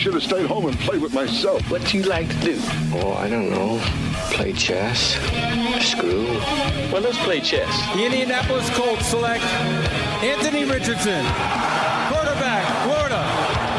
[0.00, 1.60] should have stayed home and played with myself.
[1.70, 2.56] What do you like to do?
[3.04, 3.78] Oh, I don't know.
[4.32, 5.12] Play chess,
[5.84, 6.24] screw.
[6.88, 7.68] Well, let's play chess.
[7.94, 9.44] The Indianapolis Colts select
[10.24, 11.20] Anthony Richardson,
[12.08, 13.20] quarterback, Florida.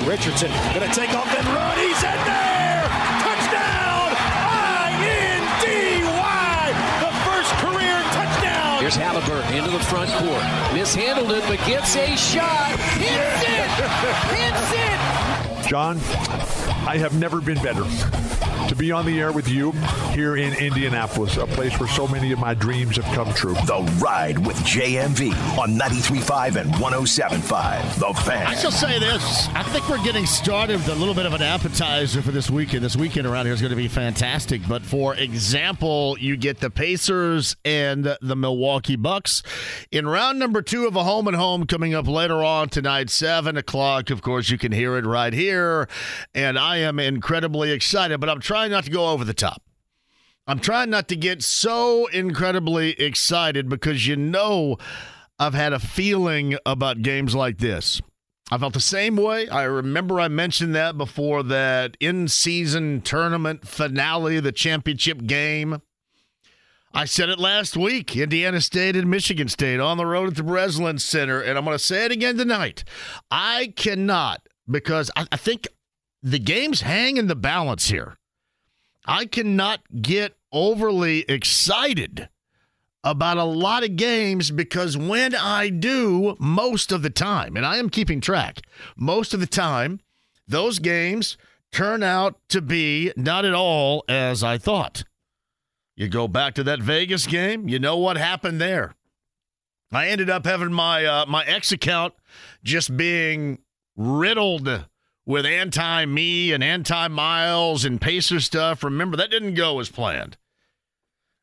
[0.06, 1.78] Richardson gonna take off and run.
[1.82, 2.86] He's in there.
[3.26, 4.14] Touchdown!
[4.94, 5.82] I-N-D-Y.
[7.02, 8.78] The first career touchdown.
[8.78, 10.46] Here's Haliburton into the front court.
[10.78, 12.78] Mishandled it, but gets a shot.
[13.02, 13.70] Hits it.
[14.38, 15.21] Hits it.
[15.72, 15.96] John,
[16.86, 17.86] I have never been better
[18.72, 19.72] to be on the air with you
[20.14, 23.54] here in Indianapolis, a place where so many of my dreams have come true.
[23.66, 28.00] The Ride with JMV on 93.5 and 107.5.
[28.00, 28.48] The Fan.
[28.48, 29.50] I shall say this.
[29.50, 32.82] I think we're getting started with a little bit of an appetizer for this weekend.
[32.82, 34.62] This weekend around here is going to be fantastic.
[34.70, 39.44] But for example, you get the Pacers and the Milwaukee Bucks
[39.92, 43.58] in round number two of a home and home coming up later on tonight, 7
[43.58, 44.10] o'clock.
[44.10, 45.90] Of course, you can hear it right here.
[46.34, 49.64] And I am incredibly excited, but I'm trying not to go over the top.
[50.48, 54.78] I'm trying not to get so incredibly excited because you know
[55.40, 58.02] I've had a feeling about games like this.
[58.52, 59.48] I felt the same way.
[59.48, 65.82] I remember I mentioned that before that in season tournament finale, the championship game.
[66.94, 70.44] I said it last week Indiana State and Michigan State on the road at the
[70.44, 71.40] Breslin Center.
[71.40, 72.84] And I'm going to say it again tonight.
[73.30, 75.70] I cannot, because I, I think
[76.22, 78.18] the games hang in the balance here.
[79.06, 82.30] I cannot get overly excited
[83.04, 87.78] about a lot of games because when I do, most of the time, and I
[87.78, 88.62] am keeping track,
[88.96, 90.02] most of the time,
[90.48, 91.38] those games
[91.72, 95.04] turn out to be not at all as I thought.
[95.96, 98.96] You go back to that Vegas game, you know what happened there.
[99.92, 102.14] I ended up having my uh, my X account
[102.64, 103.60] just being
[103.98, 104.86] riddled
[105.26, 108.84] with anti me and anti Miles and Pacer stuff.
[108.84, 110.38] Remember, that didn't go as planned.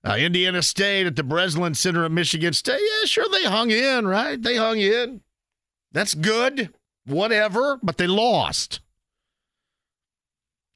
[0.05, 2.81] Uh, Indiana State at the Breslin Center at Michigan State.
[2.81, 4.41] Yeah, sure, they hung in, right?
[4.41, 5.23] They hung in.
[5.93, 6.73] That's good,
[7.07, 8.81] whatever, but they lost.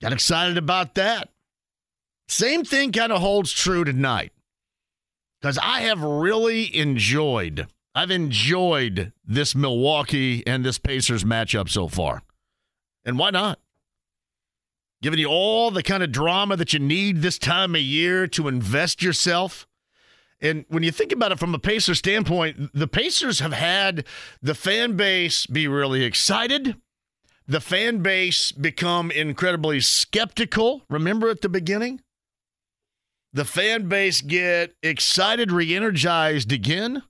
[0.01, 1.29] Got excited about that.
[2.29, 4.33] Same thing kind of holds true tonight
[5.41, 7.69] because I have really enjoyed.
[7.95, 12.23] I've enjoyed this Milwaukee and this Pacers matchup so far.
[13.05, 13.59] And why not?
[15.03, 18.49] Giving you all the kind of drama that you need this time of year to
[18.49, 19.67] invest yourself.
[20.41, 24.05] And when you think about it from a Pacer standpoint, the Pacers have had
[24.41, 26.77] the fan base be really excited,
[27.47, 30.83] the fan base become incredibly skeptical.
[30.89, 32.01] Remember at the beginning?
[33.33, 37.03] The fan base get excited, re energized again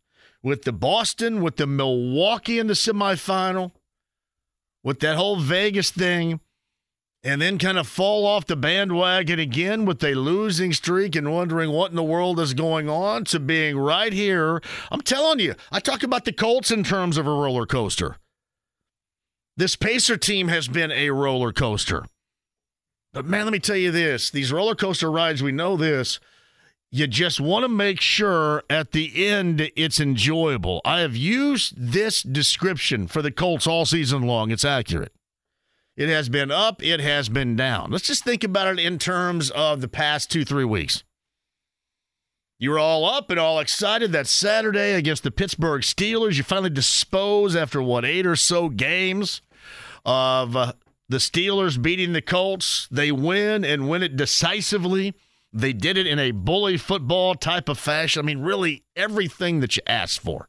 [0.43, 3.73] with the Boston, with the Milwaukee in the semifinal
[4.85, 6.41] with that whole Vegas thing
[7.25, 11.71] and then kind of fall off the bandwagon again with a losing streak and wondering
[11.71, 14.61] what in the world is going on to being right here.
[14.91, 18.17] I'm telling you, I talk about the Colts in terms of a roller coaster.
[19.57, 22.05] This Pacer team has been a roller coaster.
[23.13, 26.19] But man, let me tell you this these roller coaster rides, we know this.
[26.95, 30.83] You just want to make sure at the end it's enjoyable.
[30.85, 34.51] I have used this description for the Colts all season long.
[34.51, 35.15] It's accurate.
[35.97, 37.91] It has been up, it has been down.
[37.91, 41.03] Let's just think about it in terms of the past two, three weeks.
[42.59, 46.37] You were all up and all excited that Saturday against the Pittsburgh Steelers.
[46.37, 49.41] You finally dispose after what, eight or so games
[50.05, 50.73] of uh,
[51.09, 52.87] the Steelers beating the Colts.
[52.91, 55.15] They win and win it decisively.
[55.53, 58.21] They did it in a bully football type of fashion.
[58.21, 60.49] I mean, really everything that you asked for.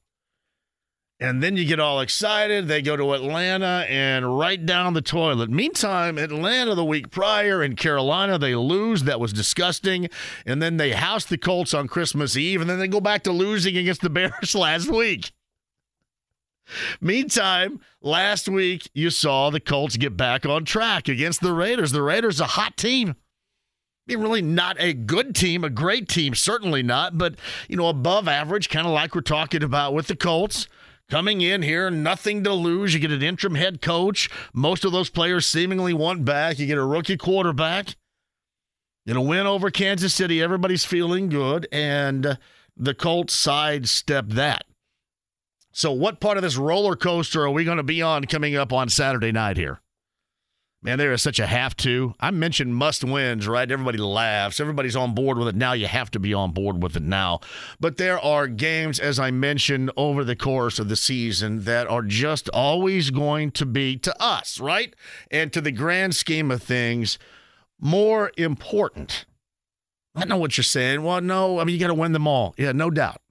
[1.20, 2.68] And then you get all excited.
[2.68, 5.50] They go to Atlanta and right down the toilet.
[5.50, 9.04] Meantime, Atlanta the week prior in Carolina, they lose.
[9.04, 10.10] That was disgusting.
[10.46, 12.62] And then they house the Colts on Christmas Eve.
[12.62, 15.32] And then they go back to losing against the Bears last week.
[17.00, 21.92] Meantime, last week you saw the Colts get back on track against the Raiders.
[21.92, 23.16] The Raiders, a hot team.
[24.08, 27.36] Really not a good team, a great team, certainly not, but,
[27.70, 30.68] you know, above average, kind of like we're talking about with the Colts.
[31.10, 32.94] Coming in here, nothing to lose.
[32.94, 34.30] You get an interim head coach.
[34.54, 36.60] Most of those players seemingly want back.
[36.60, 37.96] You get a rookie quarterback.
[39.06, 42.38] In a win over Kansas City, everybody's feeling good, and
[42.78, 44.64] the Colts sidestep that.
[45.72, 48.72] So, what part of this roller coaster are we going to be on coming up
[48.72, 49.82] on Saturday night here?
[50.84, 52.14] Man, there is such a have to.
[52.20, 53.70] I mentioned must wins, right?
[53.70, 54.60] Everybody laughs.
[54.60, 55.74] Everybody's on board with it now.
[55.74, 57.40] You have to be on board with it now.
[57.80, 62.02] But there are games, as I mentioned, over the course of the season that are
[62.02, 64.94] just always going to be, to us, right?
[65.32, 67.18] And to the grand scheme of things,
[67.80, 69.26] more important.
[70.16, 71.04] I know what you're saying.
[71.04, 72.54] Well, no, I mean, you got to win them all.
[72.58, 73.22] Yeah, no doubt.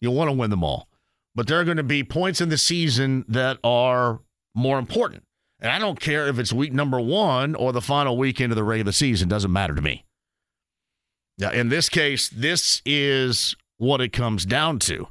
[0.00, 0.88] You'll want to win them all
[1.36, 4.20] but there are going to be points in the season that are
[4.54, 5.22] more important.
[5.60, 8.64] And I don't care if it's week number one or the final weekend of the
[8.64, 10.04] regular season, doesn't matter to me.
[11.38, 15.08] Now, in this case, this is what it comes down to.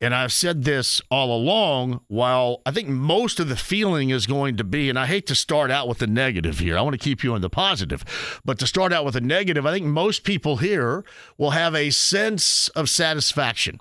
[0.00, 4.58] And I've said this all along, while I think most of the feeling is going
[4.58, 6.98] to be, and I hate to start out with the negative here, I want to
[6.98, 8.04] keep you in the positive,
[8.44, 11.02] but to start out with a negative, I think most people here
[11.38, 13.80] will have a sense of satisfaction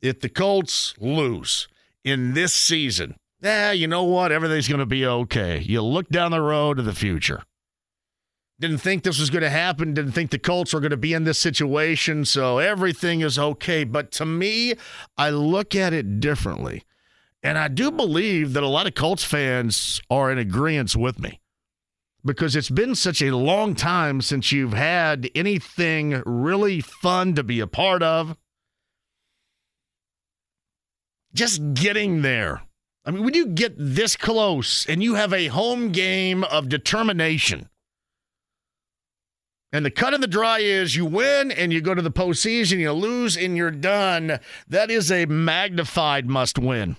[0.00, 1.66] if the Colts lose
[2.04, 4.32] in this season, yeah, you know what?
[4.32, 5.60] Everything's going to be okay.
[5.60, 7.42] You look down the road to the future.
[8.58, 9.94] Didn't think this was going to happen.
[9.94, 12.26] Didn't think the Colts were going to be in this situation.
[12.26, 13.84] So everything is okay.
[13.84, 14.74] But to me,
[15.16, 16.84] I look at it differently.
[17.42, 21.40] And I do believe that a lot of Colts fans are in agreement with me
[22.22, 27.60] because it's been such a long time since you've had anything really fun to be
[27.60, 28.36] a part of
[31.32, 32.62] just getting there.
[33.10, 37.68] I mean, when you get this close and you have a home game of determination,
[39.72, 42.78] and the cut of the dry is you win and you go to the postseason,
[42.78, 44.38] you lose and you're done.
[44.68, 46.98] That is a magnified must win.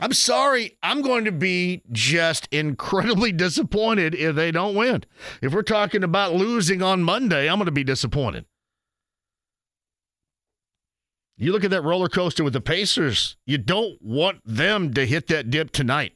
[0.00, 5.02] I'm sorry, I'm going to be just incredibly disappointed if they don't win.
[5.42, 8.44] If we're talking about losing on Monday, I'm going to be disappointed.
[11.40, 15.26] You look at that roller coaster with the Pacers, you don't want them to hit
[15.28, 16.12] that dip tonight.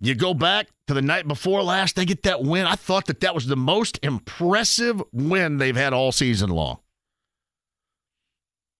[0.00, 2.64] You go back to the night before last, they get that win.
[2.64, 6.78] I thought that that was the most impressive win they've had all season long.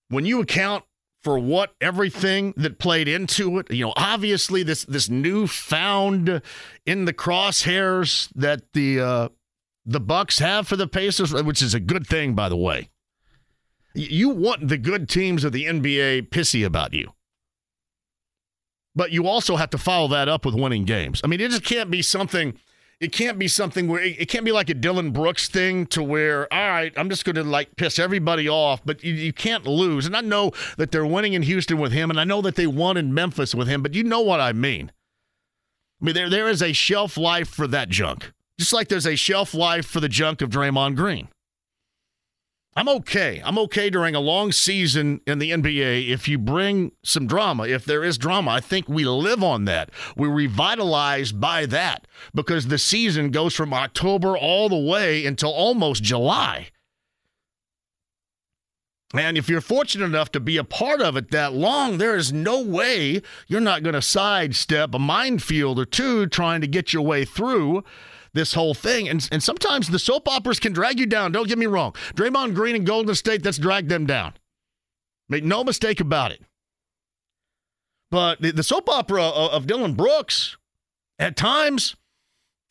[0.08, 0.84] When you account
[1.22, 6.40] for what everything that played into it, you know, obviously this this newfound
[6.86, 9.28] in the crosshairs that the uh,
[9.84, 12.88] the Bucks have for the Pacers, which is a good thing, by the way.
[13.94, 17.12] You want the good teams of the NBA pissy about you.
[18.94, 21.20] But you also have to follow that up with winning games.
[21.24, 22.58] I mean, it just can't be something.
[23.00, 26.52] It can't be something where it, can't be like a Dillon Brooks thing to where,
[26.52, 30.06] all right, I'm just going to like piss everybody off, but you, you can't lose.
[30.06, 32.66] And I know that they're winning in Houston with him, and I know that they
[32.66, 34.92] won in Memphis with him, but you know what I mean.
[36.00, 39.16] I mean, there there is a shelf life for that junk, just like there's a
[39.16, 41.28] shelf life for the junk of Draymond Green.
[42.74, 43.42] I'm okay.
[43.44, 47.66] I'm okay during a long season in the NBA if you bring some drama.
[47.66, 49.90] If there is drama, I think we live on that.
[50.16, 56.02] We revitalize by that because the season goes from October all the way until almost
[56.02, 56.68] July.
[59.14, 62.32] And if you're fortunate enough to be a part of it that long, there is
[62.32, 67.02] no way you're not going to sidestep a minefield or two trying to get your
[67.02, 67.84] way through
[68.34, 69.08] this whole thing.
[69.08, 71.32] And, and sometimes the soap operas can drag you down.
[71.32, 71.92] Don't get me wrong.
[72.14, 74.34] Draymond Green and Golden State, that's dragged them down.
[75.28, 76.42] Make no mistake about it.
[78.10, 80.56] But the, the soap opera of, of Dillon Brooks,
[81.18, 81.96] at times,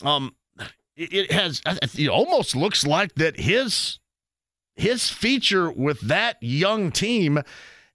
[0.03, 0.35] um,
[0.95, 3.99] it, it has it almost looks like that his
[4.75, 7.41] his feature with that young team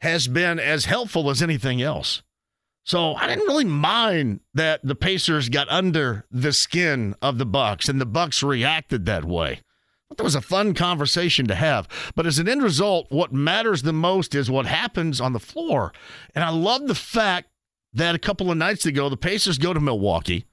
[0.01, 2.23] has been as helpful as anything else.
[2.87, 7.89] So I didn't really mind that the Pacers got under the skin of the Bucks
[7.89, 9.61] and the Bucks reacted that way.
[10.17, 11.89] That was a fun conversation to have.
[12.15, 15.93] But as an end result, what matters the most is what happens on the floor.
[16.33, 17.49] And I love the fact
[17.93, 20.45] that a couple of nights ago, the Pacers go to Milwaukee.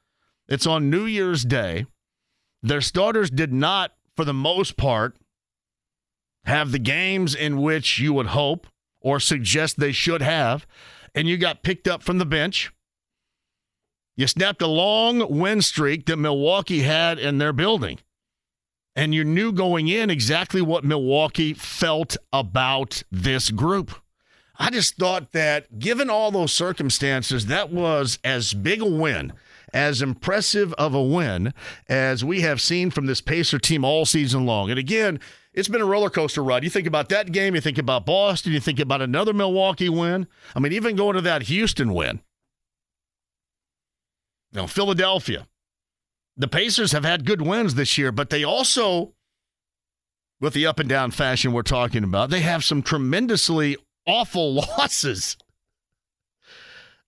[0.47, 1.85] It's on New Year's Day.
[2.63, 5.17] Their starters did not, for the most part,
[6.45, 8.65] have the games in which you would hope
[9.01, 10.65] or suggest they should have
[11.15, 12.71] and you got picked up from the bench.
[14.15, 17.99] You snapped a long win streak that Milwaukee had in their building.
[18.95, 23.91] And you knew going in exactly what Milwaukee felt about this group.
[24.59, 29.33] I just thought that given all those circumstances, that was as big a win,
[29.73, 31.55] as impressive of a win
[31.89, 34.69] as we have seen from this Pacer team all season long.
[34.69, 35.19] And again,
[35.53, 36.63] it's been a roller coaster ride.
[36.63, 40.27] You think about that game, you think about Boston, you think about another Milwaukee win.
[40.55, 42.21] I mean, even going to that Houston win.
[44.51, 45.47] Know, Philadelphia.
[46.37, 49.13] The Pacers have had good wins this year, but they also,
[50.39, 55.37] with the up and down fashion we're talking about, they have some tremendously awful losses.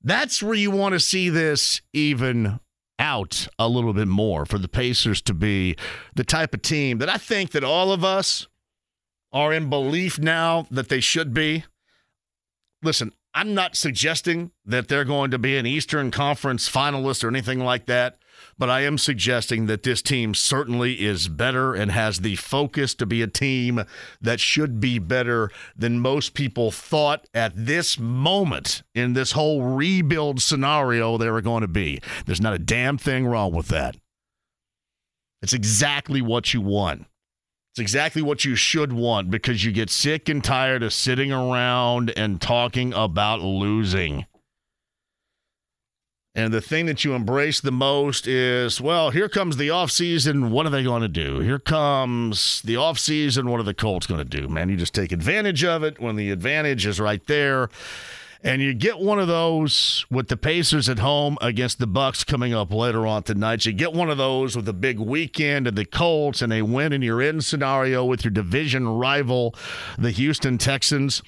[0.04, 2.60] That's where you want to see this even
[3.00, 5.75] out a little bit more for the Pacers to be
[6.16, 8.48] the type of team that I think that all of us
[9.32, 11.66] are in belief now that they should be.
[12.82, 17.60] Listen, I'm not suggesting that they're going to be an Eastern Conference finalist or anything
[17.60, 18.18] like that.
[18.58, 23.06] But I am suggesting that this team certainly is better and has the focus to
[23.06, 23.84] be a team
[24.22, 30.42] that should be better than most people thought at this moment in this whole rebuild
[30.42, 32.00] scenario they were going to be.
[32.26, 33.98] There's not a damn thing wrong with that.
[35.42, 37.08] It's exactly what you want.
[37.74, 42.14] It's exactly what you should want because you get sick and tired of sitting around
[42.16, 44.26] and talking about losing.
[46.36, 50.50] And the thing that you embrace the most is, well, here comes the offseason.
[50.50, 51.39] What are they going to do?
[51.39, 53.50] Here comes the offseason.
[53.50, 54.50] What are the Colts going to do?
[54.50, 57.70] Man, you just take advantage of it when the advantage is right there.
[58.44, 62.54] And you get one of those with the Pacers at home against the Bucks coming
[62.54, 63.65] up later on tonight.
[63.65, 66.92] You get one of those with a big weekend and the Colts and a win
[66.92, 69.56] in your in scenario with your division rival,
[69.98, 71.24] the Houston Texans.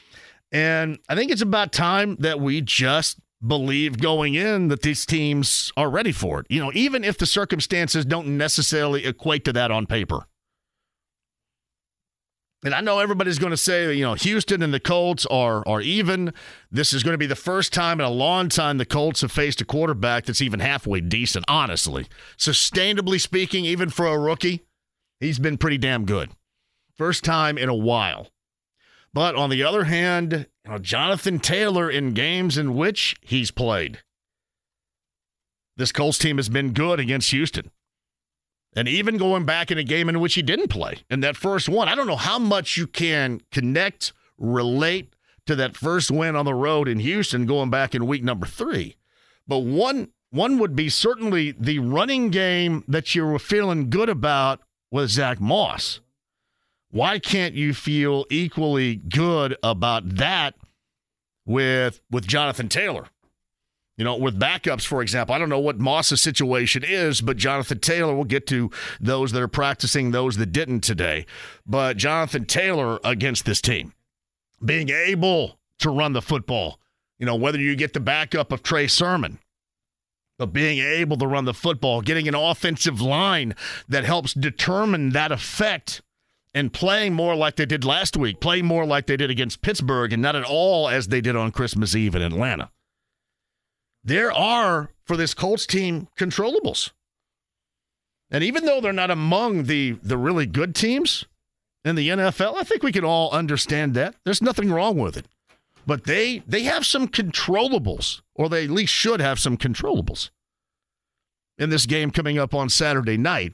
[0.52, 5.72] And I think it's about time that we just believe going in that these teams
[5.78, 6.48] are ready for it.
[6.50, 10.26] You know, even if the circumstances don't necessarily equate to that on paper.
[12.66, 15.80] And I know everybody's going to say, you know, Houston and the Colts are are
[15.80, 16.34] even.
[16.72, 19.32] This is going to be the first time in a long time the Colts have
[19.32, 22.08] faced a quarterback that's even halfway decent, honestly.
[22.36, 24.66] Sustainably speaking, even for a rookie,
[25.20, 26.32] he's been pretty damn good.
[26.96, 28.30] First time in a while.
[29.18, 34.04] But on the other hand, you know, Jonathan Taylor in games in which he's played.
[35.76, 37.72] This Colts team has been good against Houston.
[38.76, 41.68] And even going back in a game in which he didn't play in that first
[41.68, 45.16] one, I don't know how much you can connect, relate
[45.48, 48.98] to that first win on the road in Houston going back in week number three.
[49.48, 54.60] But one one would be certainly the running game that you were feeling good about
[54.92, 56.02] with Zach Moss.
[56.90, 60.56] Why can't you feel equally good about that
[61.46, 63.08] with with Jonathan Taylor?
[63.98, 67.80] You know, with backups, for example, I don't know what Moss's situation is, but Jonathan
[67.80, 68.70] Taylor, we'll get to
[69.02, 71.26] those that are practicing, those that didn't today.
[71.66, 73.94] But Jonathan Taylor against this team,
[74.64, 76.80] being able to run the football,
[77.18, 79.40] you know, whether you get the backup of Trey Sermon,
[80.38, 83.56] but being able to run the football, getting an offensive line
[83.90, 86.04] that helps determine that effect
[86.58, 90.12] and playing more like they did last week, playing more like they did against Pittsburgh,
[90.12, 92.72] and not at all as they did on Christmas Eve in Atlanta.
[94.04, 96.94] There are, for this Colts team, controllables.
[98.32, 101.26] And even though they're not among the, the really good teams
[101.86, 104.16] in the NFL, I think we can all understand that.
[104.26, 105.28] There's nothing wrong with it.
[105.86, 110.32] But they they have some controllables, or they at least should have some controllables
[111.60, 113.54] in this game coming up on Saturday night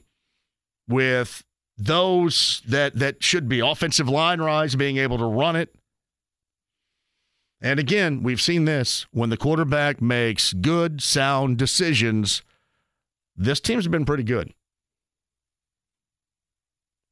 [0.88, 1.44] with
[1.76, 5.74] those that that should be offensive line rise, being able to run it.
[7.60, 12.42] And again, we've seen this when the quarterback makes good, sound decisions.
[13.36, 14.52] This team's been pretty good.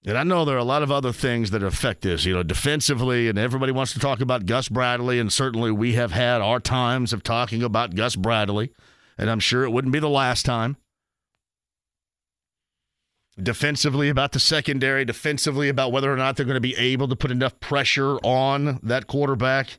[0.04, 2.42] And I know there are a lot of other things that affect this, you know,
[2.42, 6.58] defensively, and everybody wants to talk about Gus Bradley, and certainly we have had our
[6.58, 8.72] times of talking about Gus Bradley,
[9.16, 10.76] and I'm sure it wouldn't be the last time
[13.40, 17.16] defensively about the secondary, defensively about whether or not they're going to be able to
[17.16, 19.78] put enough pressure on that quarterback.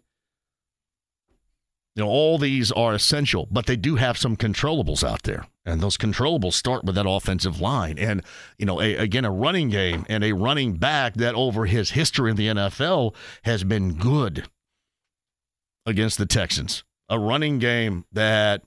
[1.96, 5.46] You know, all these are essential, but they do have some controllables out there.
[5.64, 8.00] And those controllables start with that offensive line.
[8.00, 8.24] And,
[8.58, 12.32] you know, a, again, a running game and a running back that over his history
[12.32, 14.46] in the NFL has been good
[15.86, 16.84] against the Texans.
[17.10, 18.64] A running game that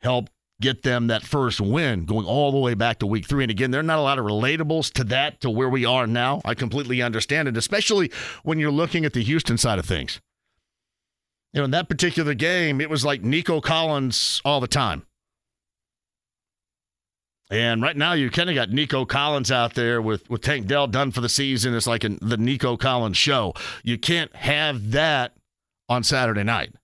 [0.00, 0.30] helped
[0.60, 3.44] get them that first win going all the way back to week three.
[3.44, 6.06] And again, there are not a lot of relatables to that, to where we are
[6.06, 6.40] now.
[6.44, 8.10] I completely understand it, especially
[8.42, 10.20] when you're looking at the Houston side of things.
[11.52, 15.06] You know, in that particular game, it was like Nico Collins all the time.
[17.50, 20.86] And right now, you kind of got Nico Collins out there with, with Tank Dell
[20.86, 21.74] done for the season.
[21.74, 23.54] It's like a, the Nico Collins show.
[23.82, 25.32] You can't have that
[25.88, 26.74] on Saturday night.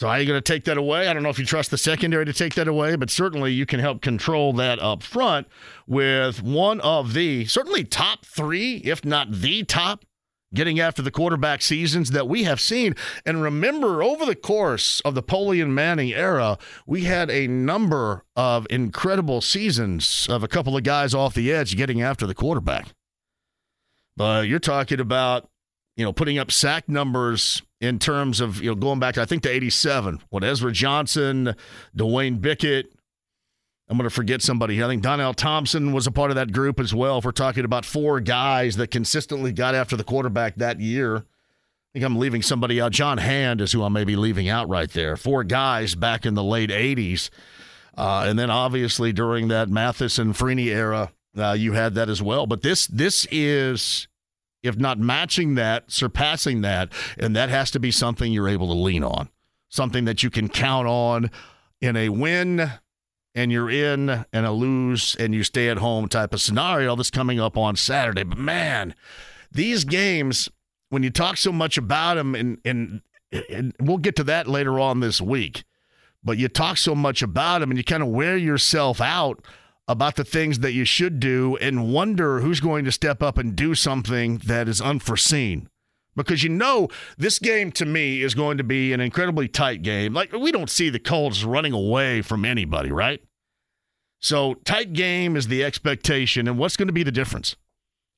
[0.00, 1.06] So how are you going to take that away?
[1.06, 3.64] I don't know if you trust the secondary to take that away, but certainly you
[3.64, 5.46] can help control that up front
[5.86, 10.04] with one of the certainly top three, if not the top,
[10.52, 12.94] getting after the quarterback seasons that we have seen.
[13.24, 18.66] And remember, over the course of the Polian Manning era, we had a number of
[18.70, 22.88] incredible seasons of a couple of guys off the edge getting after the quarterback.
[24.16, 25.48] But you're talking about,
[25.96, 29.24] you know, putting up sack numbers in terms of, you know, going back to, I
[29.24, 31.54] think, to 87, when Ezra Johnson,
[31.94, 32.92] Duane Bickett,
[33.88, 34.86] I'm going to forget somebody here.
[34.86, 37.18] I think Donnell Thompson was a part of that group as well.
[37.18, 41.22] If we're talking about four guys that consistently got after the quarterback that year, I
[41.92, 42.92] think I'm leaving somebody out.
[42.92, 45.16] Jon Hand is who I may be leaving out right there.
[45.16, 47.28] Four guys back in the late 80s.
[47.96, 52.22] Uh, and then obviously during that Mathis and Freeney era, uh, you had that as
[52.22, 52.46] well.
[52.46, 54.08] But this this is,
[54.64, 58.72] if not matching that, surpassing that, and that has to be something you're able to
[58.72, 59.28] lean on,
[59.68, 61.30] something that you can count on
[61.80, 62.72] in a win
[63.34, 67.10] and you're in and a lose and you stay at home type of scenario that's
[67.10, 68.22] coming up on Saturday.
[68.22, 68.94] But man,
[69.52, 70.48] these games,
[70.88, 73.02] when you talk so much about them, and, and,
[73.50, 75.64] and we'll get to that later on this week,
[76.22, 79.44] but you talk so much about them and you kind of wear yourself out
[79.86, 83.54] about the things that you should do and wonder who's going to step up and
[83.54, 85.68] do something that is unforeseen
[86.16, 86.88] because you know
[87.18, 90.14] this game to me is going to be an incredibly tight game.
[90.14, 93.22] Like we don't see the Colts running away from anybody, right?
[94.20, 97.56] So tight game is the expectation, and what's going to be the difference?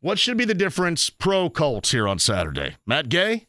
[0.01, 2.77] What should be the difference pro Colts here on Saturday?
[2.87, 3.47] Matt Gay?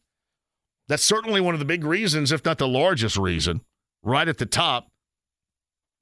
[0.88, 3.62] That's certainly one of the big reasons, if not the largest reason,
[4.02, 4.88] right at the top.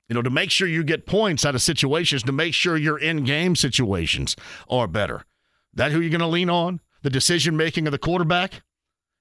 [0.10, 2.98] You know, to make sure you get points out of situations, to make sure your
[2.98, 4.36] in game situations
[4.70, 5.26] are better.
[5.74, 6.80] That who you're going to lean on?
[7.06, 8.64] the decision making of the quarterback,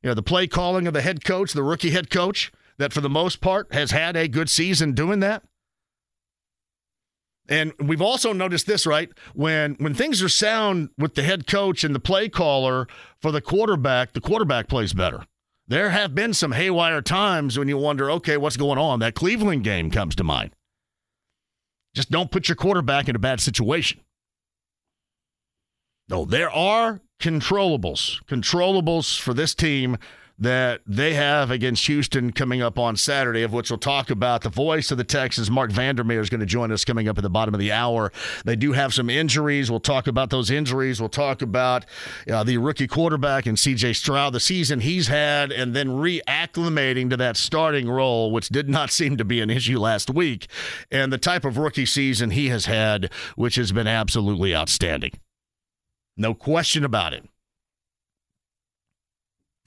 [0.02, 3.02] you know, the play calling of the head coach, the rookie head coach, that for
[3.02, 5.42] the most part has had a good season doing that.
[7.46, 9.10] And we've also noticed this, right?
[9.34, 12.88] When when things are sound with the head coach and the play caller
[13.20, 15.26] for the quarterback, the quarterback plays better.
[15.68, 19.00] There have been some haywire times when you wonder, okay, what's going on?
[19.00, 20.52] That Cleveland game comes to mind.
[21.94, 24.00] Just don't put your quarterback in a bad situation.
[26.08, 29.96] No, there are controllables, controllables for this team
[30.38, 34.42] that they have against Houston coming up on Saturday, of which we'll talk about.
[34.42, 37.22] The voice of the Texans, Marc Vandermeer, is going to join us coming up at
[37.22, 38.10] the bottom of the hour.
[38.44, 39.70] They do have some injuries.
[39.70, 41.00] We'll talk about those injuries.
[41.00, 41.86] We'll talk about
[42.30, 47.16] uh, the rookie quarterback and CJ Stroud, the season he's had, and then reacclimating to
[47.16, 50.48] that starting role, which did not seem to be an issue last week,
[50.90, 55.12] and the type of rookie season he has had, which has been absolutely outstanding.
[56.16, 57.24] No question about it.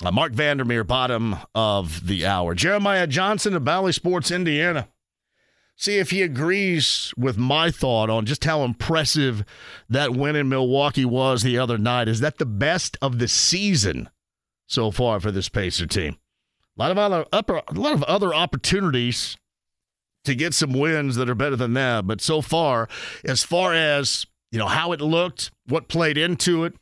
[0.04, 2.54] Uh, Marc Vandermeer, bottom of the hour.
[2.54, 4.90] Jeremiah Johnson of Bally Sports, Indiana.
[5.76, 9.44] See if he agrees with my thought on just how impressive
[9.90, 12.08] that win in Milwaukee was the other night.
[12.08, 14.10] Is that the best of the season
[14.68, 16.18] so far for this Pacer team?
[16.78, 19.38] A lot of other upper, a lot of other opportunities
[20.26, 22.88] to get some wins that are better than that, but so far,
[23.24, 26.76] as far as you know how it looked, what played into it,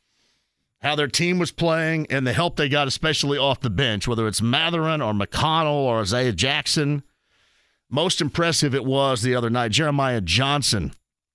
[0.85, 4.27] how their team was playing, and the help they got, especially off the bench, whether
[4.27, 7.01] it's Mathurin or McConnell or Isaiah Jackson.
[7.89, 9.71] Most impressive it was the other night.
[9.71, 10.93] Jeremiah Johnson,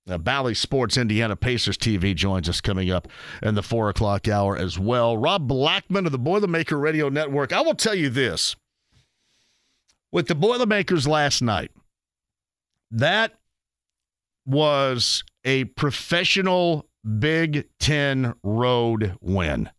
[0.09, 3.09] uh, Bally Sports Indiana Pacers TV joins us coming up
[3.43, 5.17] in the four o'clock hour as well.
[5.17, 7.51] Rob Blackman of the Boilermaker Radio Network.
[7.51, 8.55] I will tell you this
[10.13, 11.71] with the Boilermakers last night,
[12.89, 13.33] that
[14.45, 16.87] was a professional
[17.19, 19.69] Big Ten road win.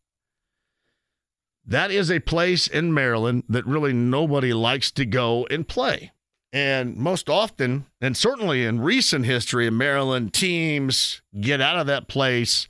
[1.64, 6.12] That is a place in Maryland that really nobody likes to go and play.
[6.52, 12.08] And most often, and certainly in recent history in Maryland, teams get out of that
[12.08, 12.68] place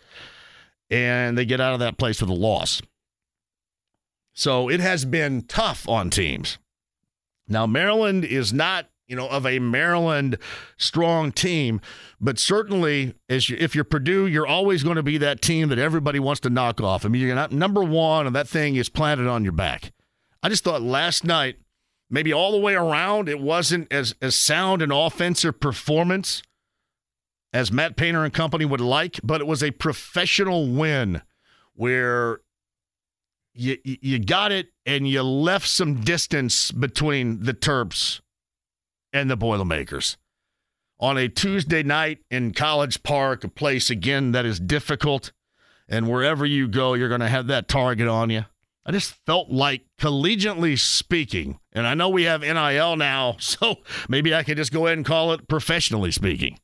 [0.91, 2.83] and they get out of that place with a loss.
[4.35, 6.59] So it has been tough on teams.
[7.49, 10.39] Now, Maryland is not you know, of a Maryland
[10.79, 11.83] strong team.
[12.19, 15.79] But certainly, as you, if you're Purdue, you're always going to be that team that
[15.79, 17.05] everybody wants to knock off.
[17.05, 19.93] I mean, you're not number one, and that thing is planted on your back.
[20.43, 21.57] I just thought last night,
[22.09, 26.43] maybe all the way around, it wasn't as as sound an offensive performance
[27.53, 31.21] as Matt Painter and company would like, but it was a professional win
[31.75, 32.41] where
[33.53, 38.23] you you got it and you left some distance between the Terps
[39.13, 40.17] and the Boilermakers.
[40.99, 45.33] On a Tuesday night in College Park, a place again that is difficult,
[45.89, 48.45] and wherever you go, you're going to have that target on you.
[48.85, 53.77] I just felt like collegiately speaking, and I know we have NIL now, so
[54.09, 56.59] maybe I could just go ahead and call it professionally speaking.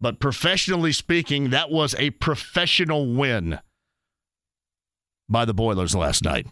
[0.00, 3.60] But professionally speaking, that was a professional win
[5.28, 6.46] by the Boilers last night.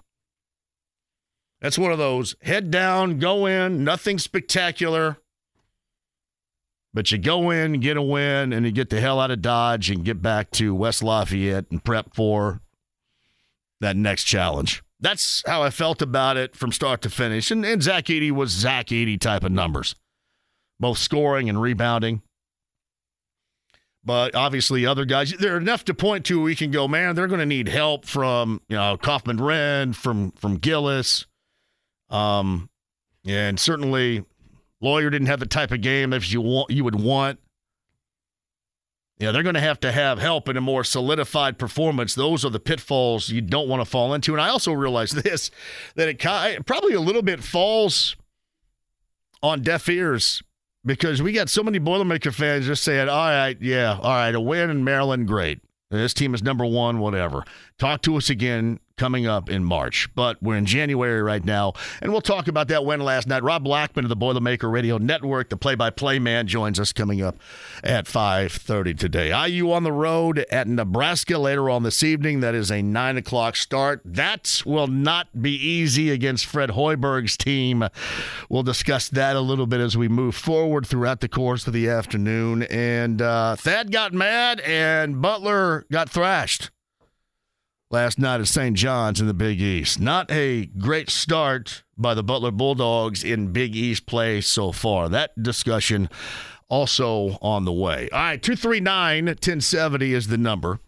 [1.62, 5.18] That's one of those head down, go in, nothing spectacular.
[6.92, 9.88] But you go in, get a win, and you get the hell out of Dodge
[9.88, 12.61] and get back to West Lafayette and prep for
[13.81, 14.83] that next challenge.
[15.01, 17.51] That's how I felt about it from start to finish.
[17.51, 19.94] And, and Zach Edey was Zach Edey type of numbers,
[20.81, 22.22] both scoring and rebounding.
[24.05, 26.42] But obviously, other guys, there are enough to point to.
[26.42, 27.14] We can go, man.
[27.14, 31.27] They're going to need help from you know Kaufman Renn, from from Gillis,
[32.12, 32.68] um,
[33.27, 34.25] and certainly
[34.81, 37.40] Loyer didn't have the type of game that you want you would want.
[39.18, 42.14] Yeah, they're going to have to have help in a more solidified performance.
[42.14, 44.33] Those are the pitfalls you don't want to fall into.
[44.33, 45.51] And I also realize this
[45.94, 48.16] that it probably a little bit falls
[49.42, 50.42] on deaf ears
[50.85, 54.40] because we got so many Boilermaker fans just saying, all right, yeah, all right, a
[54.40, 55.61] win in Maryland, great.
[55.90, 57.44] This team is number one, whatever.
[57.79, 60.09] Talk to us again coming up in March.
[60.14, 63.42] But we're in January right now, and we'll talk about that win last night.
[63.42, 67.37] Rob Blackman of the Boilermaker Radio Network, the play-by-play man, joins us coming up
[67.83, 69.48] at 5.30 today.
[69.48, 72.40] IU on the road at Nebraska later on this evening.
[72.40, 74.02] That is a 9 o'clock start.
[74.05, 77.85] That will not be easy against Fred Hoiberg's team.
[78.48, 81.88] We'll discuss that a little bit as we move forward throughout the course of the
[81.88, 82.62] afternoon.
[82.64, 86.70] And uh, Thad got mad, and Butler got thrashed
[87.92, 88.74] last night at St.
[88.76, 90.00] John's in the Big East.
[90.00, 95.09] Not a great start by the Butler Bulldogs in Big East play so far.
[95.11, 96.09] That discussion
[96.68, 98.09] also on the way.
[98.11, 100.81] All right, 239 1070 is the number.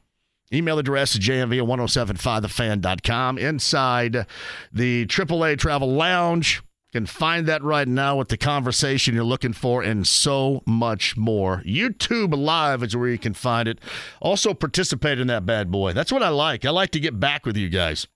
[0.53, 3.39] Email address jmv at 1075thefan.com.
[3.39, 4.27] Inside
[4.73, 6.63] the AAA Travel Lounge
[6.95, 11.61] can find that right now with the conversation you're looking for and so much more.
[11.67, 13.81] YouTube Live is where you can find it.
[14.21, 15.93] Also, participate in that bad boy.
[15.93, 16.65] That's what I like.
[16.65, 18.07] I like to get back with you guys.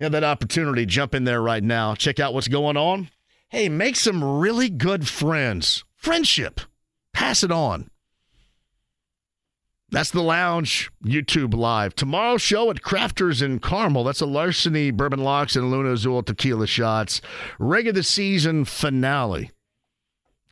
[0.00, 0.86] You have that opportunity.
[0.86, 1.94] Jump in there right now.
[1.94, 3.10] Check out what's going on.
[3.50, 5.84] Hey, make some really good friends.
[5.94, 6.62] Friendship.
[7.12, 7.90] Pass it on.
[9.90, 11.94] That's the lounge, YouTube Live.
[11.94, 14.02] Tomorrow's show at Crafters in Carmel.
[14.02, 17.20] That's a Larceny Bourbon Locks and Luna Azul Tequila Shots.
[17.60, 19.52] Regular season finale.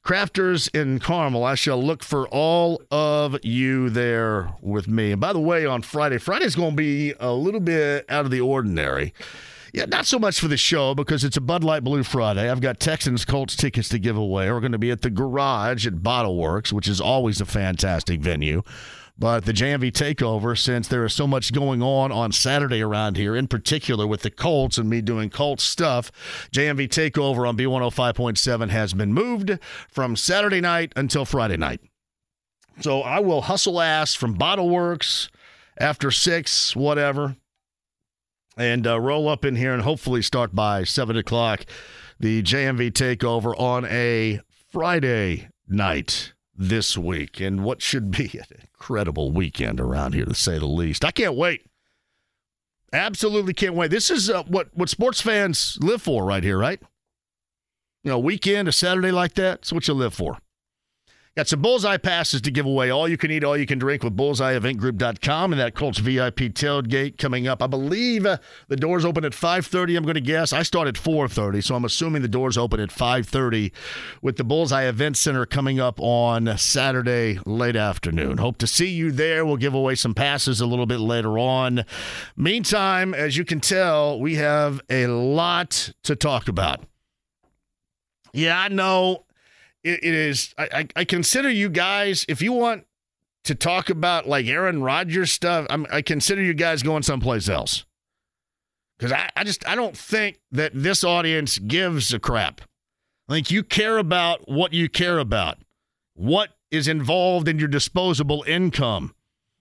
[0.05, 1.43] Crafters in Carmel.
[1.43, 5.13] I shall look for all of you there with me.
[5.13, 8.31] And by the way, on Friday, Friday's going to be a little bit out of
[8.31, 9.15] the ordinary.
[9.73, 12.49] Yeah, not so much for the show because it's a Bud Light Blue Friday.
[12.49, 14.49] I've got Texans Colts tickets to give away.
[14.53, 18.21] We're going to be at the garage at Bottle Works, which is always a fantastic
[18.21, 18.63] venue.
[19.17, 23.37] But the JMV takeover, since there is so much going on on Saturday around here,
[23.37, 26.11] in particular with the Colts and me doing Colts stuff,
[26.53, 29.57] JMV takeover on B105.7 has been moved
[29.89, 31.81] from Saturday night until Friday night.
[32.81, 35.29] So I will hustle ass from Bottle Works
[35.79, 37.37] after six, whatever,
[38.57, 41.65] and uh, roll up in here and hopefully start by seven o'clock.
[42.19, 44.41] The JMV takeover on a
[44.73, 50.59] Friday night this week and what should be an incredible weekend around here, to say
[50.59, 51.05] the least.
[51.05, 51.67] I can't wait.
[52.93, 53.91] Absolutely can't wait.
[53.91, 56.81] This is uh, what what sports fans live for, right here, right?
[58.05, 59.61] You know, weekend, a Saturday like that.
[59.63, 60.39] That's what you live for.
[61.37, 62.91] Got some bullseye passes to give away.
[62.91, 67.19] All you can eat, all you can drink with bullseyeeventgroup.com and that Colts VIP tailgate
[67.19, 67.61] coming up.
[67.61, 68.37] I believe uh,
[68.69, 69.97] the doors open at 5:30.
[69.97, 70.53] I'm going to guess.
[70.53, 73.73] I start at 4:30, so I'm assuming the doors open at 5:30
[74.23, 78.39] with the Bullseye Event Center coming up on Saturday late afternoon.
[78.39, 79.45] Hope to see you there.
[79.45, 81.85] We'll give away some passes a little bit later on.
[82.37, 86.85] Meantime, as you can tell, we have a lot to talk about.
[88.33, 89.24] Yeah, I know
[89.85, 90.55] it, it is.
[90.59, 92.87] I, I, consider you guys, if you want
[93.45, 97.85] to talk about like Aaron Rodgers stuff, I'm, I consider you guys going someplace else.
[98.99, 102.63] Because I, I just I don't think that this audience gives a crap.
[103.29, 105.59] I think you care about what you care about.
[106.15, 109.15] What is involved in your disposable income?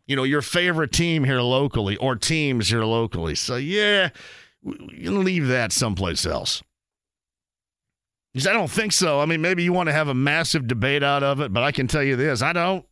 [0.05, 3.35] You know, your favorite team here locally or teams here locally.
[3.35, 4.09] So yeah,
[4.63, 6.61] leave that someplace else.
[8.33, 9.19] Because I don't think so.
[9.19, 11.71] I mean, maybe you want to have a massive debate out of it, but I
[11.71, 12.85] can tell you this I don't.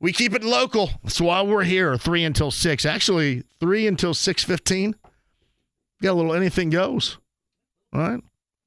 [0.00, 0.90] We keep it local.
[1.02, 2.84] That's why we're here, three until six.
[2.84, 4.94] Actually, three until six fifteen.
[6.02, 7.18] Got a little anything goes.
[7.92, 8.20] All right.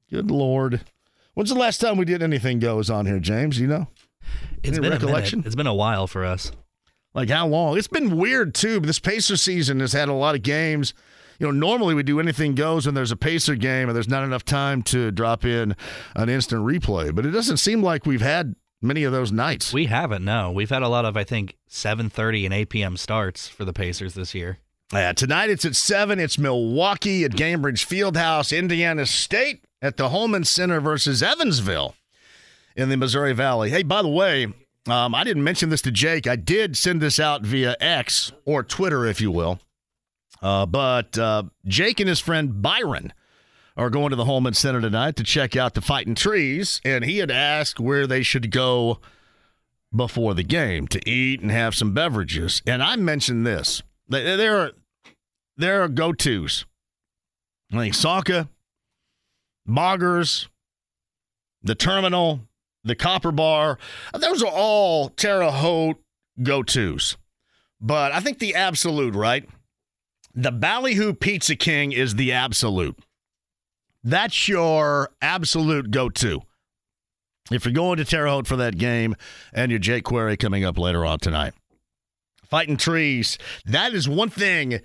[0.10, 0.82] Good lord.
[1.34, 3.60] When's the last time we did anything goes on here, James?
[3.60, 3.88] You know?
[4.64, 5.40] It's Any been recollection?
[5.40, 5.48] A minute.
[5.48, 6.52] It's been a while for us.
[7.14, 7.78] Like how long?
[7.78, 8.80] It's been weird too.
[8.80, 10.94] This Pacer season has had a lot of games.
[11.40, 14.24] You know, normally we do anything goes when there's a Pacer game and there's not
[14.24, 15.76] enough time to drop in
[16.16, 17.14] an instant replay.
[17.14, 19.74] But it doesn't seem like we've had many of those nights.
[19.74, 20.26] We haven't.
[20.26, 22.98] No, we've had a lot of I think 7:30 and 8 p.m.
[22.98, 24.60] starts for the Pacers this year.
[24.94, 26.20] Yeah, tonight it's at seven.
[26.20, 31.94] It's Milwaukee at Gainbridge Fieldhouse, Indiana State at the Hulman Center versus Evansville
[32.76, 33.70] in the Missouri Valley.
[33.70, 34.46] Hey, by the way,
[34.88, 36.26] um, I didn't mention this to Jake.
[36.26, 39.60] I did send this out via X or Twitter, if you will.
[40.42, 43.14] Uh, but uh, Jake and his friend Byron
[43.76, 47.20] are going to the Hulman Center tonight to check out the Fighting Trees, and he
[47.20, 49.00] had asked where they should go
[49.96, 52.62] before the game to eat and have some beverages.
[52.66, 53.84] And I mentioned this.
[54.10, 54.72] There are
[55.58, 56.66] there are go tos.
[57.72, 58.48] I think Saka,
[59.68, 60.48] Boggers,
[61.62, 62.42] the Terminal,
[62.84, 63.78] the Copper Bar.
[64.14, 66.02] Those are all Terre Haute
[66.42, 67.18] go tos.
[67.80, 69.48] But I think the absolute, right?
[70.40, 72.96] The Ballyhoo Pizza King is the absolute.
[74.04, 76.44] That's your absolute go to.
[77.52, 79.16] If you're going to Terre Haute for that game
[79.52, 81.56] and your Jake Query coming up later on tonight.
[82.44, 83.40] Fighting trees.
[83.66, 84.82] That is one thing.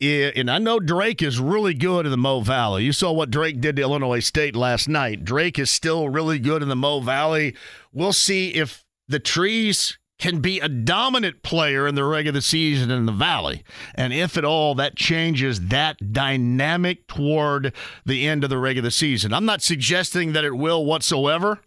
[0.00, 2.82] And I know Drake is really good in the Mo Valley.
[2.82, 5.24] You saw what Drake did to Illinois State last night.
[5.24, 7.54] Drake is still really good in the Mo Valley.
[7.92, 13.06] We'll see if the trees can be a dominant player in the regular season in
[13.06, 13.62] the Valley.
[13.94, 17.72] And if at all, that changes that dynamic toward
[18.04, 19.34] the end of the regular season.
[19.34, 21.60] I'm not suggesting that it will whatsoever,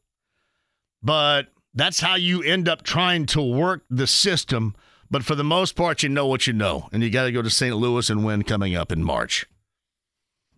[1.03, 4.75] but that's how you end up trying to work the system.
[5.11, 6.89] But for the most part, you know what you know.
[6.91, 7.75] And you got to go to St.
[7.75, 9.45] Louis and win coming up in March.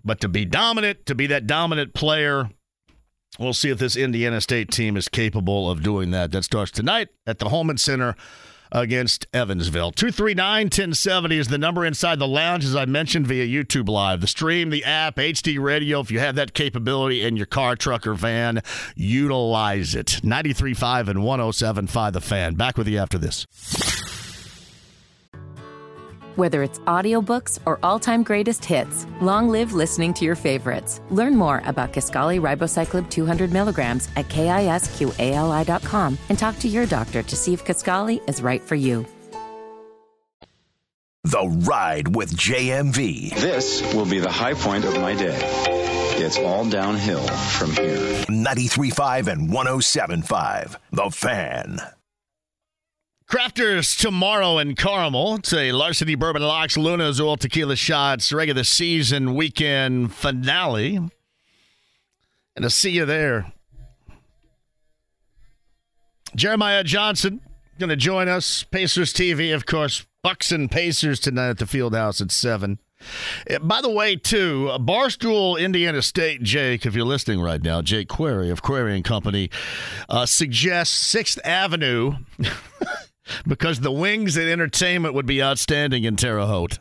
[0.04, 2.49] But to be dominant, to be that dominant player,
[3.39, 6.32] We'll see if this Indiana State team is capable of doing that.
[6.32, 8.15] That starts tonight at the Hulman Center
[8.72, 9.91] against Evansville.
[9.91, 14.22] 239 1070 is the number inside the lounge, as I mentioned, via YouTube Live.
[14.22, 16.00] The stream, the app, HD radio.
[16.00, 18.62] If you have that capability in your car, truck, or van,
[18.96, 20.20] utilize it.
[20.24, 22.56] 93.5 and 107.5 The Fan.
[22.56, 23.48] Back with you after this.
[26.36, 31.02] Whether it's audiobooks or all-time greatest hits, long live listening to your favorites.
[31.10, 37.36] Learn more about Kisqali Ribociclib 200 milligrams at kisqali.com and talk to your doctor to
[37.36, 39.06] see if Kisqali is right for you.
[41.24, 43.36] The Ride with JMV.
[43.36, 45.39] This will be the high point of my day.
[46.17, 48.26] It's all downhill from here.
[48.26, 50.76] 93.5 and 107.5.
[50.91, 51.80] The Fan.
[53.32, 55.36] Crafters tomorrow in Carmel.
[55.36, 60.98] It's a Larceny Bourbon Locks Luna Azul Tequila Shots regular season weekend finale.
[60.98, 61.12] And
[62.62, 63.54] I'll see you there.
[66.36, 67.39] Jeremiah Johnson
[67.80, 68.63] going to join us.
[68.63, 70.06] Pacers TV, of course.
[70.24, 72.80] Bucks and Pacers tonight at the Field House at 7.
[73.50, 78.10] Uh, by the way, too, Barstool Indiana State, Jake, if you're listening right now, Jake
[78.10, 79.50] Query of Query and Company,
[80.10, 82.17] uh, suggests 6th Avenue
[83.47, 86.79] because the wings and entertainment would be outstanding in Terre Haute.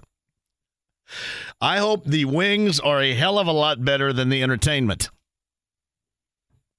[1.60, 5.10] I hope the wings are a hell of a lot better than the entertainment.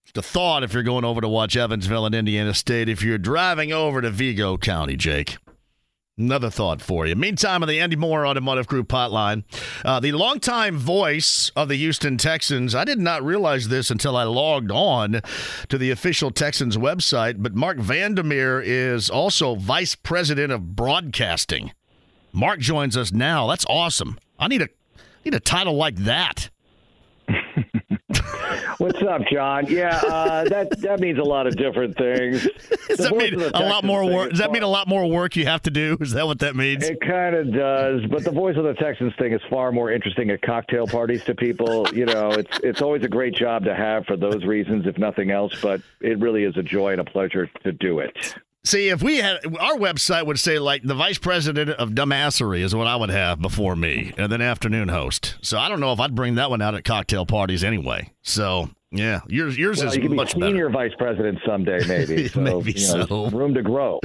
[0.05, 3.17] Just a thought if you're going over to watch Evansville and Indiana State, if you're
[3.17, 5.37] driving over to Vigo County, Jake.
[6.21, 7.15] Another thought for you.
[7.15, 9.43] Meantime, on the Andy Moore Automotive Group hotline,
[9.83, 12.75] uh, the longtime voice of the Houston Texans.
[12.75, 15.21] I did not realize this until I logged on
[15.69, 21.71] to the official Texans website, but Marc Vandermeer is also vice president of broadcasting.
[22.31, 23.47] Marc joins us now.
[23.47, 24.19] That's awesome.
[24.37, 24.69] I need a
[25.25, 26.51] need a title like that.
[28.81, 29.67] What's up, John?
[29.67, 32.41] Yeah, uh, that that means a lot of different things.
[32.87, 34.31] Does that mean a lot more work?
[34.31, 35.97] Does that mean a lot more work you have to do?
[36.01, 36.89] Is that what that means?
[36.89, 40.31] It kind of does, but the voice of the Texans thing is far more interesting
[40.31, 41.87] at cocktail parties to people.
[41.93, 45.29] You know, it's it's always a great job to have for those reasons, if nothing
[45.29, 45.53] else.
[45.61, 48.33] But it really is a joy and a pleasure to do it.
[48.63, 52.75] See, if we had our website would say like the vice president of dumbassery is
[52.75, 55.37] what I would have before me, and then afternoon host.
[55.41, 58.11] So I don't know if I'd bring that one out at cocktail parties anyway.
[58.21, 62.27] So yeah, yours yours well, is you could much be senior vice president someday, maybe.
[62.31, 63.29] So, maybe you know, so.
[63.29, 63.99] Room to grow.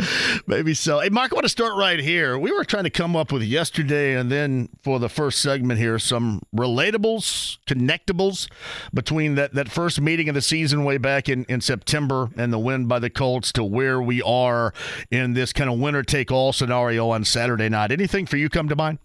[0.46, 1.00] maybe so.
[1.00, 2.38] Hey, Marc, I want to start right here.
[2.38, 5.98] We were trying to come up with yesterday, and then for the first segment here,
[5.98, 8.48] some relatables, connectables
[8.94, 12.58] between that that first meeting of the season way back in in September and the
[12.58, 14.72] win by the Colts to where we are
[15.10, 17.90] in this kind of winner take all scenario on Saturday night.
[17.90, 18.98] Anything for you come to mind?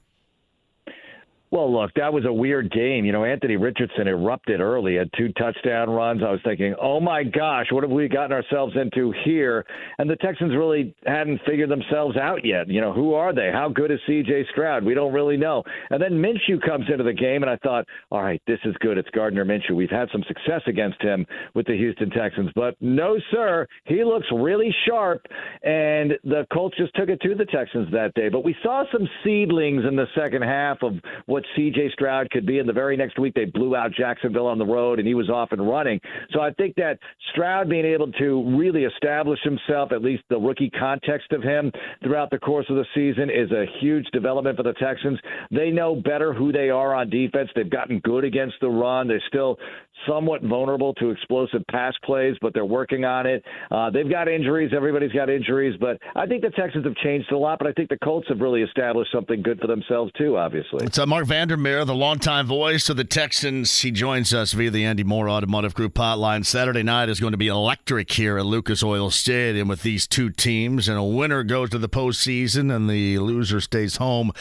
[1.51, 3.03] Well, look, that was a weird game.
[3.03, 6.21] You know, Anthony Richardson erupted early, had two touchdown runs.
[6.23, 9.65] I was thinking, oh my gosh, what have we gotten ourselves into here?
[9.97, 12.69] And the Texans really hadn't figured themselves out yet.
[12.69, 13.49] You know, who are they?
[13.51, 14.45] How good is C.J.
[14.51, 14.85] Stroud?
[14.85, 15.61] We don't really know.
[15.89, 18.97] And then Minshew comes into the game, and I thought, all right, this is good.
[18.97, 19.75] It's Gardner Minshew.
[19.75, 24.27] We've had some success against him with the Houston Texans, but no, sir, he looks
[24.33, 25.25] really sharp.
[25.63, 28.29] And the Colts just took it to the Texans that day.
[28.29, 30.93] But we saw some seedlings in the second half of
[31.25, 31.89] what what C.J.
[31.93, 32.59] Stroud could be.
[32.59, 35.29] And the very next week, they blew out Jacksonville on the road, and he was
[35.29, 35.99] off and running.
[36.31, 36.99] So I think that
[37.31, 41.71] Stroud being able to really establish himself, at least the rookie context of him,
[42.03, 45.19] throughout the course of the season is a huge development for the Texans.
[45.49, 47.49] They know better who they are on defense.
[47.55, 49.07] They've gotten good against the run.
[49.07, 49.57] They're still
[50.07, 53.43] somewhat vulnerable to explosive pass plays, but they're working on it.
[53.69, 54.71] Uh, they've got injuries.
[54.75, 57.59] Everybody's got injuries, but I think the Texans have changed a lot.
[57.59, 60.37] But I think the Colts have really established something good for themselves too.
[60.37, 63.81] Obviously, it's uh, Marc Vandermeer, the longtime voice of the Texans.
[63.81, 66.45] He joins us via the Andy Moore Automotive Group hotline.
[66.45, 70.29] Saturday night is going to be electric here at Lucas Oil Stadium with these two
[70.29, 74.31] teams, and a winner goes to the postseason, and the loser stays home.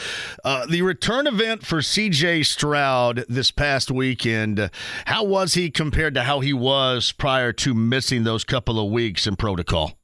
[0.44, 2.42] Uh, the return event for C.J.
[2.44, 4.70] Stroud this past weekend.
[5.06, 9.26] How was he compared to how he was prior to missing those couple of weeks
[9.26, 9.99] in protocol?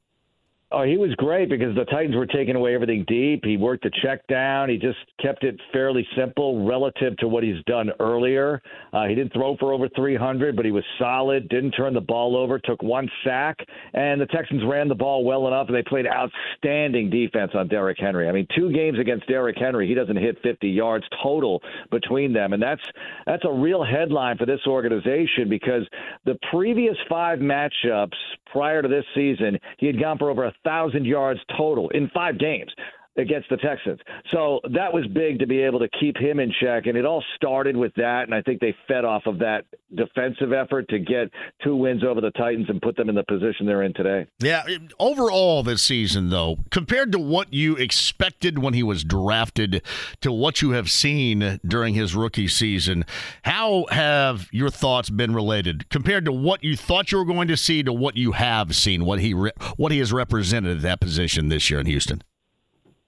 [0.69, 3.45] Oh, he was great because the Titans were taking away everything deep.
[3.45, 4.67] He worked the check down.
[4.67, 8.61] He just kept it fairly simple relative to what he's done earlier.
[8.91, 11.47] Uh, he didn't throw for over 300, but he was solid.
[11.47, 12.59] Didn't turn the ball over.
[12.59, 13.57] Took one sack,
[13.93, 17.97] and the Texans ran the ball well enough, and they played outstanding defense on Derrick
[17.97, 18.27] Henry.
[18.27, 22.51] I mean, two games against Derrick Henry, he doesn't hit 50 yards total between them,
[22.51, 22.83] and that's
[23.25, 25.87] that's a real headline for this organization because
[26.25, 28.17] the previous five matchups
[28.51, 32.37] prior to this season, he had gone for over a thousand yards total in five
[32.37, 32.71] games
[33.17, 33.99] against the Texans.
[34.31, 36.85] So that was big to be able to keep him in check.
[36.85, 38.23] And it all started with that.
[38.23, 41.29] And I think they fed off of that defensive effort to get
[41.63, 44.27] two wins over the Titans and put them in the position they're in today.
[44.39, 44.63] Yeah.
[44.99, 49.81] Overall, this season, though, compared to what you expected when he was drafted
[50.21, 53.05] to what you have seen during his rookie season,
[53.43, 57.57] how have your thoughts been related compared to what you thought you were going to
[57.57, 60.99] see to what you have seen, what he, re- what he has represented at that
[60.99, 62.21] position this year in Houston?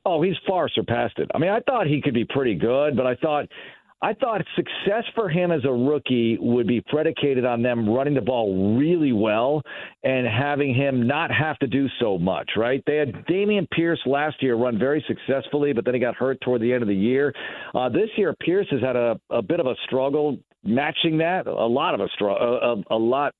[0.05, 1.29] Oh, he's far surpassed it.
[1.33, 3.47] I mean, I thought he could be pretty good, but I thought
[4.01, 8.21] I thought success for him as a rookie would be predicated on them running the
[8.21, 9.61] ball really well
[10.03, 12.81] and having him not have to do so much, right?
[12.87, 16.61] They had Dameon Pierce last year run very successfully, but then he got hurt toward
[16.61, 17.33] the end of the year.
[17.75, 21.51] Uh, this year, Pierce has had a, a bit of a struggle matching that, a
[21.51, 23.33] lot of a struggle, a, a lot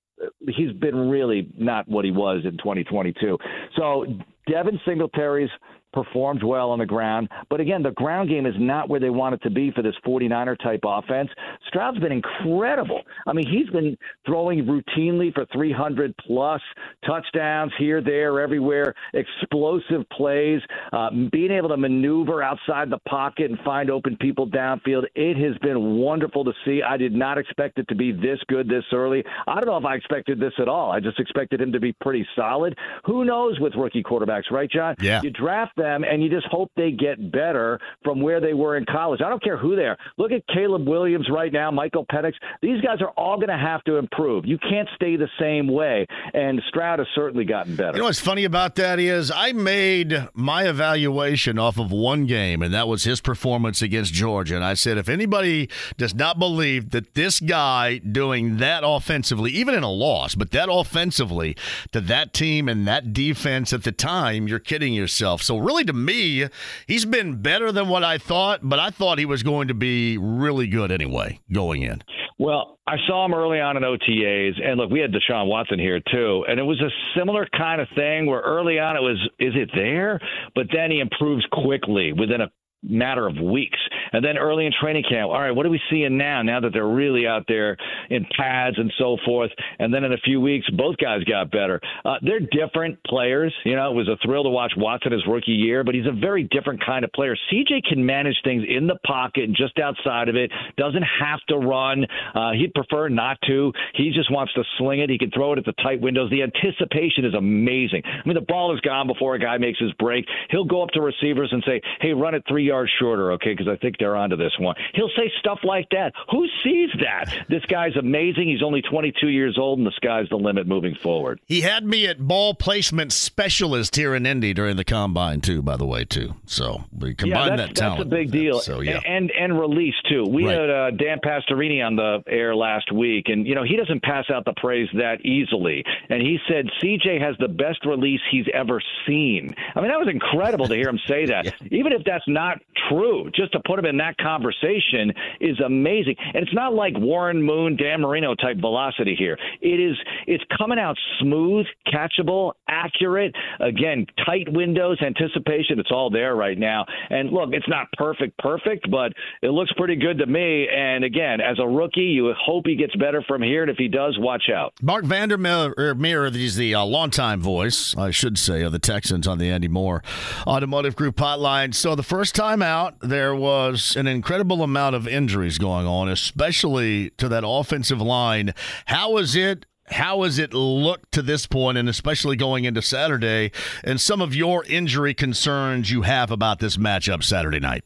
[0.50, 3.38] he's been really not what he was in 2022.
[3.78, 4.06] So
[4.50, 5.50] Devin Singletary's
[5.94, 7.30] performed well on the ground.
[7.50, 9.96] But again, the ground game is not where they want it to be for this
[10.06, 11.30] 49er type offense.
[11.68, 13.02] Stroud's been incredible.
[13.26, 16.62] I mean, he's been throwing routinely for 300 plus
[17.06, 20.62] touchdowns here, there, everywhere, explosive plays,
[20.94, 25.06] uh, being able to maneuver outside the pocket and find open people downfield.
[25.16, 26.82] It has been wonderful to see.
[26.84, 29.24] I did not expect it to be this good this early.
[29.48, 30.92] I don't know if I expected this at all.
[30.92, 32.78] I just expected him to be pretty solid.
[33.06, 34.96] Who knows with rookie quarterbacks, right, John?
[35.02, 35.22] Yeah.
[35.22, 38.86] You draft them, and you just hope they get better from where they were in
[38.86, 39.22] college.
[39.22, 39.98] I don't care who they are.
[40.18, 42.34] Look at Caleb Williams right now, Michael Penix.
[42.62, 44.46] These guys are all going to have to improve.
[44.46, 47.94] You can't stay the same way, and Stroud has certainly gotten better.
[47.94, 52.62] You know what's funny about that is I made my evaluation off of one game,
[52.62, 54.56] and that was his performance against Georgia.
[54.56, 59.76] And I said, if anybody does not believe that this guy doing that offensively, even
[59.76, 61.56] in a loss, but that offensively
[61.92, 65.42] to that team and that defense at the time, you're kidding yourself.
[65.42, 66.48] So really, to me,
[66.88, 70.18] he's been better than what I thought, but I thought he was going to be
[70.18, 72.02] really good anyway going in.
[72.38, 76.00] Well, I saw him early on in OTAs, and look, we had Deshaun Watson here
[76.12, 79.54] too, and it was a similar kind of thing where early on it was, is
[79.56, 80.20] it there?
[80.56, 82.50] But then he improves quickly within a
[82.82, 83.78] matter of weeks.
[84.12, 86.42] And then early in training camp, all right, what are we seeing now?
[86.42, 87.78] Now that they're really out there
[88.10, 89.52] in pads and so forth.
[89.80, 91.80] And then in a few weeks, both guys got better.
[92.04, 93.54] Uh, they're different players.
[93.66, 96.20] You know, it was a thrill to watch Watson his rookie year, but he's a
[96.20, 97.36] very different kind of player.
[97.52, 100.52] CJ can manage things in the pocket and just outside of it.
[100.78, 102.06] Doesn't have to run.
[102.34, 103.72] Uh, he'd prefer not to.
[103.96, 105.10] He just wants to sling it.
[105.10, 106.30] He can throw it at the tight windows.
[106.30, 108.02] The anticipation is amazing.
[108.06, 110.26] I mean, the ball is gone before a guy makes his break.
[110.50, 113.54] He'll go up to receivers and say, "Hey, run it three yards shorter, okay?
[113.54, 114.76] Because I think they're onto this one.
[114.94, 116.14] He'll say stuff like that.
[116.32, 117.46] Who sees that?
[117.50, 118.48] This guy's amazing.
[118.50, 121.40] He's only 22 years old, and the sky's the limit moving forward.
[121.46, 125.62] He had me at ball placement specialist here in Indy during the combine too.
[125.62, 126.36] By the way, too.
[126.46, 128.00] So we combine yeah, that talent.
[128.00, 128.60] That's a big deal.
[128.60, 130.26] So yeah, and and release too.
[130.26, 130.60] We Right.
[130.60, 134.26] had uh, Dan Pastorini on the air last week, and you know he doesn't pass
[134.32, 135.84] out the praise that easily.
[136.10, 139.54] And he said CJ has the best release he's ever seen.
[139.76, 141.54] I mean that was incredible to hear him say that.
[141.72, 145.12] Even if that's not true, just to put him in that conversation
[145.42, 146.16] is amazing.
[146.34, 149.38] And it's not like Warren Moon, Dan Marino type velocity here.
[149.62, 149.98] It is.
[150.28, 153.36] It's coming out smooth, catchable, accurate.
[153.60, 155.80] Again, tight windows, anticipation.
[155.80, 156.86] It's all there right now.
[157.10, 160.68] And look, it's not perfect, perfect, but it looks pretty good to me.
[160.70, 163.64] And again, as a rookie, you hope he gets better from here.
[163.64, 164.74] And if he does, watch out.
[164.82, 169.50] Marc Vandermeer, he's the uh, longtime voice, I should say, of the Texans on the
[169.50, 170.04] Andy Moore
[170.46, 171.74] Automotive Group hotline.
[171.74, 177.12] So the first time out, there was an incredible amount of injuries going on, especially
[177.12, 178.54] to that offensive line.
[178.86, 179.66] How is it?
[179.88, 183.52] How has it looked to this point, and especially going into Saturday,
[183.84, 187.84] and some of your injury concerns you have about this matchup Saturday night?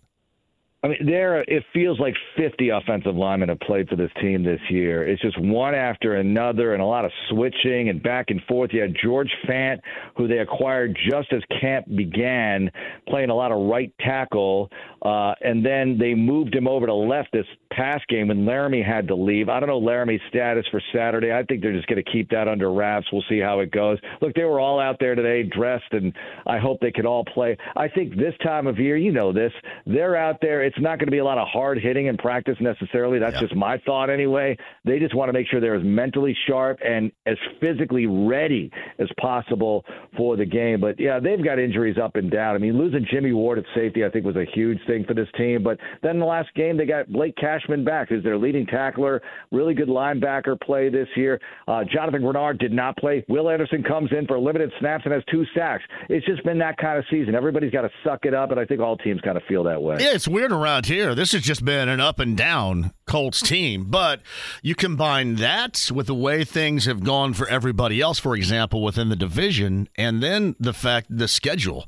[0.83, 4.59] I mean, there it feels like 50 offensive linemen have played for this team this
[4.69, 5.07] year.
[5.07, 8.71] It's just one after another, and a lot of switching and back and forth.
[8.73, 9.79] You had George Fant,
[10.17, 12.69] who they acquired just as camp began,
[13.07, 14.69] playing a lot of right tackle,
[15.03, 19.07] uh, and then they moved him over to left this past game when Laremy had
[19.09, 19.49] to leave.
[19.49, 21.33] I don't know Laremy's status for Saturday.
[21.33, 23.07] I think they're just going to keep that under wraps.
[23.11, 23.97] We'll see how it goes.
[24.21, 26.13] Look, they were all out there today, dressed, and
[26.47, 27.57] I hope they could all play.
[27.75, 29.51] I think this time of year, you know this,
[29.85, 30.63] they're out there.
[30.63, 33.19] It's not going to be a lot of hard hitting in practice necessarily.
[33.19, 34.57] That's just my thought anyway.
[34.85, 39.09] They just want to make sure they're as mentally sharp and as physically ready as
[39.19, 39.83] possible
[40.15, 40.79] for the game.
[40.79, 42.55] But yeah, they've got injuries up and down.
[42.55, 45.27] I mean, losing Jimmy Ward at safety, I think, was a huge thing for this
[45.37, 45.63] team.
[45.63, 49.21] But then the last game, they got Blake Cashman back, who's their leading tackler,
[49.51, 51.39] really good linebacker play this year.
[51.67, 53.25] Uh, Jonathan Greenard did not play.
[53.27, 55.83] Will Anderson comes in for limited snaps and has two sacks.
[56.09, 57.35] It's just been that kind of season.
[57.35, 59.81] Everybody's got to suck it up, and I think all teams kind of feel that
[59.81, 59.97] way.
[59.99, 61.15] Yeah, it's weird around here.
[61.15, 63.85] This has just been an up and down Colts team.
[63.85, 64.21] But
[64.61, 69.09] you combine that with the way things have gone for everybody else, for example, within
[69.09, 71.85] the division, and then the fact the schedule.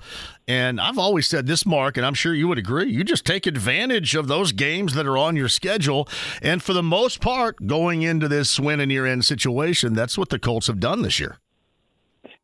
[0.48, 2.92] And I've always said this, Marc, and I'm sure you would agree.
[2.92, 6.08] You just take advantage of those games that are on your schedule.
[6.42, 10.30] And for the most part, going into this win and year end situation, that's what
[10.30, 11.38] the Colts have done this year.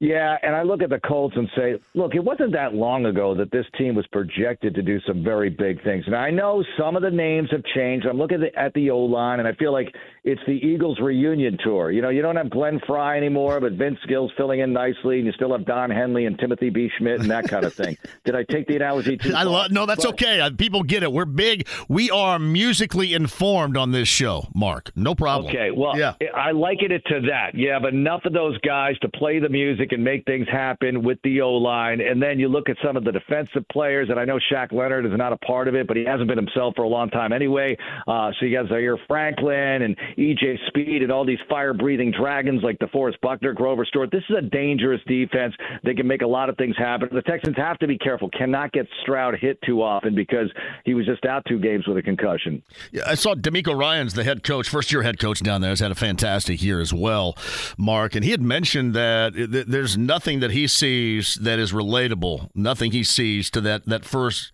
[0.02, 3.36] Yeah, and I look at the Colts and say, look, it wasn't that long ago
[3.36, 6.06] that this team was projected to do some very big things.
[6.08, 8.08] And I know some of the names have changed.
[8.08, 9.94] I'm looking at the, at the O line, and I feel like
[10.24, 11.92] it's the Eagles reunion tour.
[11.92, 15.26] You know, you don't have Glenn Frey anymore, but Vince Gill's filling in nicely, and
[15.26, 16.90] you still have Don Henley and Timothy B.
[17.00, 17.98] Schmit and that kind of thing.
[18.26, 20.40] Did I take the analogy too I love no, that's But- okay.
[20.40, 21.12] Uh, People get it.
[21.12, 21.68] We're big.
[21.90, 24.92] We are musically informed on this show, Marc.
[24.96, 25.50] No problem.
[25.50, 26.14] Okay, well, yeah.
[26.36, 27.56] I liken it to that.
[27.56, 31.18] You have enough of those guys to play the music and make things happen with
[31.24, 34.10] the O line, and then you look at some of the defensive players.
[34.12, 36.38] And I know Shaq Leonard is not a part of it, but he hasn't been
[36.38, 37.76] himself for a long time anyway.
[38.08, 42.78] Uh, so you got Zaire Franklin and EJ Speed and all these fire-breathing dragons like
[42.80, 44.12] DeForest Buckner, Grover Stewart.
[44.12, 45.54] This is a dangerous defense.
[45.84, 47.10] They can make a lot of things happen.
[47.12, 48.30] The Texans have to be careful.
[48.30, 50.50] Cannot get Stroud hit too often because
[50.86, 52.62] he was just out two games with a concussion.
[52.92, 55.80] Yeah, I saw DeMeco Ryans the head coach, first year head coach down there, has
[55.80, 57.38] had a fantastic year as well,
[57.78, 58.16] Marc.
[58.16, 62.92] And he had mentioned that th- there's nothing that he sees that is relatable, nothing
[62.92, 64.52] he sees to that, that first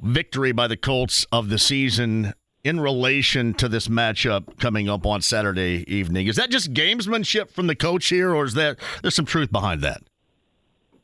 [0.00, 2.32] victory by the Colts of the season
[2.64, 6.26] in relation to this matchup coming up on Saturday evening.
[6.26, 9.82] Is that just gamesmanship from the coach here, or is that there's some truth behind
[9.82, 10.02] that?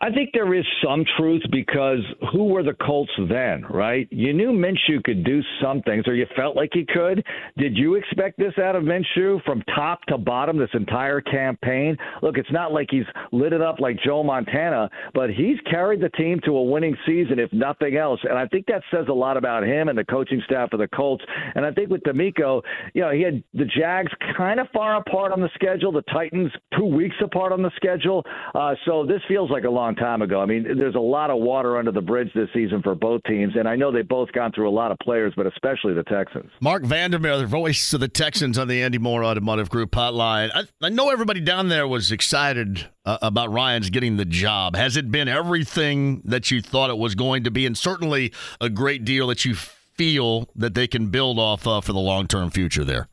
[0.02, 1.98] I think there is some truth because
[2.32, 4.08] who were the Colts then, right?
[4.10, 7.22] You knew Minshew could do some things, or you felt like he could.
[7.58, 11.98] Did you expect this out of Minshew from top to bottom this entire campaign?
[12.22, 16.08] Look, it's not like he's lit it up like Joe Montana, but he's carried the
[16.08, 18.20] team to a winning season, if nothing else.
[18.22, 20.88] And I think that says a lot about him and the coaching staff of the
[20.88, 21.24] Colts.
[21.54, 22.62] And I think with DeMeco,
[22.94, 26.50] you know, he had the Jags kind of far apart on the schedule, the Titans
[26.78, 28.24] two weeks apart on the schedule.
[28.54, 30.40] Uh, so this feels like a long time ago.
[30.40, 33.54] I mean, there's a lot of water under the bridge this season for both teams,
[33.56, 36.50] and I know they've both gone through a lot of players, but especially the Texans.
[36.60, 40.50] Marc Vandermeer, the voice of the Texans on the Andy Moore Automotive Group hotline.
[40.54, 44.76] I, I know everybody down there was excited uh, about Ryans getting the job.
[44.76, 48.68] Has it been everything that you thought it was going to be, and certainly a
[48.68, 52.50] great deal that you feel that they can build off of for the long term
[52.50, 53.08] future there?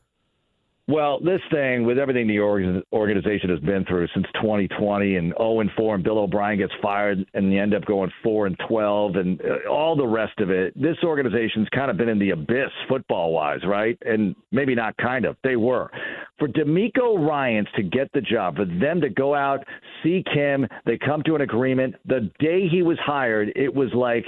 [0.88, 5.60] Well, this thing with everything the org- organization has been through since 2020, and 0
[5.60, 9.16] and 4, and Bill O'Brien gets fired, and you end up going 4 and 12,
[9.16, 10.72] and uh, all the rest of it.
[10.80, 13.98] This organization's kind of been in the abyss football wise, right?
[14.06, 15.90] And maybe not kind of, they were.
[16.38, 19.62] For DeMeco Ryans to get the job, for them to go out,
[20.02, 21.96] seek him, they come to an agreement.
[22.06, 24.24] The day he was hired, it was like,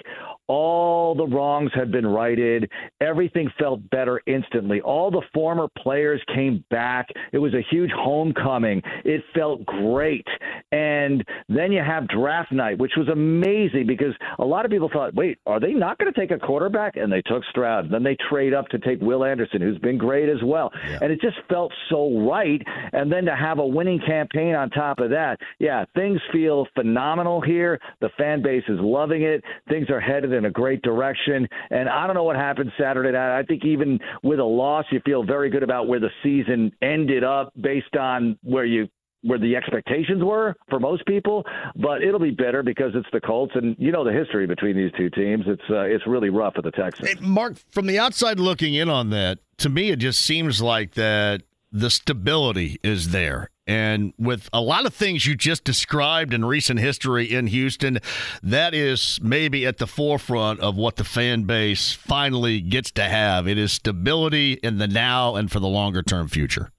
[0.51, 2.69] all the wrongs had been righted.
[3.01, 4.81] Everything felt better instantly.
[4.81, 7.07] All the former players came back.
[7.31, 8.83] It was a huge homecoming.
[9.05, 10.27] It felt great.
[10.73, 15.15] And then you have draft night, which was amazing because a lot of people thought,
[15.15, 16.97] wait, are they not going to take a quarterback?
[16.97, 17.89] And they took Stroud.
[17.89, 20.73] Then they trade up to take Will Anderson, who's been great as well.
[20.89, 20.99] Yeah.
[21.03, 22.61] And it just felt so right.
[22.93, 27.41] And then to have a winning campaign on top of that, yeah, things feel phenomenal
[27.41, 27.79] here.
[28.01, 29.45] The fan base is loving it.
[29.69, 31.47] Things are headed in in a great direction.
[31.71, 33.39] And I don't know what happened Saturday night.
[33.39, 37.23] I think even with a loss, you feel very good about where the season ended
[37.23, 38.89] up based on where you
[39.23, 41.45] where the expectations were for most people,
[41.77, 44.91] but it'll be better because it's the Colts, and you know the history between these
[44.97, 45.45] two teams.
[45.47, 47.21] It's uh, it's really rough for the Texans.
[47.21, 51.43] Marc, from the outside looking in on that, to me, it just seems like that
[51.71, 53.51] the stability is there.
[53.71, 58.01] And with a lot of things you just described in recent history in Houston,
[58.43, 63.47] that is maybe at the forefront of what the fan base finally gets to have.
[63.47, 66.73] It is stability in the now and for the longer term future.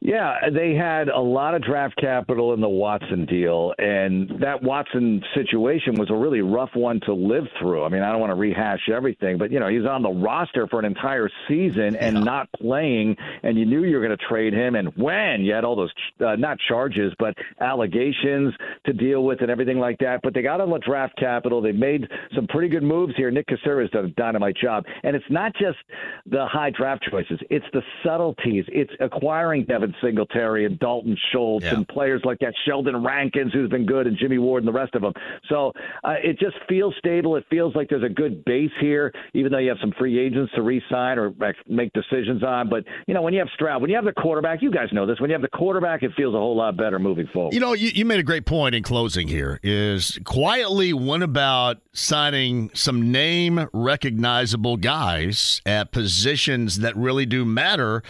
[0.00, 5.24] Yeah, they had a lot of draft capital in the Watson deal, and that Watson
[5.34, 7.82] situation was a really rough one to live through.
[7.82, 10.68] I mean, I don't want to rehash everything, but you know, he's on the roster
[10.68, 12.22] for an entire season and yeah.
[12.22, 14.76] not playing, and you knew you were going to trade him.
[14.76, 15.92] And when you had all those
[16.24, 18.54] uh, not charges, but allegations
[18.86, 21.60] to deal with and everything like that, but they got on the draft capital.
[21.60, 23.32] They made some pretty good moves here.
[23.32, 25.78] Nick Caserio done a dynamite job, and it's not just
[26.24, 28.64] the high draft choices; it's the subtleties.
[28.68, 31.74] It's acquiring Devin Devin Singletary and Dalton Schultz yeah.
[31.74, 34.94] and players like that, Sheldon Rankins, who's been good, and Jimmy Ward and the rest
[34.94, 35.12] of them.
[35.48, 35.72] So
[36.04, 37.36] uh, it just feels stable.
[37.36, 40.52] It feels like there's a good base here, even though you have some free agents
[40.54, 41.34] to re-sign or
[41.66, 42.68] make decisions on.
[42.68, 45.06] But you know, when you have Stroud, when you have the quarterback, you guys know
[45.06, 45.20] this.
[45.20, 47.54] When you have the quarterback, it feels a whole lot better moving forward.
[47.54, 49.60] You know, you, you made a great point in closing here.
[49.62, 58.02] Is quietly went about signing some name recognizable guys at positions that really do matter.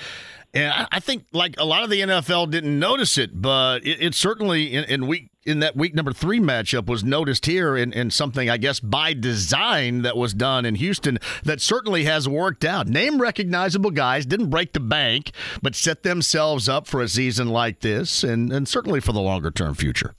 [0.54, 4.14] And I think like a lot of the NFL didn't notice it, but it, it
[4.14, 8.10] certainly in, in, week in that week number three matchup was noticed here in, in
[8.10, 12.88] something I guess by design that was done in Houston that certainly has worked out.
[12.88, 17.80] Name recognizable guys didn't break the bank, but set themselves up for a season like
[17.80, 20.14] this, and and certainly for the longer term future.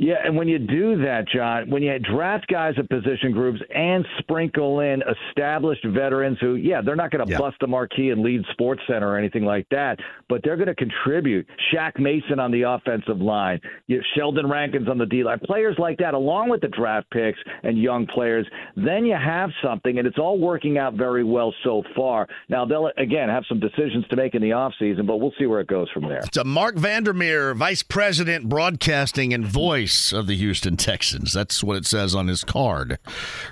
[0.00, 4.06] Yeah, and when you do that, John, when you draft guys at position groups and
[4.20, 7.36] sprinkle in established veterans who, yeah, they're not going to yeah.
[7.36, 10.74] bust the marquee and lead Sports Center or anything like that, but they're going to
[10.76, 11.48] contribute.
[11.74, 15.98] Shaq Mason on the offensive line, you Sheldon Rankins on the D line, players like
[15.98, 18.46] that, along with the draft picks and young players,
[18.76, 22.28] then you have something, and it's all working out very well so far.
[22.48, 25.58] Now they'll again have some decisions to make in the offseason, but we'll see where
[25.58, 26.20] it goes from there.
[26.20, 31.32] It's a Marc Vandermeer, Vice President, Broadcasting and Voice voice of the Houston Texans.
[31.32, 32.98] That's what it says on his card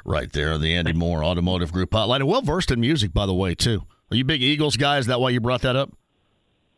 [0.05, 2.25] right there, the Andy Moore Automotive Group hotline.
[2.25, 3.85] Well versed in music, by the way, too.
[4.11, 4.99] Are you big Eagles guy?
[4.99, 5.97] Is that why you brought that up?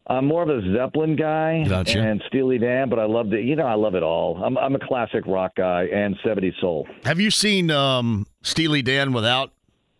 [0.06, 2.00] I'm more of a Zeppelin guy gotcha.
[2.00, 4.42] and Steely Dan, but I love the you know I love it all.
[4.42, 6.86] I'm I'm a classic rock guy and 70s soul.
[7.04, 9.52] Have you seen um, Steely Dan without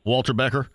[0.04, 0.68] Walter Becker?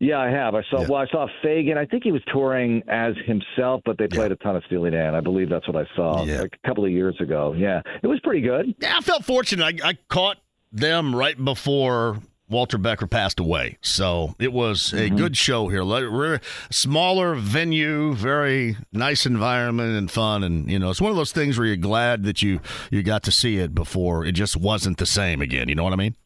[0.00, 0.54] Yeah, I have.
[0.54, 0.82] I saw.
[0.82, 0.86] Yeah.
[0.88, 1.76] Well, I saw Fagen.
[1.76, 4.34] I think he was touring as himself, but they played yeah.
[4.40, 5.14] a ton of Steely Dan.
[5.14, 6.42] I believe that's what I saw yeah.
[6.42, 7.52] like a couple of years ago.
[7.56, 8.74] Yeah, it was pretty good.
[8.80, 9.82] Yeah, I felt fortunate.
[9.82, 10.36] I, I caught
[10.70, 12.18] them right before
[12.48, 13.76] Walter Becker passed away.
[13.80, 15.16] So it was a mm-hmm.
[15.16, 16.40] good show here.
[16.70, 20.42] Smaller venue, very nice environment and fun.
[20.42, 23.22] And, you know, it's one of those things where you're glad that you, you got
[23.24, 25.68] to see it before it just wasn't the same again.
[25.68, 26.16] You know what I mean?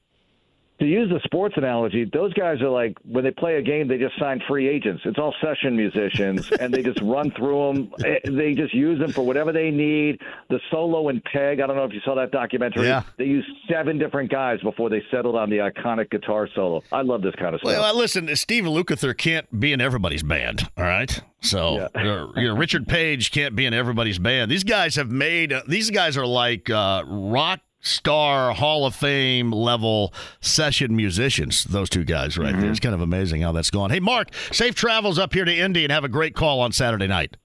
[0.83, 3.99] To use the sports analogy, those guys are like when they play a game, they
[3.99, 5.03] just sign free agents.
[5.05, 7.95] It's all session musicians, and they just run through them.
[8.05, 10.21] Eh, they just use them for whatever they need.
[10.51, 11.61] The solo and peg.
[11.61, 12.87] I don't know if you saw that documentary.
[12.87, 13.05] Yeah.
[13.17, 16.83] They used seven different guys before they settled on the iconic guitar solo.
[16.91, 17.79] I love this kind of stuff.
[17.79, 20.69] Well, listen, Steve Lukather can't be in everybody's band.
[20.77, 21.21] All right.
[21.43, 22.33] So yeah.
[22.37, 24.51] you know, Richard Page can't be in everybody's band.
[24.51, 25.53] These guys have made.
[25.53, 31.65] Uh, these guys are like uh, rock star Hall of Fame level session musicians.
[31.65, 32.61] Those two guys right mm-hmm.
[32.63, 32.71] there.
[32.71, 33.91] It's kind of amazing how that's gone.
[33.91, 37.07] Hey, Marc, safe travels up here to Indy and have a great call on Saturday
[37.07, 37.37] night.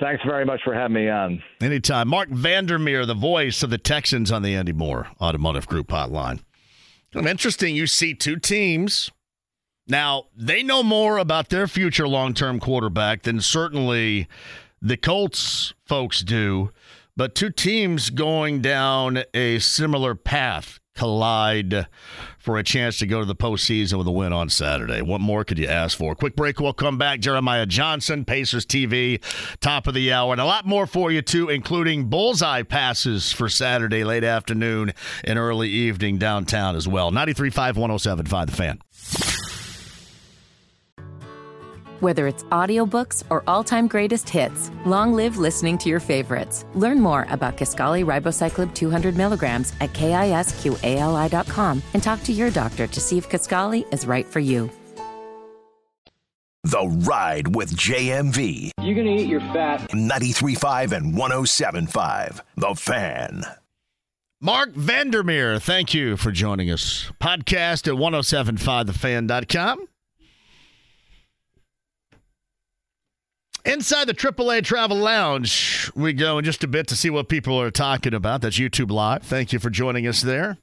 [0.00, 1.42] Thanks very much for having me on.
[1.60, 2.08] Anytime.
[2.08, 6.40] Marc Vandermeer, the voice of the Texans on the Andy Moore Automotive Group hotline.
[7.14, 7.76] Interesting.
[7.76, 9.10] You see two teams
[9.86, 14.28] Now, they know more about their future long term quarterback than certainly
[14.80, 16.70] the Colts folks do,
[17.16, 21.86] but two teams going down a similar path collide
[22.38, 25.00] for a chance to go to the postseason with a win on Saturday.
[25.00, 26.14] What more could you ask for?
[26.14, 26.60] Quick break.
[26.60, 27.20] We'll come back.
[27.20, 29.22] Jeremiah Johnson, Pacers TV,
[29.60, 33.48] top of the hour, and a lot more for you, too, including bullseye passes for
[33.48, 34.92] Saturday, late afternoon,
[35.24, 37.10] and early evening downtown as well.
[37.10, 39.51] 93.5, 107.5, The Fan.
[42.02, 46.64] Whether it's audiobooks or all-time greatest hits, long live listening to your favorites.
[46.74, 53.00] Learn more about Kisqali Ribociclib 200 milligrams at kisqali.com and talk to your doctor to
[53.00, 54.68] see if Kisqali is right for you.
[56.64, 58.72] The Ride with JMV.
[58.80, 59.88] You're going to eat your fat.
[59.92, 62.40] 93.5 and 107.5.
[62.56, 63.44] The Fan.
[64.40, 67.12] Marc Vandermeer, thank you for joining us.
[67.20, 69.86] Podcast at 1075thefan.com.
[73.64, 77.60] Inside the AAA Travel Lounge, we go in just a bit to see what people
[77.60, 78.40] are talking about.
[78.40, 79.22] That's YouTube Live.
[79.22, 80.58] Thank you for joining us there.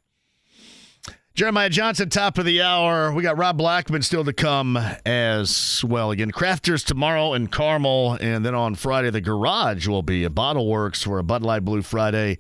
[1.36, 3.14] Jeremiah Johnson, top of the hour.
[3.14, 4.76] We got Rob Blackman still to come
[5.06, 6.12] as well.
[6.12, 10.68] Again, Crafters tomorrow in Carmel, and then on Friday, the Garage will be a Bottle
[10.68, 12.40] Works for a Bud Light Blue Friday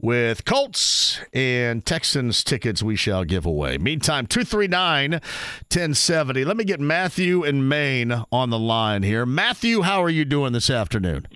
[0.00, 3.76] with Colts and Texans tickets we shall give away.
[3.76, 6.44] Meantime, 239 1070.
[6.46, 9.26] Let me get Matthew and Maine on the line here.
[9.26, 11.26] Matthew, how are you doing this afternoon?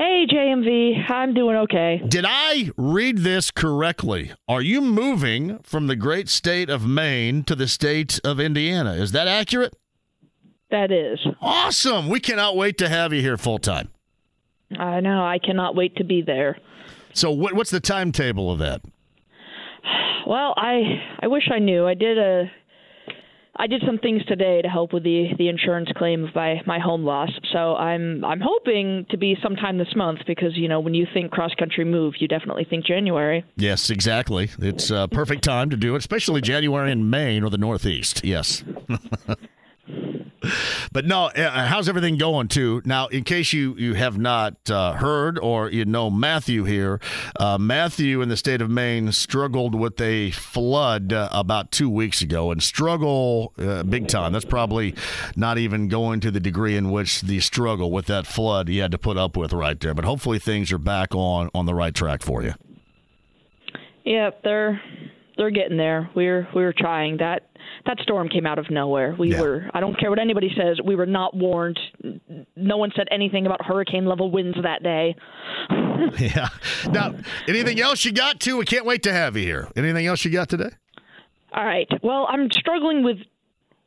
[0.00, 1.10] Hey, JMV.
[1.10, 2.00] I'm doing okay.
[2.08, 4.32] Did I read this correctly?
[4.48, 8.94] Are you moving from the great state of Maine to the state of Indiana?
[8.94, 9.76] Is that accurate?
[10.70, 11.18] That is.
[11.42, 12.08] Awesome.
[12.08, 13.90] We cannot wait to have you here full time.
[14.78, 15.22] I know.
[15.22, 16.56] I cannot wait to be there.
[17.12, 18.80] So, what, what's the timetable of that?
[20.26, 20.80] Well, I
[21.20, 21.86] I wish I knew.
[21.86, 22.50] I did a
[23.60, 26.78] I did some things today to help with the the insurance claim of my my
[26.78, 27.28] home loss.
[27.52, 31.30] So I'm I'm hoping to be sometime this month because you know when you think
[31.30, 33.44] cross country move, you definitely think January.
[33.56, 34.48] Yes, exactly.
[34.60, 38.24] It's a perfect time to do it, especially January in Maine or the Northeast.
[38.24, 38.64] Yes.
[40.92, 42.82] but no, uh, how's everything going too?
[42.84, 47.00] Now, in case you you have not uh, heard or you know Matthew here,
[47.38, 52.22] uh, Matthew in the state of Maine struggled with a flood uh, about two weeks
[52.22, 54.32] ago and struggle uh, big time.
[54.32, 54.94] That's probably
[55.36, 58.92] not even going to the degree in which the struggle with that flood he had
[58.92, 59.94] to put up with right there.
[59.94, 62.54] But hopefully things are back on on the right track for you.
[64.04, 64.80] Yeah, they're
[65.40, 66.10] they're getting there.
[66.14, 67.16] We're we're trying.
[67.16, 67.48] That
[67.86, 69.16] that storm came out of nowhere.
[69.18, 69.40] We Yeah.
[69.40, 71.80] were I don't care what anybody says, we were not warned.
[72.54, 75.16] No one said anything about hurricane level winds that day.
[76.18, 76.48] yeah.
[76.90, 77.14] Now,
[77.48, 78.58] anything else you got too?
[78.58, 79.68] We can't wait to have you here.
[79.76, 80.70] Anything else you got today?
[81.52, 81.88] All right.
[82.02, 83.16] Well, I'm struggling with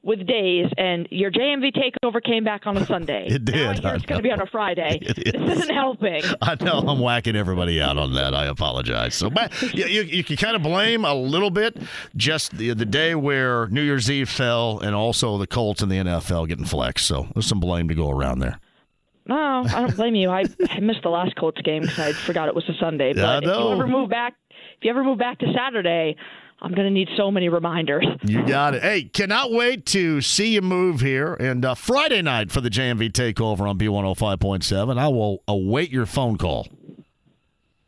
[0.03, 3.27] with days, and your JMV takeover came back on a Sunday.
[3.33, 4.99] It did, Now I hear it's going to be on a Friday.
[5.01, 6.21] It This isn't helping.
[6.41, 8.33] I know I'm whacking everybody out on that.
[8.35, 9.15] I apologize.
[9.15, 11.77] So, but you, you, you can kind of blame a little bit
[12.15, 15.95] just the, the day where New Year's Eve fell and also the Colts and the
[15.95, 17.07] NFL getting flexed.
[17.07, 18.59] So there's some blame to go around there.
[19.25, 20.29] No, I don't blame you.
[20.29, 23.13] I, I missed the last Colts game because I forgot it was a Sunday.
[23.13, 26.17] But I if you ever move back, if you ever move back to Saturday,
[26.63, 28.05] I'm going to need so many reminders.
[28.23, 28.81] You got it.
[28.81, 31.33] Hey, cannot wait to see you move here.
[31.33, 34.97] And uh, Friday night for the JMV takeover on B105.7.
[34.97, 36.69] I will await your phone call.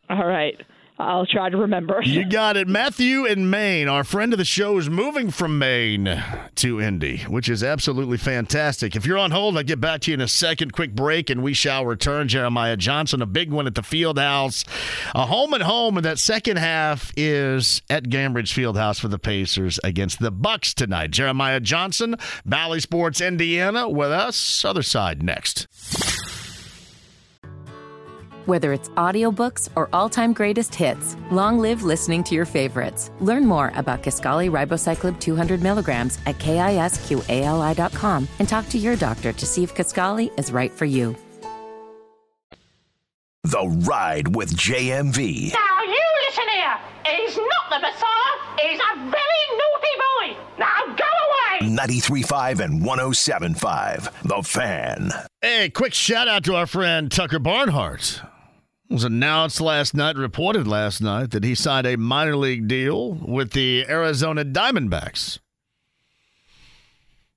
[0.10, 0.62] All right.
[0.98, 2.02] I'll try to remember.
[2.02, 2.68] You got it.
[2.68, 6.24] Matthew in Maine, our friend of the show, is moving from Maine
[6.56, 8.96] to Indy, which is absolutely fantastic.
[8.96, 10.72] If you're on hold, I'll get back to you in a second.
[10.72, 12.30] Quick break, and we shall return.
[12.30, 14.64] Jeremiah Johnson, a big one at the field house.
[15.14, 19.80] A home and home, and that second half is at Gainbridge Fieldhouse for the Pacers
[19.84, 21.12] against the Bucks tonight.
[21.12, 22.16] Jeremiah Johnson,
[22.46, 24.64] Bally Sports Indiana, with us.
[24.64, 25.68] Other side next.
[28.46, 33.10] Whether it's audiobooks or all-time greatest hits, long live listening to your favorites.
[33.20, 39.46] Learn more about Kisqali Ribociclib 200 milligrams at kisqali.com and talk to your doctor to
[39.48, 41.16] see if Kisqali is right for you.
[43.46, 45.54] The Ride with JMV.
[45.54, 46.78] Now you listen here.
[47.06, 48.36] He's not the Messiah.
[48.60, 50.38] He's a very naughty boy.
[50.60, 51.06] Now go
[51.62, 51.76] away.
[51.76, 54.24] 93.5 and 107.5.
[54.24, 55.12] The Fan.
[55.42, 58.22] Hey, quick shout out to our friend Tucker Barnhart.
[58.90, 63.52] Was announced last night, reported last night, that he signed a minor league deal with
[63.52, 65.40] the Arizona Diamondbacks.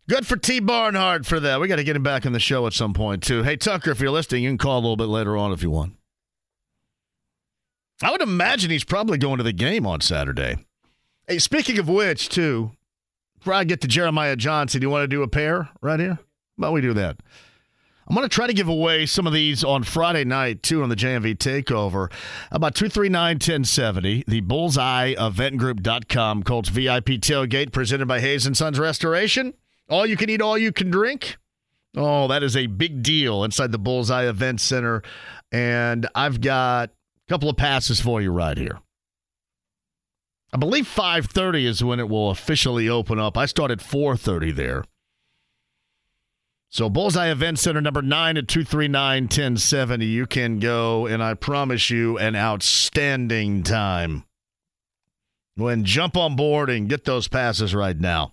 [0.09, 0.61] Good for T.
[0.61, 1.61] Barnhart for that.
[1.61, 3.43] We got to get him back on the show at some point, too.
[3.43, 5.71] Hey, Tucker, if you're listening, you can call a little bit later on if you
[5.71, 5.95] want.
[8.03, 10.57] I would imagine he's probably going to the game on Saturday.
[11.27, 12.73] Hey, speaking of which, too,
[13.39, 16.19] before I get to Jeremiah Johnson, you want to do a pair right here?
[16.57, 17.19] Well, we do that.
[18.09, 20.89] I'm going to try to give away some of these on Friday night, too, on
[20.89, 22.11] the JMV Takeover.
[22.51, 29.53] About 239 1070, the Bullseye Eventgroup.com Colts VIP tailgate presented by Hayes and Sons Restoration.
[29.91, 31.37] All you can eat, all you can drink.
[31.97, 35.03] Oh, that is a big deal inside the Bullseye Event Center.
[35.53, 38.81] And I've got a couple of passes for you right here.
[40.51, 43.37] I believe 5:30 is when it will officially open up.
[43.37, 44.85] I start at 4:30 there.
[46.71, 52.19] So Bullseye Event Center number 9 at 239-1070 you can go and I promise you
[52.19, 54.25] an outstanding time.
[55.55, 58.33] When jump on board and get those passes right now.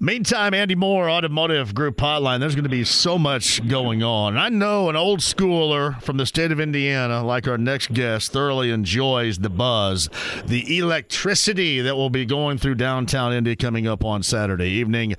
[0.00, 2.38] Meantime, Andy Moore, Automotive Group Hotline.
[2.38, 4.36] There's going to be so much going on.
[4.36, 8.70] I know an old schooler from the state of Indiana, like our next guest, thoroughly
[8.70, 10.08] enjoys the buzz,
[10.44, 15.16] the electricity that will be going through downtown Indy coming up on Saturday evening.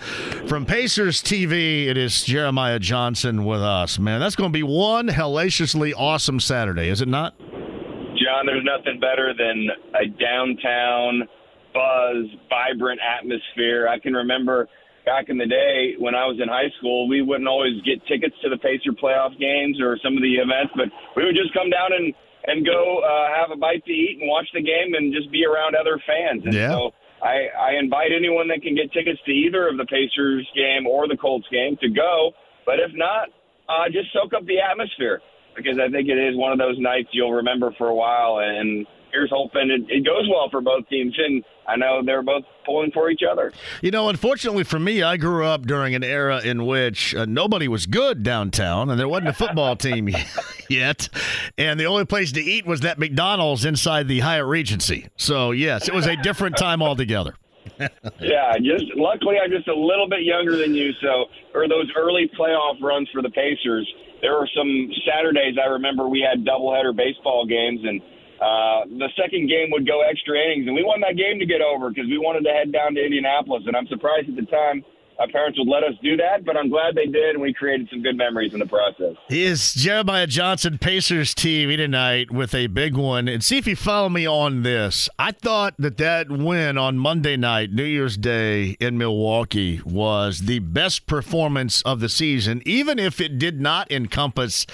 [0.48, 4.00] From Pacers TV, it is Jeremiah Johnson with us.
[4.00, 7.38] Man, that's going to be one hellaciously awesome Saturday, is it not?
[7.38, 11.28] John, there's nothing better than a downtown
[11.74, 13.88] buzz, vibrant atmosphere.
[13.88, 14.68] I can remember
[15.06, 18.36] back in the day when I was in high school, we wouldn't always get tickets
[18.44, 21.70] to the Pacer playoff games or some of the events, but we would just come
[21.70, 22.14] down and
[22.46, 25.46] and go uh, have a bite to eat and watch the game and just be
[25.46, 26.42] around other fans.
[26.46, 26.72] And yeah.
[26.72, 26.92] so
[27.22, 31.08] I, I invite anyone that can get tickets to either of the Pacers game or
[31.08, 32.32] the Colts game to go.
[32.66, 33.30] But if not,
[33.68, 35.22] uh, just soak up the atmosphere
[35.56, 38.40] because I think it is one of those nights you'll remember for a while.
[38.40, 41.14] And here's hoping it, it goes well for both teams.
[41.18, 43.54] And I know they're both pulling for each other.
[43.82, 47.68] You know, unfortunately for me, I grew up during an era in which uh, nobody
[47.68, 50.10] was good downtown, and there wasn't a football team
[50.70, 51.10] yet,
[51.58, 55.08] and the only place to eat was that McDonald's inside the Hyatt Regency.
[55.16, 57.36] So yes, it was a different time altogether.
[58.20, 62.30] yeah, just luckily I'm just a little bit younger than you, so or those early
[62.38, 63.88] playoff runs for the Pacers.
[64.22, 68.02] There were some Saturdays I remember we had doubleheader baseball games and
[68.40, 71.62] uh, the second game would go extra innings, and we want that game to get
[71.62, 73.64] over because we wanted to head down to Indianapolis.
[73.68, 74.84] And I'm surprised at the time
[75.20, 77.90] my parents would let us do that, but I'm glad they did, and we created
[77.92, 79.16] some good memories in the process.
[79.30, 83.28] Is Jeremiah Johnson, Pacers TV tonight with a big one.
[83.28, 85.10] And see if you follow me on this.
[85.20, 90.60] I thought that that win on Monday night, New Year's Day in Milwaukee, was the
[90.60, 94.66] best performance of the season, even if it did not encompass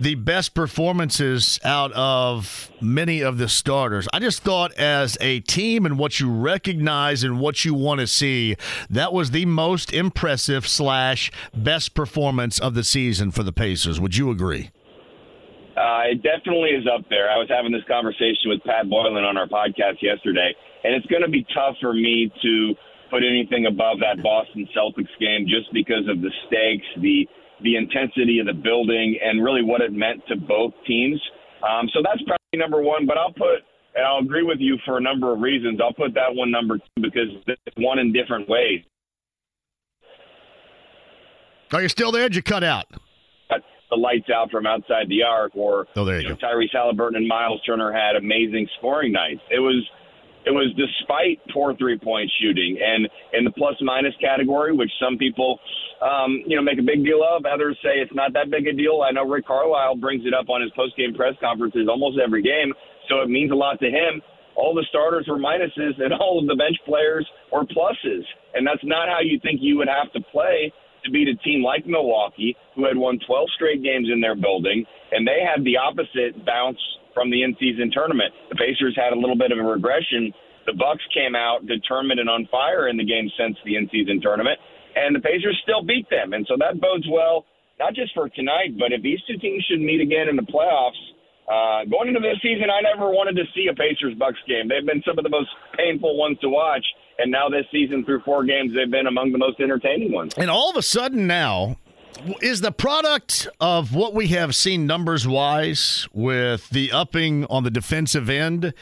[0.00, 4.08] the best performances out of many of the starters.
[4.12, 8.06] I just thought, as a team and what you recognize and what you want to
[8.06, 8.56] see,
[8.90, 14.00] that was the most impressive slash best performance of the season for the Pacers.
[14.00, 14.70] Would you agree?
[15.76, 17.30] Uh, it definitely is up there.
[17.30, 21.22] I was having this conversation with Pat Boylan on our podcast yesterday, and it's going
[21.22, 22.74] to be tough for me to
[23.10, 27.28] put anything above that Boston Celtics game just because of the stakes, the
[27.62, 31.20] the intensity of the building, and really what it meant to both teams.
[31.62, 33.06] Um, so that's probably number one.
[33.06, 35.80] But I'll put, and I'll agree with you for a number of reasons.
[35.82, 38.84] I'll put that one number two because it's one in different ways.
[41.72, 42.28] Are you still there?
[42.28, 42.86] Did you cut out?
[43.90, 46.46] The lights out from outside the arc, or oh, there you, you go.
[46.46, 49.40] Know, Tyrese Haliburton and Miles Turner had amazing scoring nights.
[49.50, 49.82] It was
[50.44, 52.78] it was despite poor three point shooting.
[52.82, 55.58] And in the plus minus category, which some people,
[56.02, 58.72] um, you know, make a big deal of, others say it's not that big a
[58.72, 59.02] deal.
[59.02, 62.42] I know Rick Carlisle brings it up on his post game press conferences almost every
[62.42, 62.72] game,
[63.08, 64.22] so it means a lot to him.
[64.54, 68.22] All the starters were minuses, and all of the bench players were pluses.
[68.54, 70.72] And that's not how you think you would have to play
[71.04, 74.84] to beat a team like Milwaukee, who had won 12 straight games in their building,
[75.12, 76.78] and they had the opposite bounce
[77.14, 78.34] from the in-season tournament.
[78.50, 80.32] The Pacers had a little bit of a regression.
[80.66, 84.58] The Bucks came out determined and on fire in the game since the in-season tournament,
[84.98, 86.32] and the Pacers still beat them.
[86.32, 87.46] And so that bodes well,
[87.78, 90.98] not just for tonight, but if these two teams should meet again in the playoffs.
[91.48, 94.68] Uh, going into this season, I never wanted to see a Pacers Bucks game.
[94.68, 96.84] They've been some of the most painful ones to watch,
[97.16, 100.34] and now this season through four games, they've been among the most entertaining ones.
[100.36, 101.78] And all of a sudden now,
[102.40, 107.70] is the product of what we have seen numbers wise with the upping on the
[107.70, 108.74] defensive end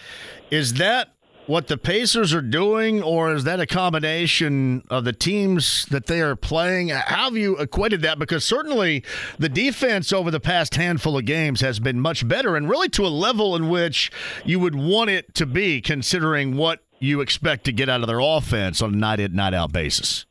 [0.50, 1.15] is that
[1.46, 6.20] what the Pacers are doing, or is that a combination of the teams that they
[6.20, 6.88] are playing?
[6.88, 8.18] How have you equated that?
[8.18, 9.04] Because certainly
[9.38, 13.06] the defense over the past handful of games has been much better, and really to
[13.06, 14.10] a level in which
[14.44, 18.20] you would want it to be, considering what you expect to get out of their
[18.20, 20.26] offense on a night in, night out basis.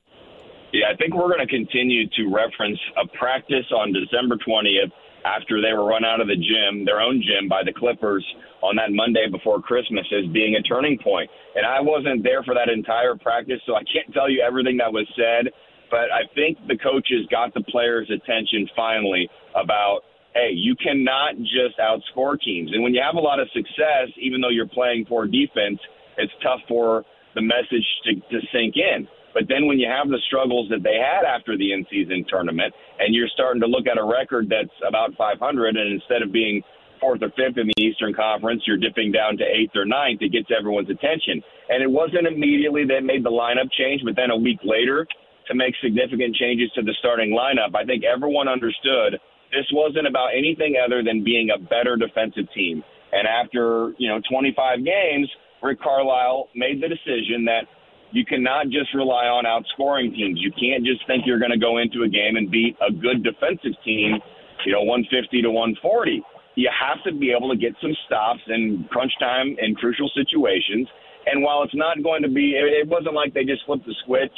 [0.74, 4.92] Yeah, I think we're going to continue to reference a practice on December 20th
[5.26, 8.24] after they were run out of the gym, their own gym, by the Clippers
[8.62, 11.30] on that Monday before Christmas as being a turning point.
[11.56, 14.94] And I wasn't there for that entire practice, so I can't tell you everything that
[14.94, 15.52] was said.
[15.90, 20.02] But I think the coaches got the players' attention finally about,
[20.34, 22.72] hey, you cannot just outscore teams.
[22.74, 25.80] And when you have a lot of success, even though you're playing poor defense,
[26.18, 27.04] it's tough for
[27.34, 29.08] the message to, to sink in.
[29.36, 33.14] But then when you have the struggles that they had after the in-season tournament, and
[33.14, 36.64] you're starting to look at a record that's about 500, and instead of being
[37.04, 40.24] fourth or fifth in the Eastern Conference, you're dipping down to eighth or ninth.
[40.24, 41.44] It gets everyone's attention.
[41.68, 45.06] And it wasn't immediately that made the lineup change, but then a week later
[45.48, 47.76] to make significant changes to the starting lineup.
[47.76, 49.20] I think everyone understood
[49.52, 52.84] this wasn't about anything other than being a better defensive team.
[53.12, 55.30] And after, you know, 25 games,
[55.62, 57.68] Rick Carlisle made the decision that
[58.16, 60.40] you cannot just rely on outscoring teams.
[60.40, 63.28] You can't just think you're going to go into a game and beat a good
[63.28, 64.24] defensive team,
[64.64, 66.24] you know, 150 to 140.
[66.56, 70.88] You have to be able to get some stops in crunch time in crucial situations.
[71.28, 74.38] And while it's not going to be, it wasn't like they just flipped the switch.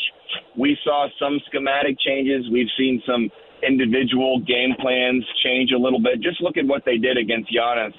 [0.57, 2.49] We saw some schematic changes.
[2.49, 3.30] We've seen some
[3.61, 6.17] individual game plans change a little bit.
[6.25, 7.93] Just look at what they did against Giannis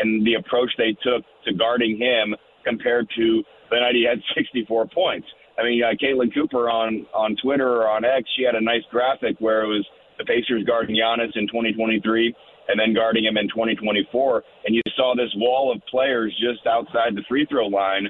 [0.00, 2.32] and the approach they took to guarding him
[2.64, 5.26] compared to the night he had 64 points.
[5.58, 8.82] I mean, uh, Caitlin Cooper on on Twitter or on X, she had a nice
[8.90, 9.86] graphic where it was
[10.18, 12.34] the Pacers guarding Giannis in 2023
[12.68, 17.16] and then guarding him in 2024, and you saw this wall of players just outside
[17.16, 18.08] the free throw line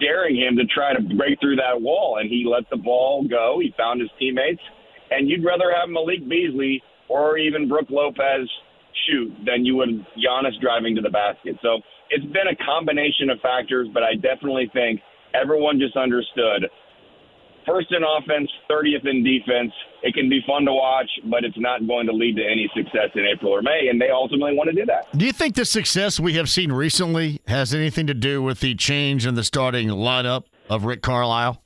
[0.00, 3.58] daring him to try to break through that wall, and he let the ball go.
[3.60, 4.62] He found his teammates,
[5.10, 8.48] and you'd rather have Malik Beasley or even Brook Lopez
[9.06, 11.56] shoot than you would Giannis driving to the basket.
[11.62, 11.80] So
[12.10, 15.00] it's been a combination of factors, but I definitely think
[15.34, 16.66] everyone just understood.
[17.66, 19.72] First in offense, 30th in defense.
[20.02, 23.10] It can be fun to watch, but it's not going to lead to any success
[23.14, 25.06] in April or May, and they ultimately want to do that.
[25.16, 28.74] Do you think the success we have seen recently has anything to do with the
[28.74, 31.62] change in the starting lineup of Rick Carlisle?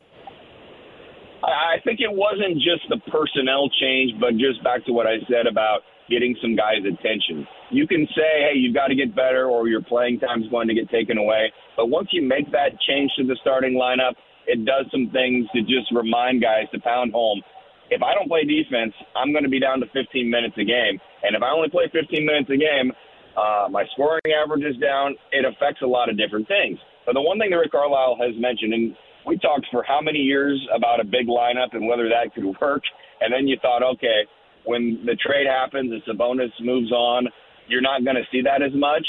[1.44, 5.46] I think it wasn't just the personnel change, but just back to what I said
[5.46, 7.46] about getting some guys' attention.
[7.74, 10.68] You can say, hey, you've got to get better or your playing time is going
[10.68, 11.52] to get taken away.
[11.76, 14.14] But once you make that change to the starting lineup,
[14.46, 17.42] it does some things to just remind guys to pound home.
[17.90, 21.02] If I don't play defense, I'm going to be down to 15 minutes a game.
[21.26, 22.92] And if I only play 15 minutes a game,
[23.34, 25.16] uh, my scoring average is down.
[25.32, 26.78] It affects a lot of different things.
[27.06, 28.94] But the one thing that Rick Carlisle has mentioned, and
[29.26, 32.82] we talked for how many years about a big lineup and whether that could work.
[33.20, 34.30] And then you thought, okay,
[34.64, 37.28] when the trade happens and Sabonis moves on,
[37.68, 39.06] you're not going to see that as much.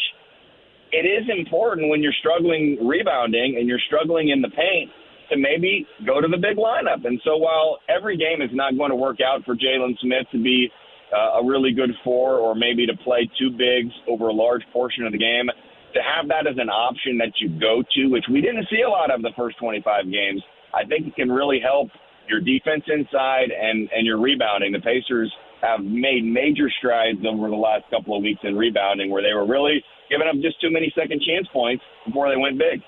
[0.91, 4.91] It is important when you're struggling rebounding and you're struggling in the paint
[5.29, 7.05] to maybe go to the big lineup.
[7.05, 10.41] And so while every game is not going to work out for Jalen Smith to
[10.41, 10.69] be
[11.11, 15.05] uh, a really good four or maybe to play two bigs over a large portion
[15.05, 15.49] of the game,
[15.93, 18.89] to have that as an option that you go to, which we didn't see a
[18.89, 20.41] lot of the first 25 games,
[20.73, 21.89] I think it can really help
[22.27, 24.71] your defense inside and, and your rebounding.
[24.71, 25.33] The Pacers–
[25.65, 29.47] have made major strides over the last couple of weeks in rebounding, where they were
[29.47, 32.81] really giving up just too many second chance points before they went big.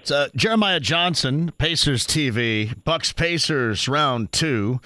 [0.00, 4.80] It's uh, Jeremiah Johnson, Pacers TV, Bucks Pacers round two,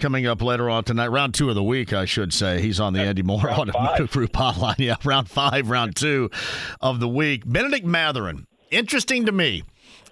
[0.00, 1.08] coming up later on tonight.
[1.08, 2.60] Round two of the week, I should say.
[2.60, 4.74] He's on the Andy Moore Group hotline.
[4.78, 6.30] Yeah, round five, round two
[6.80, 7.42] of the week.
[7.46, 9.64] Bennedict Mathurin, interesting to me.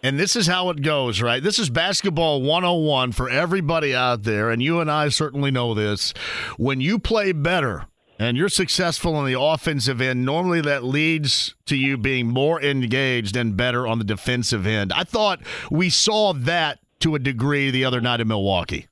[0.03, 1.43] And this is how it goes, right?
[1.43, 4.51] This is basketball 101 for everybody out there.
[4.51, 6.13] And you and I certainly know this.
[6.57, 7.87] When you play better,
[8.19, 13.37] and you're successful on the offensive end, normally that leads to you being more engaged
[13.37, 14.93] and better on the defensive end.
[14.93, 15.41] I thought
[15.71, 18.87] we saw that to a degree the other night in Milwaukee.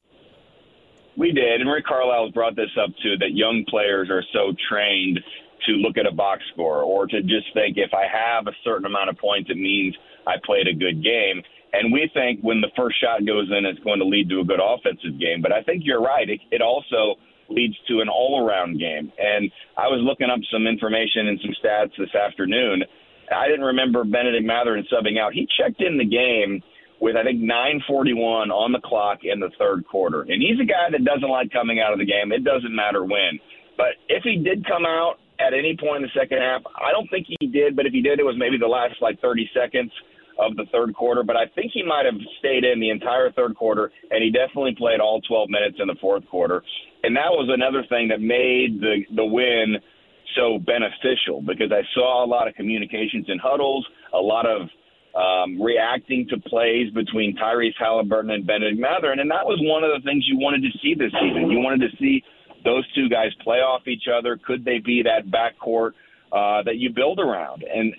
[1.17, 5.21] We did, and Rick Carlisle brought this up too that young players are so trained
[5.67, 8.85] to look at a box score or to just think if I have a certain
[8.85, 9.97] amount of points, it means
[10.27, 11.43] I played a good game.
[11.75, 14.45] And we think when the first shot goes in, it's going to lead to a
[14.45, 15.43] good offensive game.
[15.43, 16.29] But I think you're right.
[16.29, 17.19] It, it also
[17.49, 19.11] leads to an all around game.
[19.19, 22.85] And I was looking up some information and some stats this afternoon.
[23.35, 25.33] I didn't remember Bennedict Mathurin subbing out.
[25.33, 26.63] He checked in the game
[27.01, 30.23] with, I think, 941 on the clock in the third quarter.
[30.23, 32.31] And he's a guy that doesn't like coming out of the game.
[32.31, 33.41] It doesn't matter when.
[33.77, 37.11] But if he did come out at any point in the second half, I don't
[37.11, 37.75] think he did.
[37.75, 39.91] But if he did, it was maybe the last like 30 seconds
[40.39, 43.57] of the third quarter, but I think he might have stayed in the entire third
[43.57, 46.63] quarter, and he definitely played all 12 minutes in the fourth quarter.
[47.03, 49.77] And that was another thing that made the the win
[50.37, 54.69] so beneficial because I saw a lot of communications in huddles, a lot of
[55.15, 59.91] um, reacting to plays between Tyrese Haliburton and Bennedict Mathurin, and that was one of
[59.95, 61.51] the things you wanted to see this season.
[61.51, 62.23] You wanted to see
[62.65, 64.39] those two guys play off each other?
[64.45, 65.93] Could they be that backcourt
[66.33, 67.63] uh, that you build around?
[67.63, 67.95] And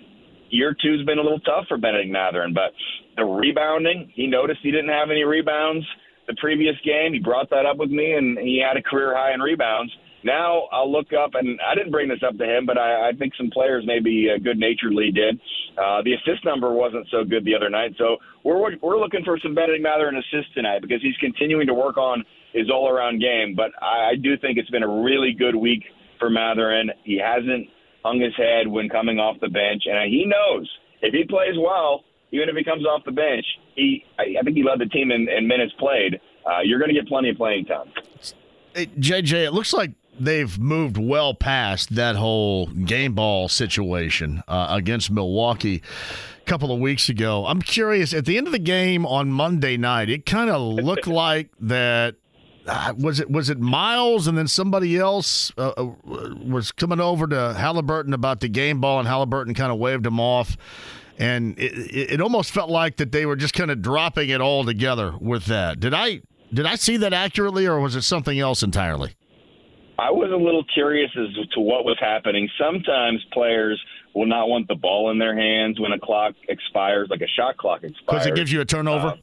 [0.50, 2.72] year two's been a little tough for Bennedict Mathurin, but
[3.16, 5.86] the rebounding, he noticed he didn't have any rebounds
[6.26, 7.12] the previous game.
[7.12, 9.92] He brought that up with me, and he had a career high in rebounds.
[10.24, 13.12] Now I'll look up, and I didn't bring this up to him, but I, I
[13.16, 15.38] think some players maybe uh, good naturedly did.
[15.78, 19.38] Uh, the assist number wasn't so good the other night, so we're we're looking for
[19.38, 23.54] some Bennedict Mathurin assists tonight because he's continuing to work on his all around game.
[23.54, 25.84] But I, I do think it's been a really good week
[26.18, 26.90] for Mathurin.
[27.04, 27.68] He hasn't
[28.06, 30.70] hung his head when coming off the bench, and he knows
[31.02, 33.44] if he plays well, even if he comes off the bench,
[33.74, 36.20] he I, I think he led the team in, in minutes played.
[36.46, 37.90] Uh, you're going to get plenty of playing time.
[38.74, 44.68] Hey, JJ, it looks like they've moved well past that whole game ball situation uh,
[44.70, 45.82] against Milwaukee
[46.40, 47.46] a couple of weeks ago.
[47.46, 51.06] I'm curious, at the end of the game on Monday night, it kind of looked
[51.08, 52.14] like that
[52.66, 57.26] uh, was it was it Miles and then somebody else uh, uh, was coming over
[57.26, 60.56] to Haliburton about the game ball and Haliburton kind of waved him off
[61.18, 64.64] and it, it almost felt like that they were just kind of dropping it all
[64.64, 65.80] together with that.
[65.80, 69.14] Did I did I see that accurately or was it something else entirely?
[69.98, 72.48] I was a little curious as to what was happening.
[72.58, 73.82] Sometimes players
[74.14, 77.56] will not want the ball in their hands when a clock expires, like a shot
[77.56, 78.04] clock expires.
[78.06, 79.08] Because it gives you a turnover?
[79.08, 79.16] Uh,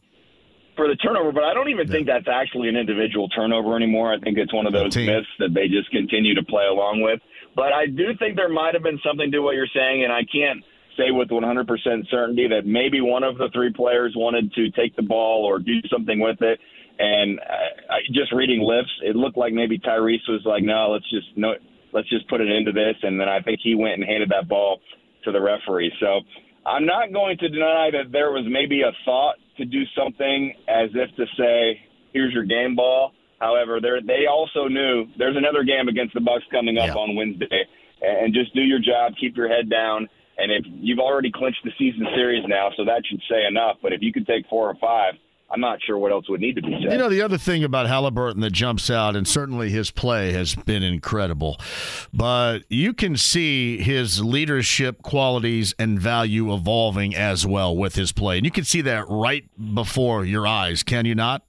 [0.75, 1.93] for the turnover, but I don't even yeah.
[1.93, 4.13] think that's actually an individual turnover anymore.
[4.13, 7.19] I think it's one of those myths that they just continue to play along with.
[7.55, 10.21] But I do think there might have been something to what you're saying, and I
[10.25, 10.63] can't
[10.97, 11.65] say with 100%
[12.09, 15.81] certainty that maybe one of the three players wanted to take the ball or do
[15.91, 16.59] something with it.
[16.99, 21.09] And I, I, just reading lips, it looked like maybe Tyrese was like, "No, let's
[21.09, 21.55] just no,
[21.91, 24.47] let's just put it into this." And then I think he went and handed that
[24.47, 24.79] ball
[25.23, 25.91] to the referee.
[25.99, 26.21] So
[26.67, 30.89] I'm not going to deny that there was maybe a thought to do something as
[30.93, 31.81] if to say,
[32.13, 36.77] "Here's your game ball." However, they also knew there's another game against the Bucks coming
[36.77, 36.93] up yeah.
[36.93, 37.65] on Wednesday,
[38.01, 40.07] and just do your job, keep your head down.
[40.37, 43.77] And if you've already clinched the season series now, so that should say enough.
[43.81, 45.15] But if you could take four or five,
[45.53, 46.93] I'm not sure what else would need to be said.
[46.93, 50.55] You know, the other thing about Haliburton that jumps out, and certainly his play has
[50.55, 51.59] been incredible,
[52.11, 58.37] but you can see his leadership qualities and value evolving as well with his play.
[58.37, 59.45] And you can see that right
[59.75, 61.43] before your eyes, can you not?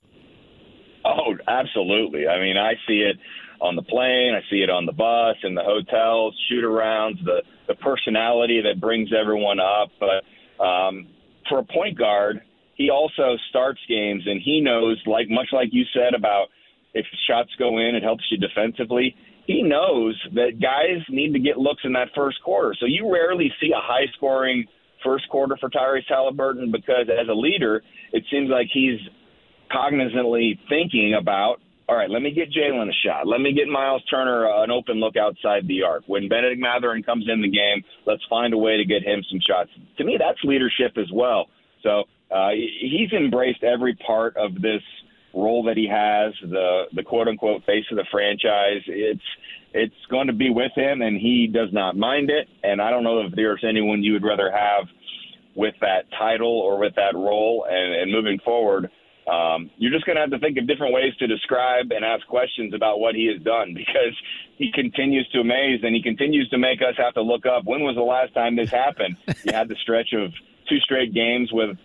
[1.06, 2.28] Oh, absolutely.
[2.28, 3.16] I mean, I see it
[3.62, 7.42] on the plane, I see it on the bus, in the hotels, shoot arounds, the,
[7.68, 9.88] the personality that brings everyone up.
[9.98, 11.06] But um,
[11.48, 12.42] for a point guard,
[12.76, 16.46] he also starts games and he knows, like much like you said about
[16.94, 19.14] if shots go in, it helps you defensively.
[19.46, 22.74] He knows that guys need to get looks in that first quarter.
[22.78, 24.64] So you rarely see a high scoring
[25.04, 28.98] first quarter for Tyrese Haliburton because as a leader, it seems like he's
[29.70, 31.56] cognizantly thinking about,
[31.88, 33.26] all right, let me get Jalen a shot.
[33.26, 36.04] Let me get Miles Turner an open look outside the arc.
[36.06, 39.40] When Bennedict Mathurin comes in the game, let's find a way to get him some
[39.46, 39.68] shots.
[39.98, 41.48] To me, that's leadership as well.
[41.82, 44.82] So uh, he's embraced every part of this
[45.34, 48.82] role that he has, the the quote unquote face of the franchise.
[48.86, 49.22] It's
[49.72, 52.48] it's going to be with him, and he does not mind it.
[52.62, 54.86] And I don't know if there's anyone you would rather have
[55.56, 57.66] with that title or with that role.
[57.68, 58.90] And, and moving forward,
[59.26, 62.26] um, you're just going to have to think of different ways to describe and ask
[62.26, 64.14] questions about what he has done because
[64.56, 67.82] he continues to amaze and he continues to make us have to look up when
[67.82, 69.16] was the last time this happened.
[69.44, 70.32] you had the stretch of
[70.68, 71.76] two straight games with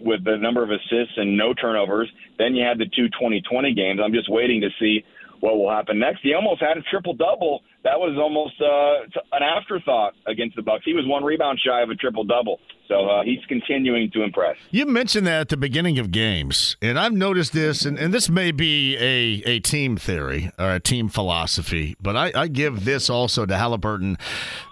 [0.00, 2.10] with the number of assists and no turnovers.
[2.38, 4.00] Then you had the two 2020 games.
[4.02, 5.04] I'm just waiting to see
[5.40, 6.20] what will happen next.
[6.22, 7.62] He almost had a triple double.
[7.84, 10.82] That was almost uh, an afterthought against the Bucks.
[10.84, 12.58] He was one rebound shy of a triple double.
[12.88, 14.56] So uh, he's continuing to impress.
[14.70, 18.30] You mentioned that at the beginning of games, and I've noticed this, and, and this
[18.30, 23.10] may be a, a team theory or a team philosophy, but I, I give this
[23.10, 24.18] also to Haliburton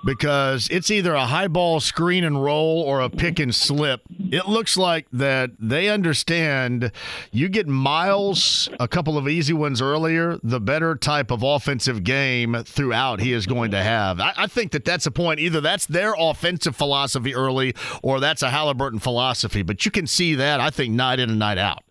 [0.04, 4.00] because it's either a high ball screen and roll or a pick and slip.
[4.08, 6.92] It looks like that they understand
[7.32, 12.62] you get miles, a couple of easy ones earlier, the better type of offensive game
[12.96, 14.20] throughout he is going to have.
[14.20, 15.40] I, I think that that's a point.
[15.40, 19.62] Either that's their offensive philosophy early or that's a Haliburton philosophy.
[19.62, 21.82] But you can see that, I think, night in and night out.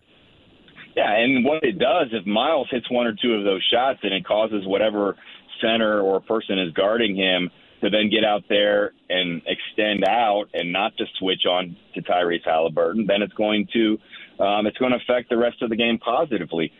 [0.96, 4.14] Yeah, and what it does, if Miles hits one or two of those shots and
[4.14, 5.16] it causes whatever
[5.60, 7.50] center or person is guarding him
[7.82, 12.46] to then get out there and extend out and not to switch on to Tyrese
[12.46, 13.98] Haliburton, then it's going to
[14.38, 16.70] um, it's going to affect the rest of the game positively.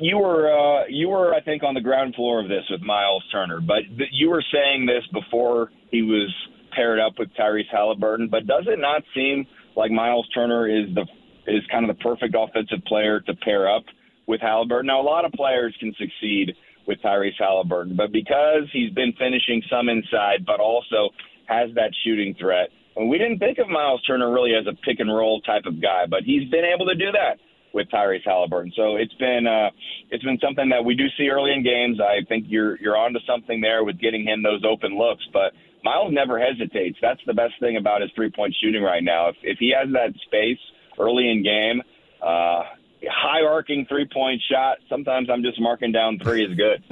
[0.00, 3.22] You were uh, you were I think on the ground floor of this with Miles
[3.32, 6.32] Turner, but th- you were saying this before he was
[6.74, 8.30] paired up with Tyrese Haliburton.
[8.30, 11.06] But does it not seem like Miles Turner is the
[11.46, 13.84] is kind of the perfect offensive player to pair up
[14.26, 14.86] with Haliburton?
[14.86, 16.54] Now, a lot of players can succeed
[16.86, 17.96] with Tyrese Haliburton.
[17.96, 21.10] But because he's been finishing some inside, but also
[21.46, 25.00] has that shooting threat, and we didn't think of Miles Turner really as a pick
[25.00, 27.38] and roll type of guy, but he's been able to do that
[27.76, 28.72] with Tyrese Haliburton.
[28.74, 29.70] So it's been uh,
[30.10, 32.00] it's been something that we do see early in games.
[32.00, 35.52] I think you're you're onto something there with getting him those open looks, but
[35.84, 36.96] Miles never hesitates.
[37.00, 39.28] That's the best thing about his three point shooting right now.
[39.28, 40.58] If if he has that space
[40.98, 41.82] early in game,
[42.22, 42.62] uh,
[43.08, 44.78] high arcing three point shot.
[44.88, 46.82] Sometimes I'm just marking down three is good.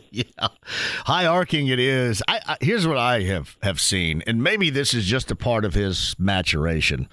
[0.10, 0.48] yeah,
[1.06, 2.20] high arcing it is.
[2.26, 5.64] I, I, here's what I have have seen, and maybe this is just a part
[5.64, 7.08] of his maturation,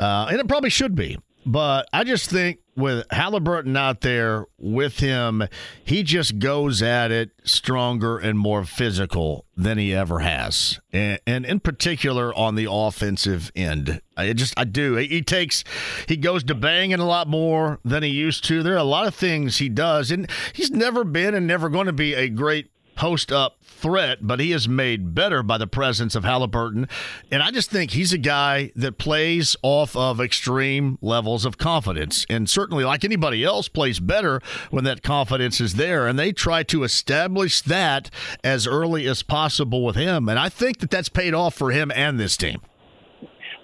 [0.00, 1.18] uh, and it probably should be.
[1.44, 5.42] But I just think with Haliburton out there with him,
[5.84, 11.44] he just goes at it stronger and more physical than he ever has, and, and
[11.44, 14.00] in particular on the offensive end.
[14.16, 14.94] I just I do.
[14.96, 15.64] He takes
[16.08, 18.62] he goes to banging a lot more than he used to.
[18.62, 21.86] There are a lot of things he does, and he's never been and never going
[21.86, 26.14] to be a great post up threat, but he is made better by the presence
[26.14, 26.88] of Haliburton.
[27.30, 32.24] And I just think he's a guy that plays off of extreme levels of confidence.
[32.30, 34.40] And certainly, like anybody else, plays better
[34.70, 36.06] when that confidence is there.
[36.06, 38.08] And they try to establish that
[38.44, 40.28] as early as possible with him.
[40.28, 42.60] And I think that that's paid off for him and this team.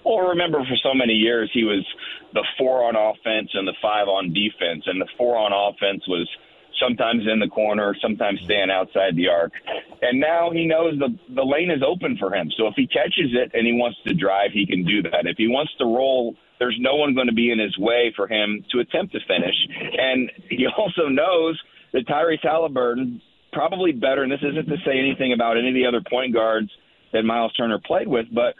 [0.03, 1.85] Well, remember, for so many years, he was
[2.33, 4.83] the four on offense and the five on defense.
[4.85, 6.27] And the four on offense was
[6.81, 9.51] sometimes in the corner, sometimes staying outside the arc.
[10.01, 12.49] And now he knows the the lane is open for him.
[12.57, 15.25] So if he catches it and he wants to drive, he can do that.
[15.25, 18.27] If he wants to roll, there's no one going to be in his way for
[18.27, 19.55] him to attempt to finish.
[19.97, 21.59] And he also knows
[21.93, 23.21] that Tyrese Haliburton
[23.51, 26.69] probably better, and this isn't to say anything about any of the other point guards
[27.13, 28.53] that Miles Turner played with, but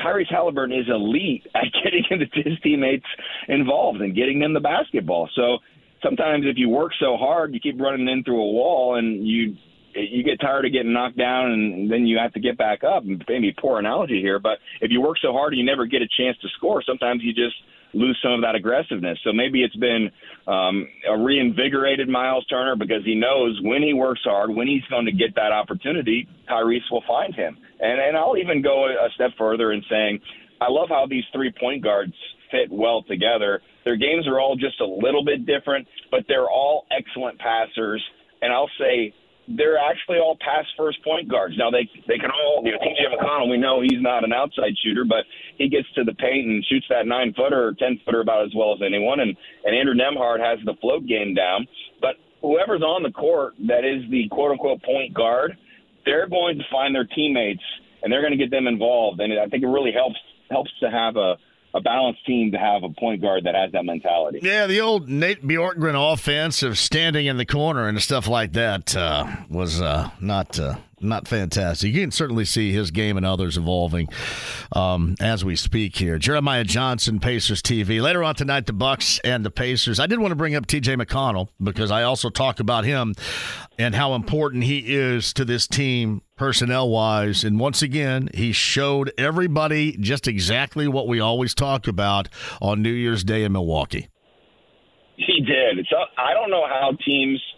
[0.00, 2.04] Tyrese Haliburton is elite at getting
[2.34, 3.06] his teammates
[3.48, 5.28] involved and getting them the basketball.
[5.34, 5.58] So
[6.02, 9.56] sometimes if you work so hard, you keep running in through a wall, and you
[9.94, 13.02] you get tired of getting knocked down, and then you have to get back up.
[13.04, 16.08] Maybe poor analogy here, but if you work so hard and you never get a
[16.18, 17.56] chance to score, sometimes you just
[17.94, 19.18] lose some of that aggressiveness.
[19.24, 20.10] So maybe it's been
[20.46, 25.06] um, a reinvigorated Miles Turner because he knows when he works hard, when he's going
[25.06, 27.56] to get that opportunity, Tyrese will find him.
[27.80, 30.20] And and I'll even go a step further in saying,
[30.60, 32.14] I love how these three point guards
[32.50, 33.60] fit well together.
[33.84, 38.02] Their games are all just a little bit different, but they're all excellent passers.
[38.42, 39.14] And I'll say
[39.48, 41.54] they're actually all pass first point guards.
[41.56, 44.74] Now they they can all you know TJ McConnell we know he's not an outside
[44.84, 45.24] shooter, but
[45.56, 48.52] he gets to the paint and shoots that nine footer or ten footer about as
[48.56, 49.20] well as anyone.
[49.20, 51.66] And and Andrew Nembhard has the float game down.
[52.00, 55.56] But whoever's on the court that is the quote unquote point guard,
[56.04, 57.62] they're going to find their teammates
[58.02, 59.20] and they're going to get them involved.
[59.20, 60.18] And I think it really helps
[60.50, 61.36] helps to have a
[61.74, 64.40] a balanced team to have a point guard that has that mentality.
[64.42, 68.96] Yeah, the old Nate Bjorkgren offense of standing in the corner and stuff like that
[68.96, 71.92] uh, was uh, not uh, not fantastic.
[71.92, 74.08] You can certainly see his game and others evolving
[74.72, 76.18] um, as we speak here.
[76.18, 78.00] Jeremiah Johnson, Pacers TV.
[78.00, 80.00] Later on tonight, the Bucks and the Pacers.
[80.00, 80.96] I did want to bring up T.J.
[80.96, 83.14] McConnell because I also talk about him
[83.78, 87.44] and how important he is to this team personnel wise.
[87.44, 92.28] And once again, he showed everybody just exactly what we always talk about
[92.60, 94.08] on New Year's Day in Milwaukee.
[95.16, 95.86] He did.
[95.88, 97.42] So I don't know how teams–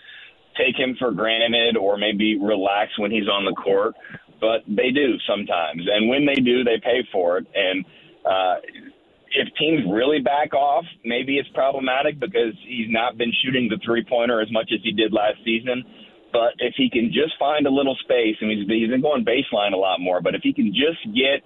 [0.59, 3.95] take him for granted or maybe relax when he's on the court,
[4.41, 5.87] but they do sometimes.
[5.91, 7.47] And when they do, they pay for it.
[7.55, 7.85] And
[8.27, 8.57] uh,
[9.31, 14.05] if teams really back off, maybe it's problematic because he's not been shooting the three
[14.05, 15.85] pointer as much as he did last season.
[16.33, 19.77] But if he can just find a little space, and he's, been going baseline a
[19.77, 21.43] lot more, but if he can just get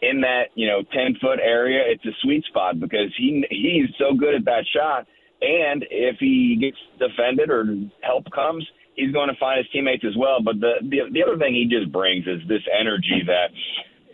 [0.00, 4.16] in that you know ten foot area, it's a sweet spot because he he's so
[4.16, 5.06] good at that shot
[5.42, 7.66] and if he gets defended or
[8.02, 8.64] help comes,
[8.94, 10.40] he's going to find his teammates as well.
[10.40, 13.50] But the the, the other thing he just brings is this energy that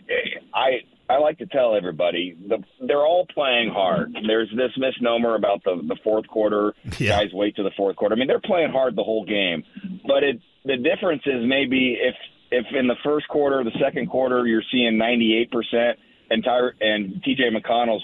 [0.09, 4.15] eh, I I like to tell everybody the, they're all playing hard.
[4.27, 7.19] There's this misnomer about the the fourth quarter yeah.
[7.19, 8.15] guys wait to the fourth quarter.
[8.15, 9.63] I mean they're playing hard the whole game,
[10.05, 12.15] but it the difference is maybe if
[12.51, 15.99] if in the first quarter, the second quarter, you're seeing 98 percent
[16.29, 18.03] and Ty- and TJ McConnell's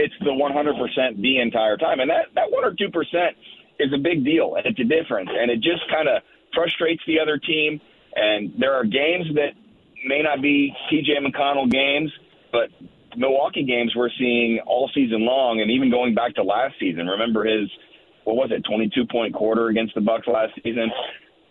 [0.00, 2.00] it's the 100% the entire time.
[2.00, 3.28] And that, that 1 or 2%
[3.78, 5.30] is a big deal, and it's a difference.
[5.32, 6.22] And it just kind of
[6.54, 7.80] frustrates the other team.
[8.14, 9.52] And there are games that
[10.06, 12.10] may not be TJ McConnell games,
[12.52, 12.70] but
[13.16, 17.06] Milwaukee games we're seeing all season long, and even going back to last season.
[17.06, 17.68] Remember his
[18.24, 20.90] what was it, 22 point quarter against the Bucks last season.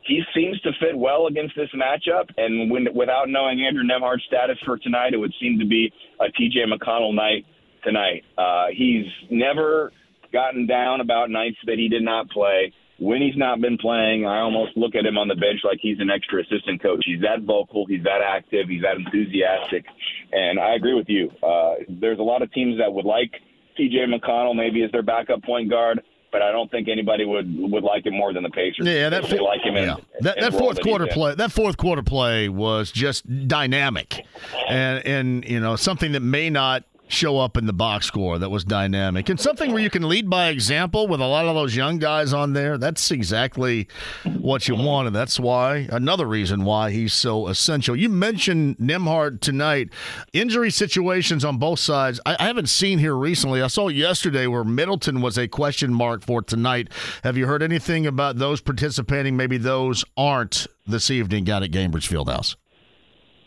[0.05, 4.57] He seems to fit well against this matchup, and when, without knowing Andrew Nembhard's status
[4.65, 7.45] for tonight, it would seem to be a TJ McConnell night
[7.83, 8.23] tonight.
[8.37, 9.91] Uh, he's never
[10.31, 12.73] gotten down about nights that he did not play.
[12.99, 15.99] When he's not been playing, I almost look at him on the bench like he's
[15.99, 17.03] an extra assistant coach.
[17.05, 19.85] He's that vocal, he's that active, he's that enthusiastic,
[20.31, 21.31] and I agree with you.
[21.41, 23.31] Uh, there's a lot of teams that would like
[23.77, 23.97] T.J.
[24.07, 26.01] McConnell maybe as their backup point guard
[26.31, 28.85] but I don't think anybody would would like him more than the Pacers.
[28.85, 29.75] Yeah, that they like him.
[29.75, 29.95] In, yeah.
[30.21, 31.13] that, in that fourth quarter in.
[31.13, 31.35] play.
[31.35, 34.25] That fourth quarter play was just dynamic,
[34.67, 38.51] and and you know something that may not show up in the box score that
[38.51, 41.75] was dynamic and something where you can lead by example with a lot of those
[41.75, 42.77] young guys on there.
[42.77, 43.87] That's exactly
[44.37, 47.95] what you want, and that's why another reason why he's so essential.
[47.95, 49.89] You mentioned Nembhard tonight.
[50.33, 52.21] Injury situations on both sides.
[52.25, 53.61] I, I haven't seen here recently.
[53.61, 56.89] I saw yesterday where Middleton was a question mark for tonight.
[57.23, 59.35] Have you heard anything about those participating?
[59.35, 62.55] Maybe those aren't this evening down at Gainbridge Fieldhouse.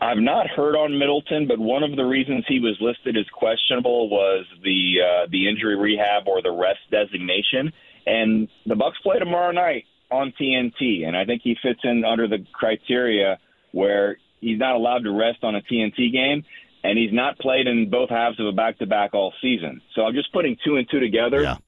[0.03, 4.09] I've not heard on Middleton, but one of the reasons he was listed as questionable
[4.09, 7.73] was the uh, the injury rehab or the rest designation.
[8.05, 12.27] And the Bucks play tomorrow night on TNT, and I think he fits in under
[12.27, 13.39] the criteria
[13.71, 16.43] where he's not allowed to rest on a TNT game,
[16.83, 19.81] and he's not played in both halves of a back to back all season.
[19.95, 21.43] So I'm just putting two and two together.
[21.43, 21.59] Yeah.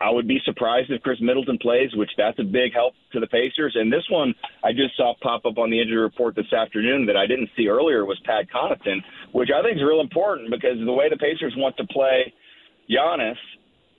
[0.00, 3.26] I, would be surprised if Khris Middleton plays, which that's a big help to the
[3.26, 3.76] Pacers.
[3.78, 7.16] And this one I just saw pop up on the injury report this afternoon that
[7.16, 9.02] I didn't see earlier was Pat Connaughton,
[9.32, 12.32] which I think is real important because the way the Pacers want to play
[12.90, 13.38] Giannis,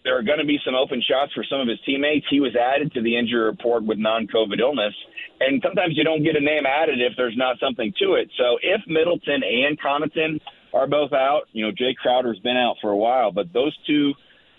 [0.04, 2.26] there are going to be some open shots for some of his teammates.
[2.30, 4.94] He was added to the injury report with non-COVID illness,
[5.40, 8.30] and sometimes you don't get a name added if there's not something to it.
[8.38, 10.42] So if Middleton and Connaughton
[10.74, 14.14] are both out, you know Jae Crowder's been out for a while, but those two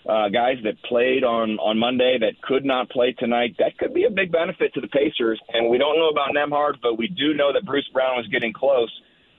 [0.07, 3.55] uh, guys that played on on Monday that could not play tonight.
[3.59, 5.39] That could be a big benefit to the Pacers.
[5.49, 8.53] And we don't know about Nembhard, but we do know that Bruce Brown was getting
[8.53, 8.91] close.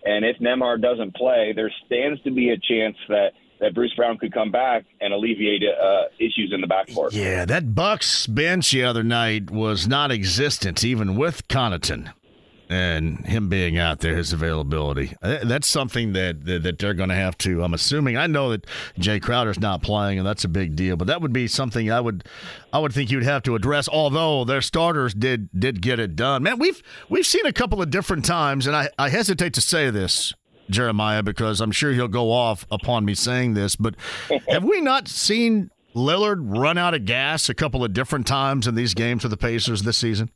[0.04, 4.18] And if Nembhard doesn't play, there stands to be a chance that that Bruce Brown
[4.18, 7.12] could come back and alleviate uh, issues in the backcourt.
[7.12, 12.12] Yeah, that Bucks bench the other night was non-existent, even with Connaughton
[12.68, 15.14] and him being out there, his availability.
[15.22, 17.62] Uh, That's something that that, that they're going to have to.
[17.62, 18.16] I'm assuming.
[18.16, 18.66] I know that
[18.98, 20.96] Jae Crowder's not playing, and that's a big deal.
[20.96, 22.24] But that would be something I would
[22.72, 23.88] I would think you'd have to address.
[23.88, 26.42] Although their starters did did get it done.
[26.42, 29.90] Man, we've we've seen a couple of different times, and I, I hesitate to say
[29.90, 30.32] this.
[30.70, 33.94] Jeremiah, because I'm sure he'll go off upon me saying this, but
[34.48, 38.74] have we not seen Lillard run out of gas a couple of different times in
[38.74, 40.30] these games for the Pacers this season?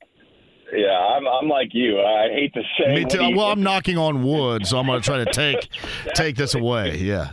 [0.73, 2.01] Yeah, I'm, I'm like you.
[2.01, 2.95] I hate to say.
[2.95, 3.24] Me too.
[3.24, 3.47] you Well.
[3.47, 5.69] I'm knocking on wood, so I'm going to try to take
[6.15, 6.97] take this away.
[6.99, 7.32] Yeah.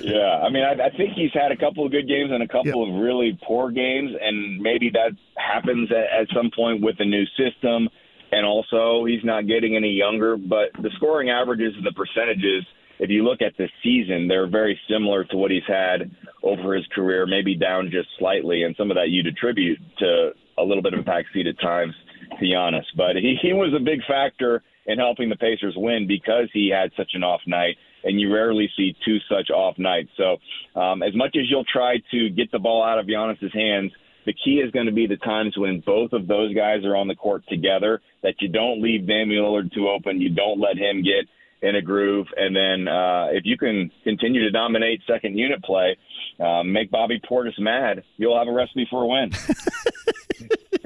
[0.00, 2.48] yeah, I mean, I, I think he's had a couple of good games and a
[2.48, 7.04] couple of really poor games, and maybe that happens at, at some point with the
[7.04, 7.88] new system.
[8.32, 10.36] And also, he's not getting any younger.
[10.36, 12.64] But the scoring averages and the percentages,
[12.98, 16.10] if you look at the season, they're very similar to what he's had
[16.42, 18.62] over his career, maybe down just slightly.
[18.62, 21.94] And some of that you'd attribute to a little bit of a backseat at times,
[22.24, 22.84] to Giannis.
[22.96, 26.90] But he, he was a big factor in helping the Pacers win because he had
[26.96, 27.76] such an off night.
[28.02, 30.10] And you rarely see two such off nights.
[30.18, 30.36] So,
[30.78, 33.92] um, as much as you'll try to get the ball out of Giannis's hands,
[34.26, 37.08] the key is going to be the times when both of those guys are on
[37.08, 41.02] the court together, that you don't leave Damian Lillard too open, you don't let him
[41.02, 41.28] get
[41.62, 45.96] in a groove, and then uh, if you can continue to dominate second unit play,
[46.38, 49.30] um, make Bobby Portis mad, you'll have a recipe for a win.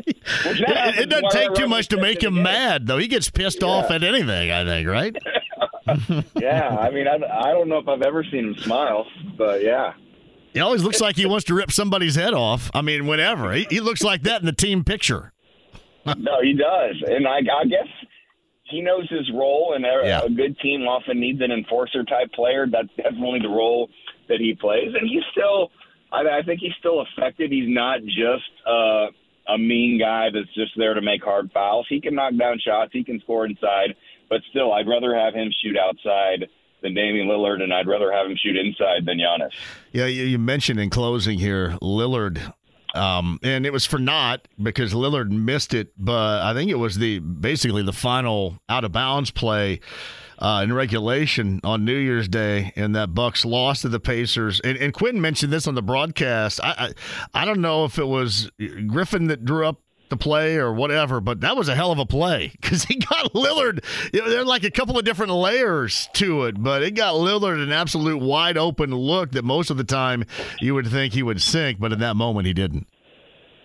[0.09, 2.99] It, it doesn't take too much to make him mad, though.
[2.99, 5.17] He gets pissed off at anything, I think, right?
[6.41, 9.07] yeah, I mean, I, I don't know if I've ever seen him smile,
[9.37, 9.93] but yeah.
[10.53, 12.71] He always looks like he wants to rip somebody's head off.
[12.75, 13.53] I mean, whenever.
[13.53, 15.33] He, he looks like that in the team picture.
[16.17, 17.87] no, he does, and I, I guess
[18.65, 19.75] he knows his role.
[19.75, 20.23] And a, Yeah.
[20.25, 22.67] a good team often needs an enforcer type player.
[22.71, 23.89] That's definitely the role
[24.29, 25.71] that he plays, and he's still.
[26.11, 27.51] I, I think he's still effective.
[27.51, 29.07] He's not just uh,
[29.49, 31.87] a mean guy that's just there to make hard fouls.
[31.89, 32.91] He can knock down shots.
[32.93, 33.95] He can score inside,
[34.29, 36.49] but still, I'd rather have him shoot outside
[36.83, 39.51] than Damian Lillard, and I'd rather have him shoot inside than Giannis.
[39.93, 42.53] Yeah, you, you mentioned in closing here Lillard,
[42.95, 46.99] um, and it was for naught because Lillard missed it, but I think it was
[46.99, 49.81] the basically the final out of bounds play
[50.39, 54.61] uh, in regulation on New Year's Day, and that Bucks lost to the Pacers.
[54.61, 56.61] And, and Quentin mentioned this on the broadcast.
[56.63, 56.95] I,
[57.35, 58.51] I I don't know if it was
[58.87, 62.07] Griffin that drew up the play or whatever, but that was a hell of a
[62.07, 63.85] play because he got Lillard.
[64.13, 67.15] You know, there are like a couple of different layers to it, but it got
[67.15, 70.25] Lillard an absolute wide open look that most of the time
[70.61, 72.87] you would think he would sink, but in that moment he didn't.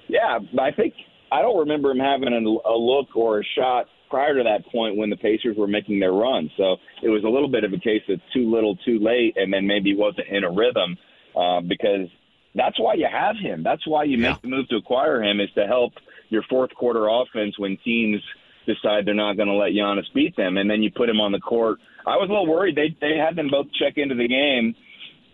[0.07, 0.93] Yeah, I think
[1.31, 5.09] I don't remember him having a look or a shot prior to that point when
[5.09, 6.47] the Pacers were making their run.
[6.55, 9.51] So it was a little bit of a case of too little, too late, and
[9.51, 10.95] then maybe wasn't in a rhythm
[11.35, 12.07] uh, because
[12.53, 13.63] that's why you have him.
[13.63, 15.93] That's why you make the move to acquire him is to help
[16.29, 18.21] your fourth quarter offense when teams
[18.67, 21.31] decide they're not going to let Giannis beat them, and then you put him on
[21.31, 21.79] the court.
[22.05, 22.75] I was a little worried.
[22.75, 24.75] They they had them both check into the game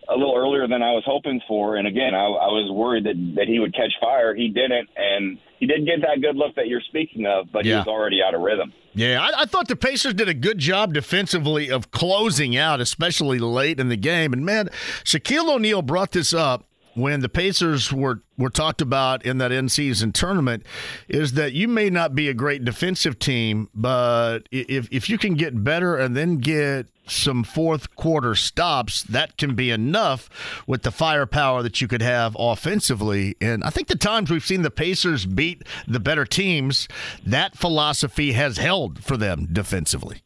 [0.10, 3.16] a little earlier than I was hoping for, and again, I, I was worried that
[3.36, 4.34] that he would catch fire.
[4.36, 7.74] He didn't, and he did get that good look that you're speaking of, but yeah.
[7.74, 8.74] he was already out of rhythm.
[8.94, 13.38] Yeah, I, I, thought the Pacers did a good job defensively of closing out, especially
[13.40, 14.34] late in the game.
[14.34, 14.70] And man,
[15.04, 16.66] Shaquille O'Neal brought this up
[16.96, 20.66] when the Pacers were were talked about in that end season tournament
[21.08, 25.36] is that you may not be a great defensive team, but if if you can
[25.36, 30.30] get better and then get some fourth quarter stops, that can be enough
[30.68, 33.36] with the firepower that you could have offensively.
[33.42, 36.88] And I think the times we've seen the Pacers beat the better teams,
[37.26, 40.22] that philosophy has held for them defensively.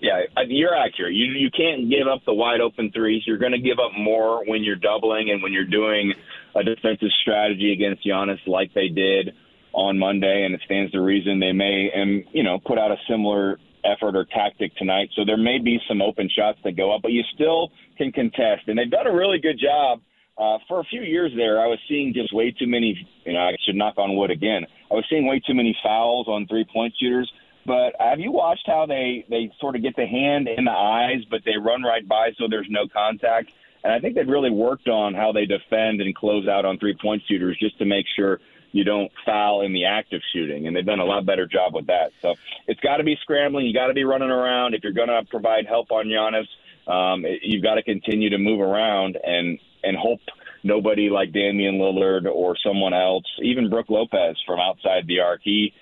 [0.00, 1.14] Yeah, you're accurate.
[1.14, 3.22] You you can't give up the wide open threes.
[3.26, 6.12] You're going to give up more when you're doubling and when you're doing
[6.54, 9.34] a defensive strategy against Giannis like they did
[9.72, 12.96] on Monday, and it stands to reason they may and you know put out a
[13.08, 15.08] similar effort or tactic tonight.
[15.14, 18.66] So there may be some open shots that go up, but you still can contest,
[18.66, 20.00] and they've done a really good job.
[20.38, 22.94] Uh, for a few years there, I was seeing just way too many.
[23.24, 24.66] You know, I should knock on wood again.
[24.90, 27.30] I was seeing way too many fouls on three point shooters
[27.66, 31.24] but have you watched how they they sort of get the hand in the eyes,
[31.30, 33.50] but they run right by so there's no contact?
[33.82, 36.96] And I think they've really worked on how they defend and close out on three
[37.00, 38.38] point shooters just to make sure
[38.72, 40.66] you don't foul in the act of shooting.
[40.66, 42.12] And they've done a lot better job with that.
[42.22, 42.34] So
[42.66, 43.66] it's got to be scrambling.
[43.66, 44.74] You got to be running around.
[44.74, 46.46] If you're going to provide help on Giannis,
[46.90, 50.20] um, you've got to continue to move around and and hope
[50.64, 55.72] nobody like Damian Lillard or someone else, even Brook Lopez from outside the arc, he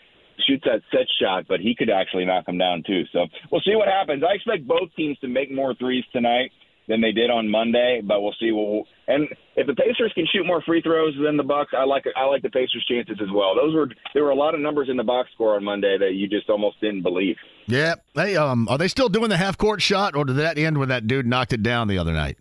[0.47, 3.05] shoots that set shot, but he could actually knock him down too.
[3.13, 4.23] So we'll see what happens.
[4.23, 6.51] I expect both teams to make more threes tonight
[6.89, 8.53] than they did on Monday, but we'll see.
[8.53, 12.05] We'll, and if the Pacers can shoot more free throws than the Bucks, I like
[12.17, 13.55] I like the Pacers' chances as well.
[13.55, 16.13] Those were there were a lot of numbers in the box score on Monday that
[16.13, 17.37] you just almost didn't believe.
[17.67, 20.79] Yeah, hey, um, are they still doing the half court shot, or did that end
[20.79, 22.37] when that dude knocked it down the other night?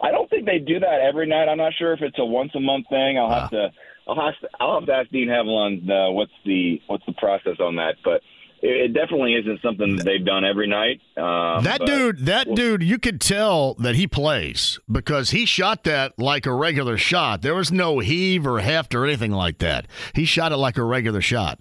[0.00, 1.48] I don't think they do that every night.
[1.48, 3.18] I'm not sure if it's a once a month thing.
[3.18, 3.70] I'll have to
[4.06, 7.56] I'll have to, I'll have to ask Dean Haviland uh, what's the what's the process
[7.60, 8.20] on that, but
[8.64, 11.00] it, definitely isn't something that they've done every night.
[11.16, 15.84] Um, that dude, that well, dude, you could tell that he plays because he shot
[15.84, 17.42] that like a regular shot.
[17.42, 19.86] There was no heave or heft or anything like that.
[20.14, 21.58] He shot it like a regular shot.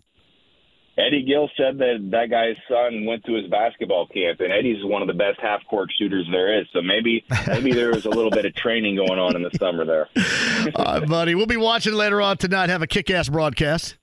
[0.96, 5.02] Eddie Gill said that that guy's son went to his basketball camp, and Eddie's one
[5.02, 6.68] of the best half court shooters there is.
[6.72, 9.86] So maybe maybe there was a little bit of training going on in the summer
[9.86, 10.08] there.
[10.76, 11.34] All right, buddy.
[11.34, 12.70] We'll be watching later on tonight.
[12.70, 13.98] Have a kick ass broadcast.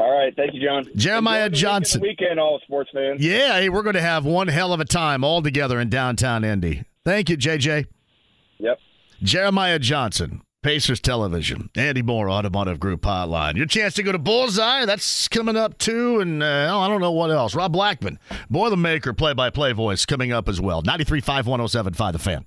[0.00, 0.86] All right, thank you, John.
[0.96, 2.00] Jeremiah Johnson.
[2.00, 3.20] Weekend, all sports fans.
[3.22, 6.42] Yeah, hey, we're going to have one hell of a time all together in downtown
[6.42, 6.84] Indy.
[7.04, 7.84] Thank you, JJ.
[8.60, 8.78] Yep.
[9.22, 13.56] Jeremiah Johnson, Pacers Television, Andy Mohr Automotive Group Hotline.
[13.56, 16.20] Your chance to go to Bullseye, that's coming up too.
[16.20, 17.54] And uh, I don't know what else.
[17.54, 18.18] Rob Blackman,
[18.50, 20.82] Boilermaker, play by play voice, coming up as well.
[20.82, 22.46] 93.5, 107.5, The Fan.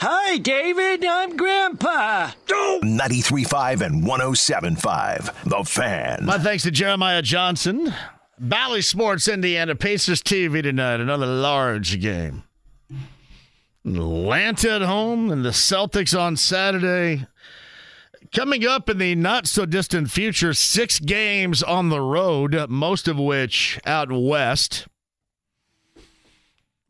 [0.00, 1.04] Hi, David.
[1.04, 2.30] I'm Grandpa.
[2.46, 5.44] 93.5 and 107.5.
[5.44, 6.24] The Fan.
[6.24, 7.92] My thanks to Jeremiah Johnson.
[8.38, 11.00] Bally Sports Indiana Pacers TV tonight.
[11.00, 12.44] Another large game.
[13.84, 17.26] Atlanta at home and the Celtics on Saturday.
[18.32, 23.18] Coming up in the not so distant future, six games on the road, most of
[23.18, 24.86] which out west.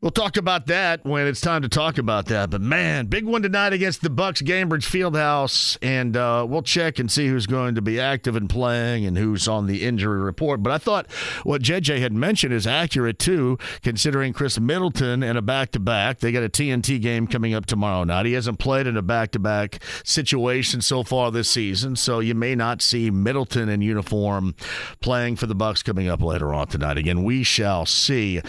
[0.01, 2.49] We'll talk about that when it's time to talk about that.
[2.49, 7.11] But man, big one tonight against the Bucks, Gainbridge Fieldhouse, and uh, we'll check and
[7.11, 10.63] see who's going to be active and playing and who's on the injury report.
[10.63, 11.11] But I thought
[11.43, 16.19] what JJ had mentioned is accurate too, considering Khris Middleton in a back-to-back.
[16.19, 18.25] They got a TNT game coming up tomorrow night.
[18.25, 22.81] He hasn't played in a back-to-back situation so far this season, so you may not
[22.81, 24.55] see Middleton in uniform
[25.01, 26.97] playing for the Bucks coming up later on tonight.
[26.97, 28.41] Again, we shall see.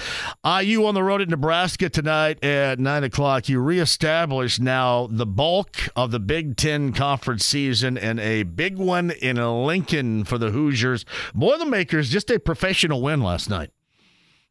[0.47, 3.49] IU on the road at tonight at 9 o'clock.
[3.49, 9.11] You reestablish now the bulk of the Big Ten conference season and a big one
[9.11, 11.05] in Lincoln for the Hoosiers.
[11.35, 13.71] Boilermakers, just a professional win last night.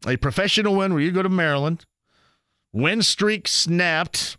[0.08, 1.86] A professional win where you go to Maryland.
[2.74, 4.38] Win streak snapped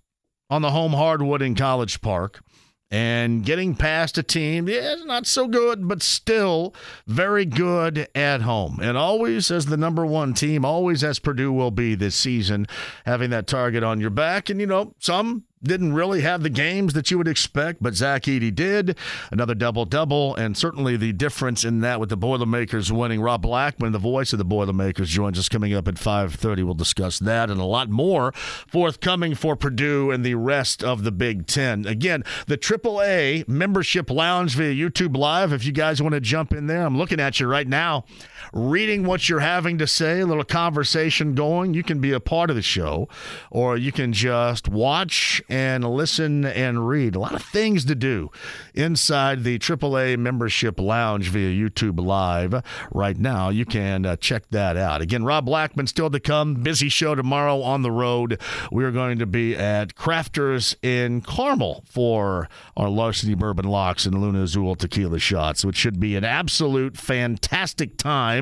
[0.49, 2.43] on the home hardwood in College Park.
[2.91, 6.75] And getting past a team, yeah, not so good, but still
[7.07, 8.81] very good at home.
[8.83, 12.67] And always as the number one team, always as Purdue will be this season,
[13.07, 14.51] having that target on your back.
[14.51, 18.23] And, you know, some didn't really have the games that you would expect, but Zach
[18.23, 18.97] Edey did.
[19.31, 23.21] Another double double, and certainly the difference in that with the Boilermakers winning.
[23.21, 26.63] Rob Blackman, the voice of the Boilermakers, joins us coming up at 5:30.
[26.63, 31.13] We'll discuss that and a lot more forthcoming for Purdue and the rest of the
[31.13, 31.87] Big Ten.
[31.87, 35.53] Again, the AAA membership lounge via YouTube Live.
[35.53, 38.05] If you guys want to jump in there, I'm looking at you right now,
[38.53, 41.75] reading what you're having to say, a little conversation going.
[41.75, 43.09] You can be a part of the show,
[43.51, 47.15] or you can just watch and listen and read.
[47.15, 48.31] A lot of things to do
[48.75, 52.63] inside the AAA membership lounge via YouTube Live
[52.93, 53.51] right now.
[53.51, 55.01] You can uh, check that out.
[55.01, 56.55] Again, Rob Blackman still to come.
[56.55, 58.41] Busy show tomorrow on the road.
[58.71, 64.43] We're going to be at Crafters in Carmel for our Larceny Bourbon Locks and Luna
[64.43, 68.40] Azul Tequila Shots, which should be an absolute fantastic time.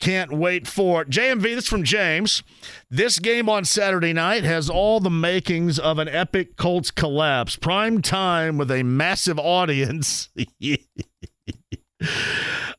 [0.00, 1.42] Can't wait for JMV.
[1.42, 2.42] This from James.
[2.90, 7.56] This game on Saturday night has all the makings of an epic Colts collapse.
[7.56, 10.30] Prime time with a massive audience.
[10.70, 10.76] uh,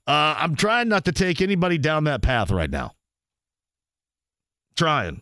[0.07, 2.91] I'm trying not to take anybody down that path right now.
[4.76, 5.22] Trying.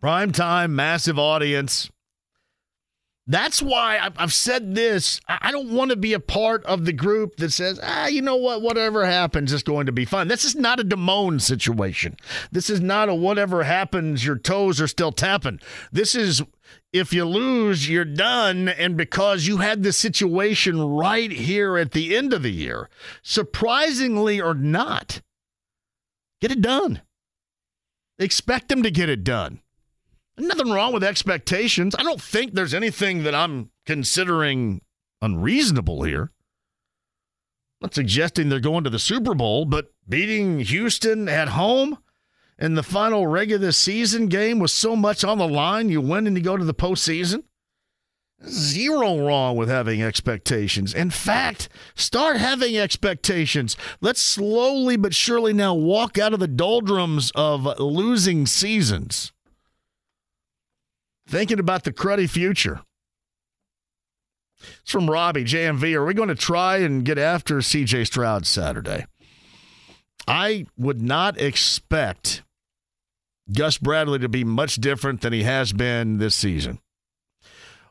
[0.00, 1.90] Prime time, massive audience.
[3.30, 5.20] That's why I've said this.
[5.28, 8.36] I don't want to be a part of the group that says, ah, you know
[8.36, 10.28] what, whatever happens is going to be fun.
[10.28, 12.16] This is not a Damone situation.
[12.50, 15.60] This is not a whatever happens, your toes are still tapping.
[15.92, 16.42] This is
[16.90, 18.66] if you lose, you're done.
[18.66, 22.88] And because you had the situation right here at the end of the year,
[23.22, 25.20] surprisingly or not,
[26.40, 27.02] get it done.
[28.18, 29.60] Expect them to get it done.
[30.38, 31.96] Nothing wrong with expectations.
[31.98, 34.82] I don't think there's anything that I'm considering
[35.20, 36.30] unreasonable here.
[37.80, 41.98] I'm not suggesting they're going to the Super Bowl, but beating Houston at home
[42.58, 46.36] in the final regular season game with so much on the line, you win and
[46.36, 47.42] you go to the postseason.
[48.46, 50.94] Zero wrong with having expectations.
[50.94, 53.76] In fact, start having expectations.
[54.00, 59.32] Let's slowly but surely now walk out of the doldrums of losing seasons
[61.28, 62.80] thinking about the cruddy future.
[64.82, 65.94] It's from Robbie, JMV.
[65.94, 69.06] Are we going to try and get after CJ Stroud Saturday?
[70.26, 72.42] I would not expect
[73.52, 76.80] Gus Bradley to be much different than he has been this season,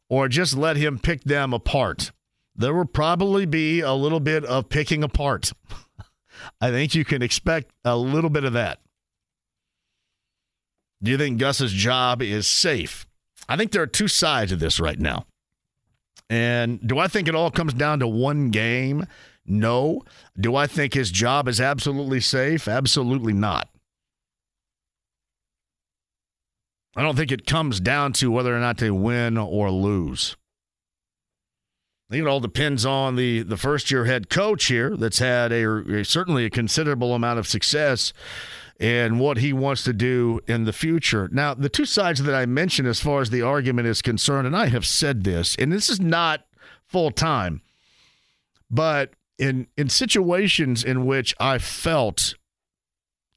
[0.09, 2.11] or just let him pick them apart.
[2.55, 5.53] There will probably be a little bit of picking apart.
[6.61, 8.79] I think you can expect a little bit of that.
[11.01, 13.06] Do you think Gus's job is safe?
[13.49, 15.25] I think there are two sides of this right now.
[16.29, 19.05] And do I think it all comes down to one game?
[19.45, 20.03] No.
[20.39, 22.67] Do I think his job is absolutely safe?
[22.67, 23.69] Absolutely not.
[26.95, 30.35] I don't think it comes down to whether or not they win or lose.
[32.09, 35.51] I think it all depends on the, the first year head coach here that's had
[35.51, 38.13] a, a certainly a considerable amount of success
[38.79, 41.29] and what he wants to do in the future.
[41.31, 44.55] Now, the two sides that I mentioned as far as the argument is concerned, and
[44.55, 46.45] I have said this, and this is not
[46.85, 47.61] full time,
[48.69, 52.35] but in in situations in which I felt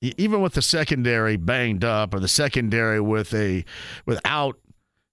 [0.00, 3.64] even with the secondary banged up or the secondary with a
[4.06, 4.58] without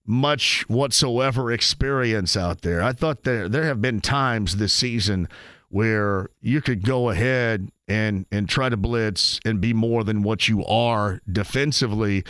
[0.05, 2.81] much whatsoever experience out there.
[2.81, 5.27] I thought there there have been times this season
[5.69, 10.47] where you could go ahead and and try to blitz and be more than what
[10.47, 12.23] you are defensively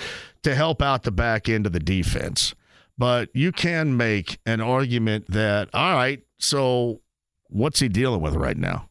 [0.44, 2.56] to help out the back end of the defense.
[2.98, 7.02] But you can make an argument that all right, so
[7.50, 8.90] what's he dealing with right now?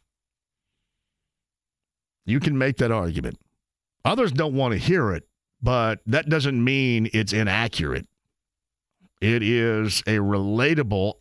[2.24, 3.38] You can make that argument.
[4.04, 5.28] Others don't want to hear it,
[5.62, 8.06] but that doesn't mean it's inaccurate.
[9.20, 11.14] It is a relatable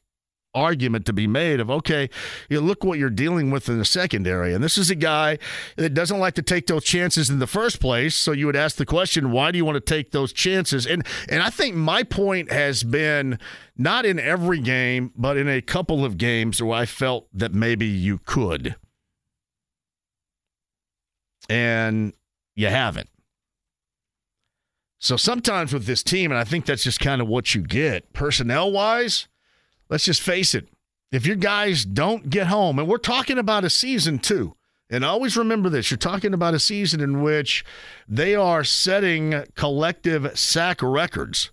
[0.56, 2.10] argument to be made of okay,
[2.49, 5.38] you look what you're dealing with in the secondary, and this is a guy
[5.76, 8.15] that doesn't like to take those chances in the first place.
[8.15, 10.88] So you would ask the question, why do you want to take those chances?
[10.88, 13.38] And and I think my point has been
[13.77, 17.86] not in every game, but in a couple of games where I felt that maybe
[17.86, 18.76] you could,
[21.49, 22.14] and
[22.56, 23.10] you haven't.
[24.99, 28.11] So sometimes with this team, and I think that's just kind of what you get
[28.14, 29.27] personnel wise
[29.89, 30.67] let's just face it.
[31.11, 34.55] If your guys don't get home, and we're talking about a season too,
[34.89, 37.65] and always remember this you're talking about a season in which
[38.07, 41.51] they are setting collective sack records.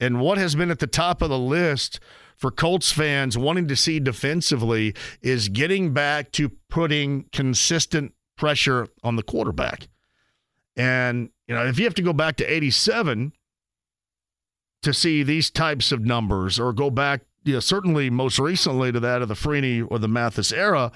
[0.00, 2.00] And what has been at the top of the list
[2.36, 9.16] for Colts fans wanting to see defensively is getting back to putting consistent pressure on
[9.16, 9.88] the quarterback.
[10.76, 13.32] And, you know, if you have to go back to 87
[14.82, 18.98] to see these types of numbers or go back, you know, certainly most recently to
[19.00, 20.90] that of the Freeney or the Mathis era,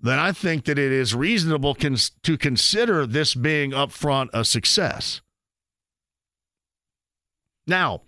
[0.00, 5.20] then I think that it is reasonable cons- to consider this being upfront a success.
[7.66, 8.02] Now,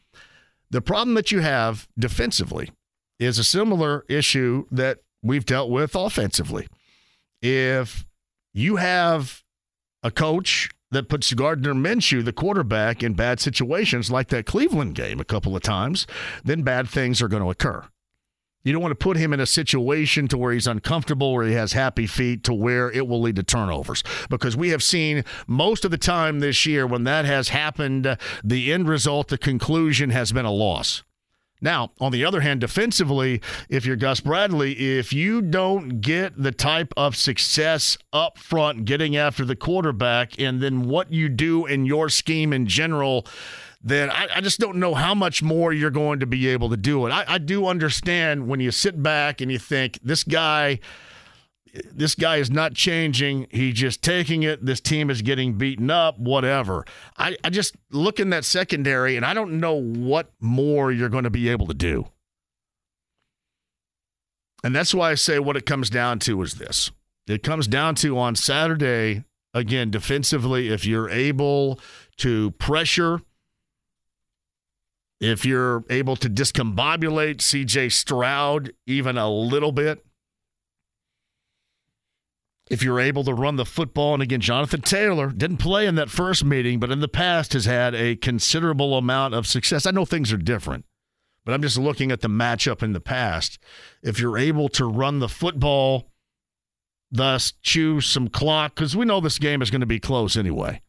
[0.71, 2.71] the problem that you have defensively
[3.19, 6.69] is a similar issue that we've dealt with offensively.
[7.43, 8.07] If
[8.55, 9.43] you have
[10.05, 15.21] a coach that puts Gardner Minshew, the quarterback, in bad situations like that Cleveland game
[15.21, 16.07] a couple of times,
[16.45, 17.85] then bad things are going to occur.
[18.63, 21.55] You don't want to put him in a situation to where he's uncomfortable, where he
[21.55, 24.03] has happy feet, to where it will lead to turnovers.
[24.29, 28.73] Because we have seen most of the time this year when that has happened, the
[28.73, 31.03] end result, the conclusion has been a loss.
[31.61, 36.53] Now, on the other hand, defensively, if you're Gus Bradley, if you don't get the
[36.53, 41.85] type of success up front getting after the quarterback, and then what you do in
[41.85, 43.27] your scheme in general,
[43.83, 46.77] then I, I, just don't know how much more you're going to be able to
[46.77, 47.11] do it.
[47.11, 50.81] I, I do understand when you sit back and you think this guy,
[51.93, 53.47] this guy is not changing.
[53.51, 54.65] He's just taking it.
[54.65, 56.85] This team is getting beaten up, whatever.
[57.17, 61.25] I, I just look in that secondary and I don't know what more you're going
[61.25, 62.07] to be able to do.
[64.63, 66.91] And that's why I say what it comes down to is this.
[67.27, 69.25] It comes down to on Saturday,
[69.55, 71.81] again, defensively, if you're able
[72.19, 73.21] to pressure
[75.21, 80.05] if you're able to discombobulate CJ Stroud even a little bit,
[82.71, 86.09] if you're able to run the football, and again, Jonathan Taylor didn't play in that
[86.09, 89.87] first meeting, but in the past has had a considerable amount of success.
[89.87, 90.85] I know things are different,
[91.45, 93.59] but I'm just looking at the matchup in the past.
[94.03, 96.09] If you're able to run the football,
[97.11, 100.81] thus chew some clock, because we know this game is going to be close anyway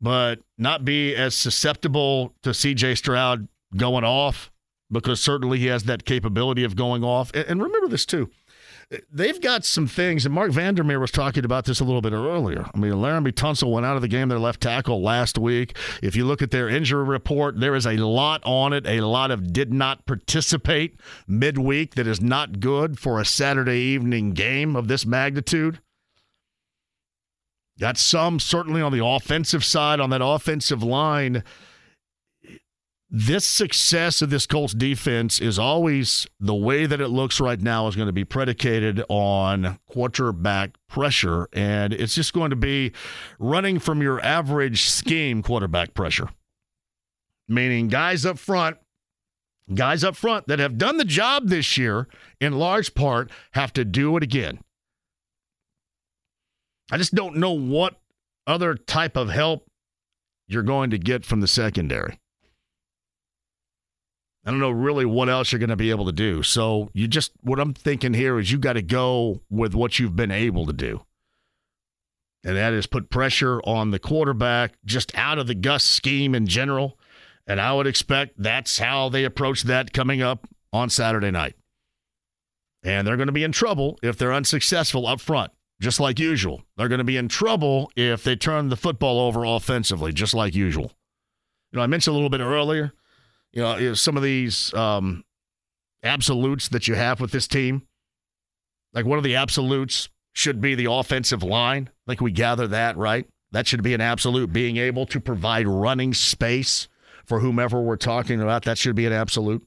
[0.00, 4.50] but not be as susceptible to CJ Stroud going off
[4.90, 7.32] because certainly he has that capability of going off.
[7.34, 8.30] And remember this too.
[9.12, 12.64] They've got some things, and Marc Vandermeer was talking about this a little bit earlier.
[12.74, 15.76] I mean, Laremy Tunsil went out of the game, their left tackle, last week.
[16.02, 19.30] If you look at their injury report, there is a lot on it, a lot
[19.30, 24.88] of did not participate midweek that is not good for a Saturday evening game of
[24.88, 25.80] this magnitude.
[27.78, 31.44] Got some certainly on the offensive side, on that offensive line.
[33.10, 37.86] This success of this Colts defense is always the way that it looks right now
[37.86, 41.48] is going to be predicated on quarterback pressure.
[41.54, 42.92] And it's just going to be
[43.38, 46.28] running from your average scheme quarterback pressure,
[47.48, 48.76] meaning guys up front
[49.74, 52.08] guys up front that have done the job this year
[52.40, 54.58] in large part have to do it again.
[56.90, 58.00] I just don't know what
[58.46, 59.66] other type of help
[60.46, 62.18] you're going to get from the secondary.
[64.48, 66.42] I don't know really what else you're going to be able to do.
[66.42, 70.16] So you just what I'm thinking here is you got to go with what you've
[70.16, 71.02] been able to do.
[72.44, 76.46] And that is put pressure on the quarterback just out of the Gus scheme in
[76.46, 76.98] general.
[77.46, 81.56] And I would expect that's how they approach that coming up on Saturday night.
[82.82, 86.62] And they're going to be in trouble if they're unsuccessful up front just like usual.
[86.78, 90.54] They're going to be in trouble if they turn the football over offensively, just like
[90.54, 90.92] usual.
[91.70, 92.94] You know, I mentioned a little bit earlier,
[93.52, 95.24] you know, some of these um,
[96.02, 97.82] absolutes that you have with this team.
[98.92, 101.90] Like one of the absolutes should be the offensive line.
[102.06, 103.26] I think we gather that, right?
[103.52, 104.52] That should be an absolute.
[104.52, 106.88] Being able to provide running space
[107.24, 109.66] for whomever we're talking about, that should be an absolute.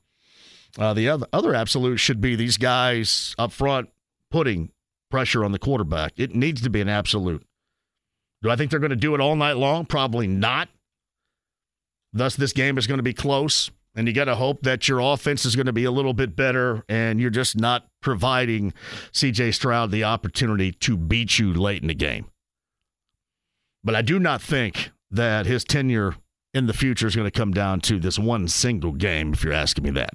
[0.77, 3.89] Uh, the other, other absolute should be these guys up front
[4.29, 4.71] putting
[5.09, 6.13] pressure on the quarterback.
[6.17, 7.45] It needs to be an absolute.
[8.41, 9.85] Do I think they're going to do it all night long?
[9.85, 10.69] Probably not.
[12.13, 14.99] Thus, this game is going to be close, and you got to hope that your
[14.99, 18.73] offense is going to be a little bit better, and you're just not providing
[19.13, 22.25] CJ Stroud the opportunity to beat you late in the game.
[23.83, 26.15] But I do not think that his tenure
[26.53, 29.53] in the future is going to come down to this one single game, if you're
[29.53, 30.11] asking me that.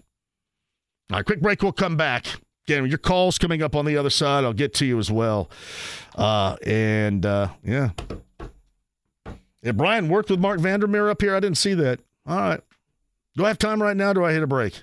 [1.10, 1.62] All right, quick break.
[1.62, 2.26] We'll come back.
[2.68, 4.44] Again, your calls coming up on the other side.
[4.44, 5.48] I'll get to you as well.
[6.16, 7.90] Uh, and uh, yeah.
[9.66, 11.34] Yeah, Brian worked with Marc Vandermeer up here.
[11.34, 11.98] I didn't see that.
[12.24, 12.60] All right.
[13.36, 14.12] Do I have time right now?
[14.12, 14.80] do I hit a break?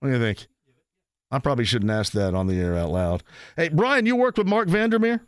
[0.00, 0.46] What do you think?
[1.30, 3.22] I probably shouldn't ask that on the air out loud.
[3.54, 5.20] Hey, Brian, you worked with Marc Vandermeer?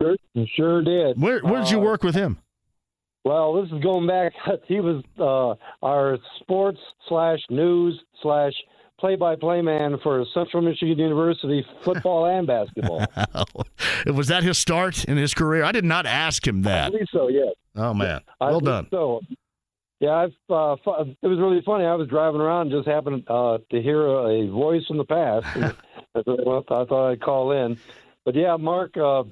[0.00, 0.16] Sure,
[0.56, 1.20] sure did.
[1.20, 2.38] Where where did you uh, work with him?
[3.24, 4.32] Well, this is going back.
[4.66, 5.54] He was uh,
[5.84, 8.54] our sports slash news slash
[8.98, 13.04] play-by-play man for Central Michigan University football and basketball.
[14.06, 15.64] was that his start in his career?
[15.64, 16.86] I did not ask him that.
[16.86, 17.28] I believe so.
[17.28, 17.54] Yes.
[17.76, 18.88] Oh man, I well done.
[18.90, 19.20] So,
[20.00, 20.76] yeah, I've, uh,
[21.22, 21.84] it was really funny.
[21.84, 25.04] I was driving around, and just happened uh, to hear a, a voice from the
[25.04, 25.46] past.
[26.14, 27.78] And I thought, I thought I'd call in.
[28.24, 29.24] But yeah, Marc, uh,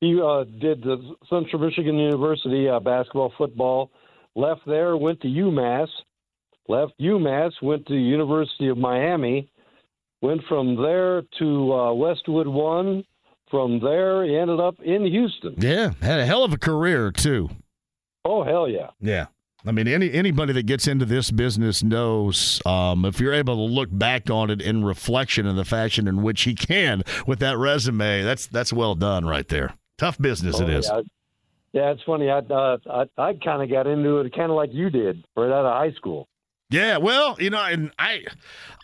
[0.00, 3.90] he uh, did the Central Michigan University uh, basketball, football.
[4.34, 5.88] Left there, went to UMass.
[6.68, 9.50] Left UMass, went to University of Miami.
[10.20, 13.04] Went from there to uh, Westwood One.
[13.50, 15.56] From there, he ended up in Houston.
[15.58, 17.50] Yeah, had a hell of a career too.
[18.24, 18.90] Oh hell yeah!
[19.00, 19.26] Yeah.
[19.64, 23.72] I mean, any anybody that gets into this business knows um, if you're able to
[23.72, 27.58] look back on it in reflection of the fashion in which he can with that
[27.58, 29.74] resume, that's that's well done right there.
[29.98, 30.90] Tough business Oh, it is.
[30.92, 31.00] Yeah,
[31.72, 32.28] yeah it's funny.
[32.28, 35.50] I uh, I, I kind of got into it kind of like you did right
[35.50, 36.28] out of high school.
[36.72, 38.24] Yeah, well, you know, and I,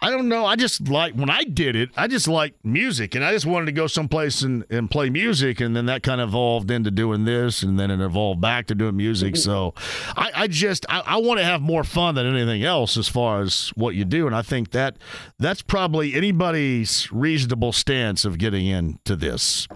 [0.02, 0.44] I don't know.
[0.44, 1.90] I just like when I did it.
[1.96, 5.60] I just liked music, and I just wanted to go someplace and, and play music,
[5.60, 8.74] and then that kind of evolved into doing this, and then it evolved back to
[8.74, 9.36] doing music.
[9.36, 9.72] So,
[10.16, 13.40] I, I just I, I want to have more fun than anything else as far
[13.40, 14.98] as what you do, and I think that
[15.38, 19.66] that's probably anybody's reasonable stance of getting into this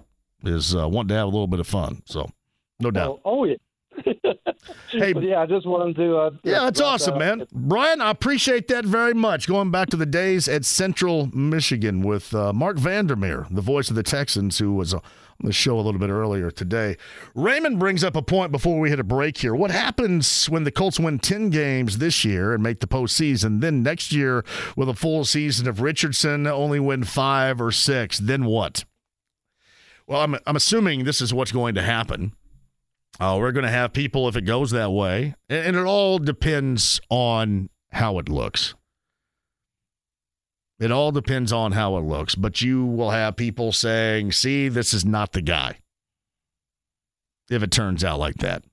[0.45, 2.03] is uh, wanting to have a little bit of fun.
[2.05, 2.31] So,
[2.79, 3.21] no doubt.
[3.25, 3.57] Oh, oh yeah.
[4.91, 6.17] Hey, But yeah, I just wanted to.
[6.17, 7.47] Uh, Yeah, that's awesome, man.
[7.53, 9.49] Brian, I appreciate that very much.
[9.49, 13.97] Going back to the days at Central Michigan with uh, Marc Vandermeer, the voice of
[13.97, 15.01] the Texans, who was on
[15.41, 16.97] the show a little bit earlier today.
[17.35, 19.55] Raymond brings up a point before we hit a break here.
[19.55, 23.61] What happens when the Colts win 10 games this year and make the postseason?
[23.61, 24.45] Then next year,
[24.77, 28.19] with a full season of Richardson, only win five or six.
[28.19, 28.85] Then what?
[30.07, 32.33] Well, I'm, I'm assuming this is what's going to happen.
[33.21, 36.19] Uh, we're going to have people if it goes that way, and, and it all
[36.19, 38.75] depends on how it looks.
[40.81, 44.93] It all depends on how it looks, but you will have people saying, "See, this
[44.93, 45.79] is not the guy."
[47.51, 48.65] If it turns out like that,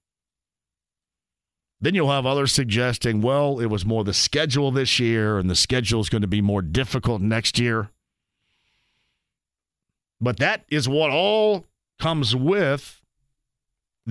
[1.82, 5.56] then you'll have others suggesting, "Well, it was more the schedule this year, and the
[5.56, 7.92] schedule is going to be more difficult next year."
[10.20, 11.68] But that is what all
[12.00, 12.99] comes with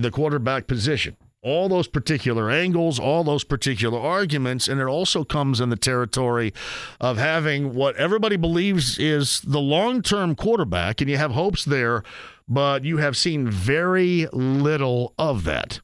[0.01, 1.17] the quarterback position.
[1.41, 6.53] All those particular angles, all those particular arguments, and it also comes in the territory
[6.99, 12.03] of having what everybody believes is the long term quarterback, and you have hopes there,
[12.47, 15.79] but you have seen very little of that.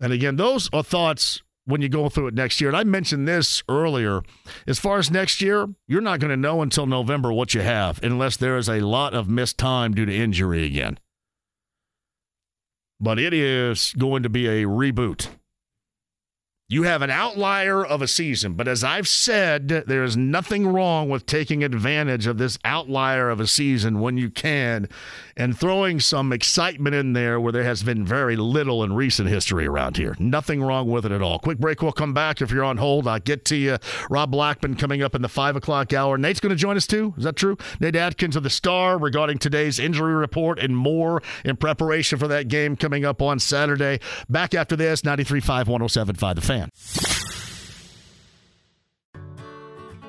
[0.00, 2.70] And again, those are thoughts when you go through it next year.
[2.70, 4.22] And I mentioned this earlier.
[4.66, 8.02] As far as next year, you're not going to know until November what you have,
[8.02, 10.98] unless there is a lot of missed time due to injury again
[13.00, 15.28] but it is going to be a reboot.
[16.68, 21.08] You have an outlier of a season, but as I've said, there is nothing wrong
[21.08, 24.88] with taking advantage of this outlier of a season when you can
[25.36, 29.64] and throwing some excitement in there where there has been very little in recent history
[29.64, 30.16] around here.
[30.18, 31.38] Nothing wrong with it at all.
[31.38, 33.06] Quick break, we'll come back if you're on hold.
[33.06, 33.78] I'll get to you.
[34.10, 36.18] Rob Blackman coming up in the 5 o'clock hour.
[36.18, 37.14] Nate's going to join us too.
[37.16, 37.56] Is that true?
[37.78, 42.48] Nate Atkins of the Star regarding today's injury report and more in preparation for that
[42.48, 44.00] game coming up on Saturday.
[44.28, 46.55] Back after this, 93.5, 107.5 The Fan.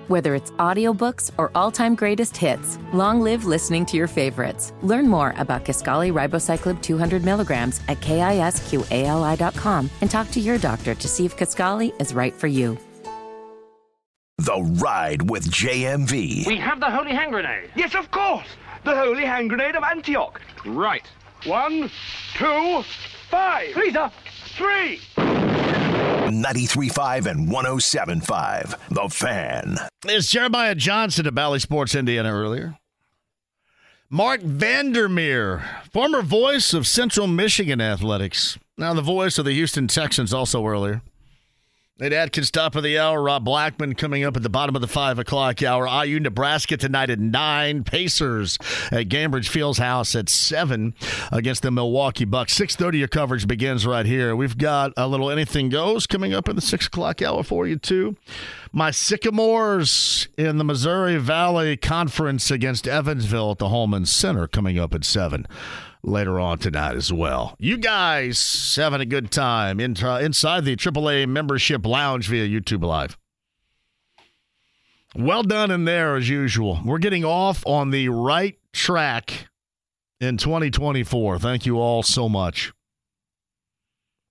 [0.08, 4.72] Whether it's audiobooks or all-time greatest hits, long live listening to your favorites.
[4.82, 11.08] Learn more about Kisqali Ribociclib 200 milligrams at kisqali.com and talk to your doctor to
[11.10, 12.78] see if Kisqali is right for you.
[14.38, 16.48] The Ride with JMV.
[16.48, 17.72] We have the holy hand grenade.
[17.76, 18.48] Yes, of course.
[18.86, 20.40] The holy hand grenade of Antioch.
[20.66, 21.06] Right.
[21.46, 21.92] One,
[22.36, 22.84] two,
[23.30, 23.76] five.
[23.76, 24.12] Lisa,
[24.56, 25.02] three.
[26.32, 28.78] 93.5 and 107.5.
[28.90, 29.78] The Fan.
[30.06, 32.78] It's Jeremiah Johnson of Bally Sports Indiana earlier.
[34.10, 40.34] Marc Vandermeer, former voice of Central Michigan Athletics, now the voice of the Houston Texans
[40.34, 41.02] also earlier.
[42.00, 43.24] Nate Atkins, top of the hour.
[43.24, 45.88] Rob Blackman coming up at the bottom of the five o'clock hour.
[46.06, 47.84] IU Nebraska tonight at nine.
[47.84, 48.60] Pacers
[48.92, 50.94] at Gainbridge Fieldhouse at seven
[51.32, 52.54] against the Milwaukee Bucks.
[52.54, 53.00] Six thirty.
[53.00, 54.36] Your coverage begins right here.
[54.36, 57.78] We've got a little anything goes coming up in the six o'clock hour for you
[57.78, 58.16] too.
[58.72, 64.94] My Sycamores in the Missouri Valley Conference against Evansville at the Hulman Center coming up
[64.94, 65.48] at seven
[66.08, 67.56] later on tonight as well.
[67.60, 72.84] You guys having a good time in, uh, inside the AAA membership lounge via YouTube
[72.84, 73.18] Live.
[75.16, 76.80] Well done in there as usual.
[76.86, 79.48] We're getting off on the right track
[80.20, 81.40] in 2024.
[81.40, 82.72] Thank you all so much.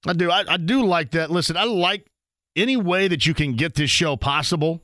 [0.06, 0.30] I do.
[0.30, 1.30] I, I do like that.
[1.30, 2.06] Listen, I like
[2.54, 4.82] any way that you can get this show possible.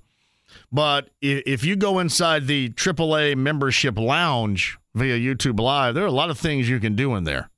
[0.70, 6.10] But if you go inside the AAA membership lounge via YouTube Live, there are a
[6.12, 7.48] lot of things you can do in there.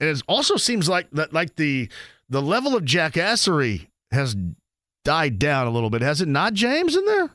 [0.00, 1.88] And it also seems like that, like the
[2.28, 4.36] the level of jackassery has
[5.04, 6.96] died down a little bit, has it not, James?
[6.96, 7.30] In there,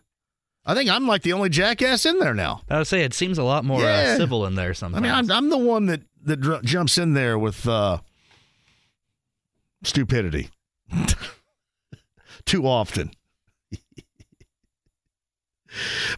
[0.65, 2.61] I think I'm like the only jackass in there now.
[2.69, 4.13] I would say it seems a lot more Yeah.
[4.13, 4.99] uh, civil in there sometimes.
[4.99, 7.99] I mean, I'm, I'm the one that that dr- jumps in there with uh,
[9.83, 10.49] stupidity
[12.45, 13.11] too often.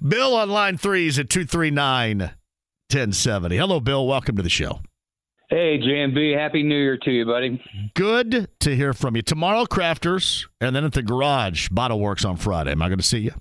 [0.05, 2.31] Bill on line three is at 239
[2.91, 3.55] 1070.
[3.55, 4.05] Hello, Bill.
[4.05, 4.81] Welcome to the show.
[5.49, 7.61] Hey, JMV, Happy New Year to you, buddy.
[7.93, 9.21] Good to hear from you.
[9.21, 12.71] Tomorrow, Crafters, and then at the garage, Bottle Works on Friday.
[12.71, 13.33] Am I going to see you?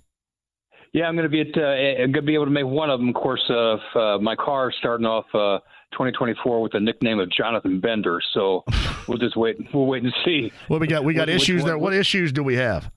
[0.93, 1.57] Yeah, I'm going to be at.
[1.57, 3.11] Uh, going to be able to make one of them.
[3.11, 5.59] Of course, uh, if, uh, my car starting off uh,
[5.93, 8.21] 2024 with the nickname of Jonathan Bender.
[8.35, 8.65] So
[9.09, 9.57] we'll just wait.
[9.73, 10.53] We'll wait and see.
[10.69, 11.05] What we got?
[11.05, 11.79] We got issues there.
[11.79, 12.91] What issues do we have?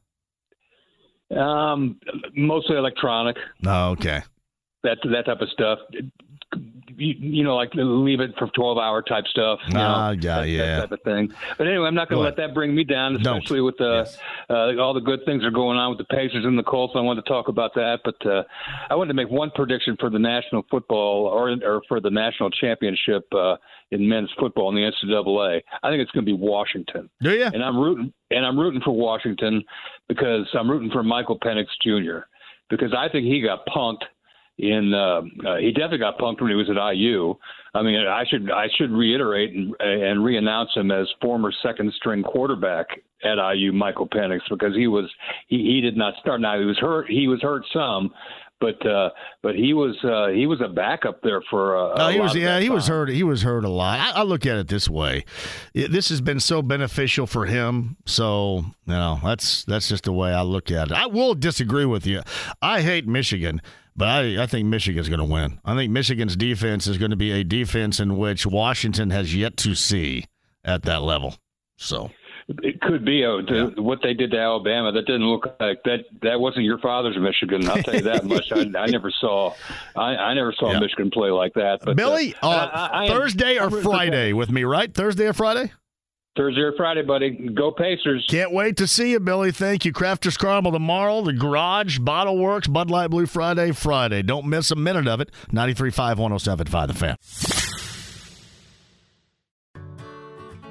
[1.36, 2.00] Um,
[2.36, 3.38] mostly electronic.
[3.66, 4.22] Oh, okay.
[4.84, 5.80] That that type of stuff.
[6.98, 9.60] You, you know, like leave it for 12 hour type stuff.
[9.68, 10.66] You Ah, know, yeah, that, yeah.
[10.76, 11.34] That type of thing.
[11.58, 13.38] But anyway, I'm not going to let that bring me down, Don't.
[13.38, 14.10] especially with the
[14.50, 16.94] uh, all the good things that are going on with the Pacers and the Colts.
[16.96, 18.44] I wanted to talk about that, but uh,
[18.90, 22.50] I wanted to make one prediction for the national football or or for the national
[22.52, 23.56] championship uh,
[23.92, 25.62] in men's football in the NCAA.
[25.84, 27.10] I think it's going to be Washington.
[27.22, 27.46] Do you?
[27.46, 29.64] And I'm rooting and I'm rooting for Washington
[30.08, 32.26] because I'm rooting for Michael Penix Jr.
[32.70, 34.04] because I think he got punked
[34.58, 37.36] in uh, uh, he definitely got punked when he was at IU.
[37.74, 42.22] I mean, I should I should reiterate and, and re-announce him as former second string
[42.24, 42.88] quarterback
[43.24, 45.10] at IU, Michael Penix, because he was
[45.48, 46.40] he, he did not start.
[46.42, 47.10] Now he was hurt.
[47.10, 48.12] He was hurt some,
[48.62, 49.10] but uh,
[49.42, 51.76] but he was uh, he was a backup there for.
[51.76, 52.36] Uh, No, a he lot was.
[52.36, 53.10] Yeah, he was hurt.
[53.10, 54.00] He was hurt a lot.
[54.00, 55.26] I, I look at it this way:
[55.74, 57.98] It- this has been so beneficial for him.
[58.06, 60.94] So, you know, that's that's just the way I look at it.
[60.94, 62.22] I will disagree with you.
[62.62, 63.62] I hate Michigan,
[63.96, 65.60] but I, I think Michigan's going to win.
[65.66, 69.58] I think Michigan's defense is going to be a defense in which Washington has yet
[69.58, 70.26] to see
[70.64, 71.36] at that level.
[71.78, 72.12] So,
[72.48, 74.92] It could be uh, the, what they did to Alabama.
[74.92, 76.06] That didn't look like that.
[76.22, 77.68] That wasn't your father's Michigan.
[77.70, 78.52] I'll tell you that much.
[78.52, 79.54] I, I never saw.
[79.96, 80.80] I, I never saw Yeah.
[80.80, 81.80] Michigan play like that.
[81.84, 84.94] But Billy, uh, uh, I- Thursday or Friday with me, right?
[84.94, 85.72] Thursday or Friday?
[86.36, 87.52] Thursday or Friday, buddy.
[87.54, 88.26] Go Pacers.
[88.30, 89.52] Can't wait to see you, Billy.
[89.52, 89.94] Thank you.
[89.94, 94.24] Crafters Carmel tomorrow, the garage, Bottle Works, Bud Light Blue Friday, Friday.
[94.24, 95.30] Don't miss a minute of it.
[95.52, 97.18] 93.5, 107.5 The Fan.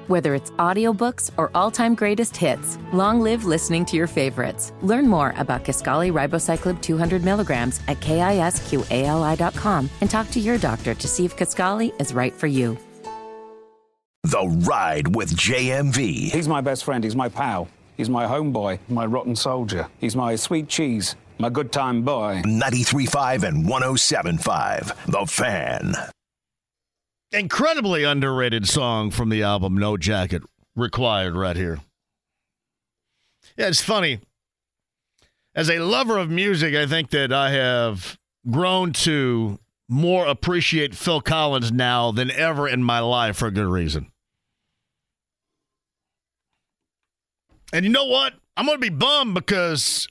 [0.07, 4.73] Whether it's audiobooks or all-time greatest hits, long live listening to your favorites.
[4.81, 11.07] Learn more about Kisqali Ribociclib 200 milligrams at kisqali.com and talk to your doctor to
[11.07, 12.77] see if Kisqali is right for you.
[14.23, 16.31] The Ride with JMV.
[16.31, 17.03] He's my best friend.
[17.03, 17.67] He's my pal.
[17.97, 19.87] He's my homeboy, my rotten soldier.
[19.99, 22.41] He's my sweet cheese, my good time boy.
[22.45, 25.93] 93.5 and 107.5 The Fan.
[27.33, 30.41] Incredibly underrated song from the album No Jacket
[30.75, 31.81] required right here.
[33.57, 34.19] Yeah, it's funny.
[35.53, 38.17] As a lover of music, I think that I have
[38.49, 39.59] grown to
[39.89, 44.07] more appreciate Phil Collins now than ever in my life for a good reason.
[47.73, 48.33] And you know what?
[48.55, 50.07] I'm going to be bummed because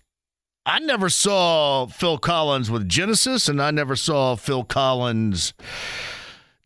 [0.67, 5.55] I never saw Phil Collins with Genesis, and I never saw Phil Collins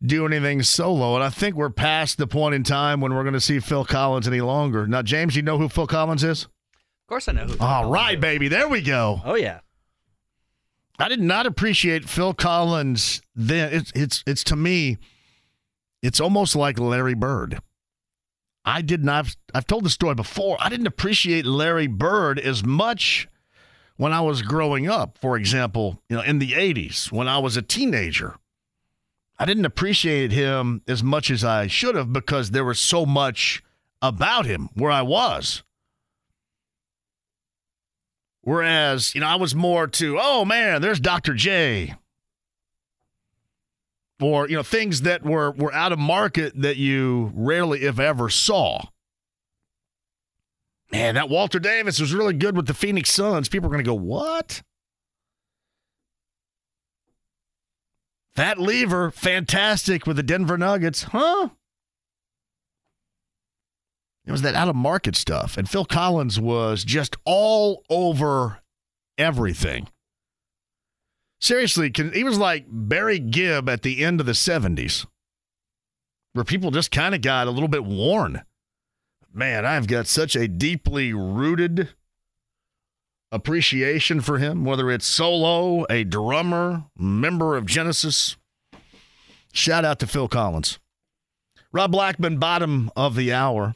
[0.03, 1.15] do anything solo.
[1.15, 3.85] And I think we're past the point in time when we're going to see Phil
[3.85, 4.87] Collins any longer.
[4.87, 6.43] Now, James, you know who Phil Collins is?
[6.43, 7.57] Of course I know who.
[7.59, 8.47] All right, baby.
[8.47, 9.21] There we go.
[9.23, 9.61] Oh yeah.
[10.99, 13.71] I did not appreciate Phil Collins then.
[13.71, 14.97] It's it's it's to me,
[16.01, 17.61] it's almost like Larry Bird.
[18.67, 19.15] I did not.
[19.19, 20.57] I've I've told the story before.
[20.59, 23.29] I didn't appreciate Larry Bird as much
[23.95, 25.17] when I was growing up.
[25.17, 28.35] For example, you know, in the '80s when I was a teenager,
[29.39, 33.63] I didn't appreciate him as much as I should have because there was so much
[34.01, 35.63] about him where I was.
[38.41, 41.33] Whereas, you know, I was more to, oh man, there's Dr.
[41.33, 41.95] J.
[44.19, 48.29] Or, you know, things that were, were out of market that you rarely, if ever,
[48.29, 48.81] saw.
[50.91, 53.49] Man, that Walter Davis was really good with the Phoenix Suns.
[53.49, 54.63] People are going to go, what?
[58.35, 61.03] Fat Lever, fantastic with the Denver Nuggets.
[61.03, 61.49] Huh?
[64.25, 65.57] It was that out of market stuff.
[65.57, 68.59] And Phil Collins was just all over
[69.17, 69.87] everything.
[71.39, 75.05] Seriously, can, he was like Barry Gibb at the end of the 70s,
[76.33, 78.43] where people just kind of got a little bit worn.
[79.33, 81.89] man, I've got such a deeply rooted
[83.31, 88.35] appreciation for him, whether it's solo, a drummer, member of Genesis.
[89.53, 90.79] Shout out to Phil Collins.
[91.71, 93.75] Rob Blackman, bottom of the hour.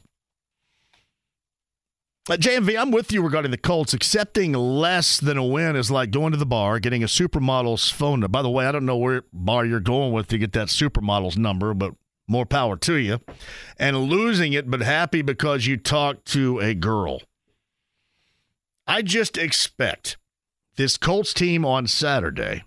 [2.30, 3.96] Uh, JMV, I'm with you regarding the Colts.
[3.96, 8.20] Accepting less than a win is like going to the bar, getting a supermodel's phone
[8.20, 8.28] number.
[8.28, 11.36] By the way, I don't know where bar you're going with to get that supermodel's
[11.36, 11.96] number, but
[12.28, 13.22] more power to you.
[13.78, 17.24] And losing it, but happy because you talked to a girl.
[18.86, 20.18] I just expect
[20.76, 22.66] this Colts team on Saturday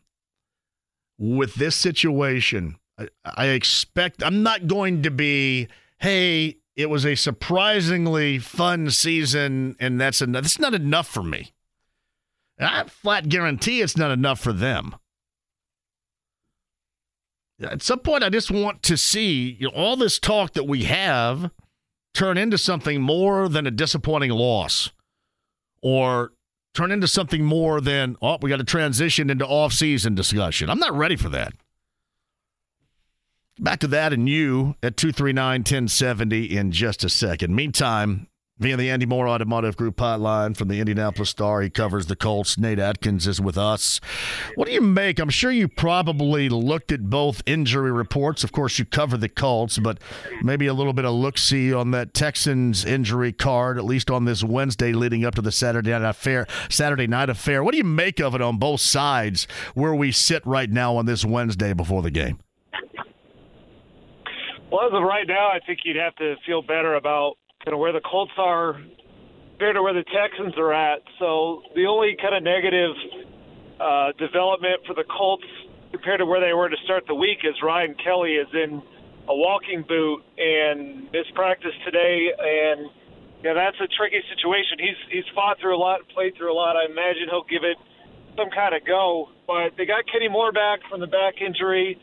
[1.16, 2.74] with this situation.
[2.98, 5.68] I, I expect I'm not going to be,
[5.98, 10.42] hey, it was a surprisingly fun season, and that's enough.
[10.42, 11.52] That's not enough for me.
[12.58, 14.96] And I flat guarantee it's not enough for them.
[17.60, 20.84] At some point, I just want to see you know, all this talk that we
[20.84, 21.50] have
[22.12, 24.90] turn into something more than a disappointing loss
[25.80, 26.32] or
[26.74, 30.68] turn into something more than, oh, we got to transition into off-season discussion.
[30.68, 31.52] I'm not ready for that.
[33.60, 37.54] Back to that and you at 239 1070 in just a second.
[37.54, 38.26] Meantime,
[38.58, 42.58] via the Andy Mohr Automotive Group hotline from the Indianapolis Star, he covers the Colts.
[42.58, 44.00] Nate Atkins is with us.
[44.56, 45.20] What do you make?
[45.20, 48.42] I'm sure you probably looked at both injury reports.
[48.42, 50.00] Of course, you cover the Colts, but
[50.42, 54.24] maybe a little bit of look see on that Texans injury card, at least on
[54.24, 56.48] this Wednesday leading up to the Saturday night affair.
[56.68, 57.62] Saturday night affair.
[57.62, 61.06] What do you make of it on both sides where we sit right now on
[61.06, 62.40] this Wednesday before the game?
[64.74, 67.78] Well, as of right now, I think you'd have to feel better about kind of
[67.78, 68.74] where the Colts are
[69.54, 70.98] compared to where the Texans are at.
[71.22, 72.90] So the only kind of negative
[73.78, 75.46] uh, development for the Colts
[75.94, 78.82] compared to where they were to start the week is Ryan Kelly is in
[79.30, 82.90] a walking boot and missed practice today, and
[83.46, 84.82] yeah, that's a tricky situation.
[84.82, 86.74] He's he's fought through a lot, played through a lot.
[86.74, 87.78] I imagine he'll give it
[88.34, 89.30] some kind of go.
[89.46, 91.94] But they got Kenny Moore back from the back injury.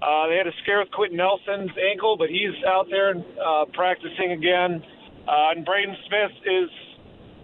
[0.00, 4.32] Uh, they had a scare with Quenton Nelson's ankle, but he's out there uh, practicing
[4.32, 4.82] again.
[5.28, 6.70] Uh, and Braden Smith is,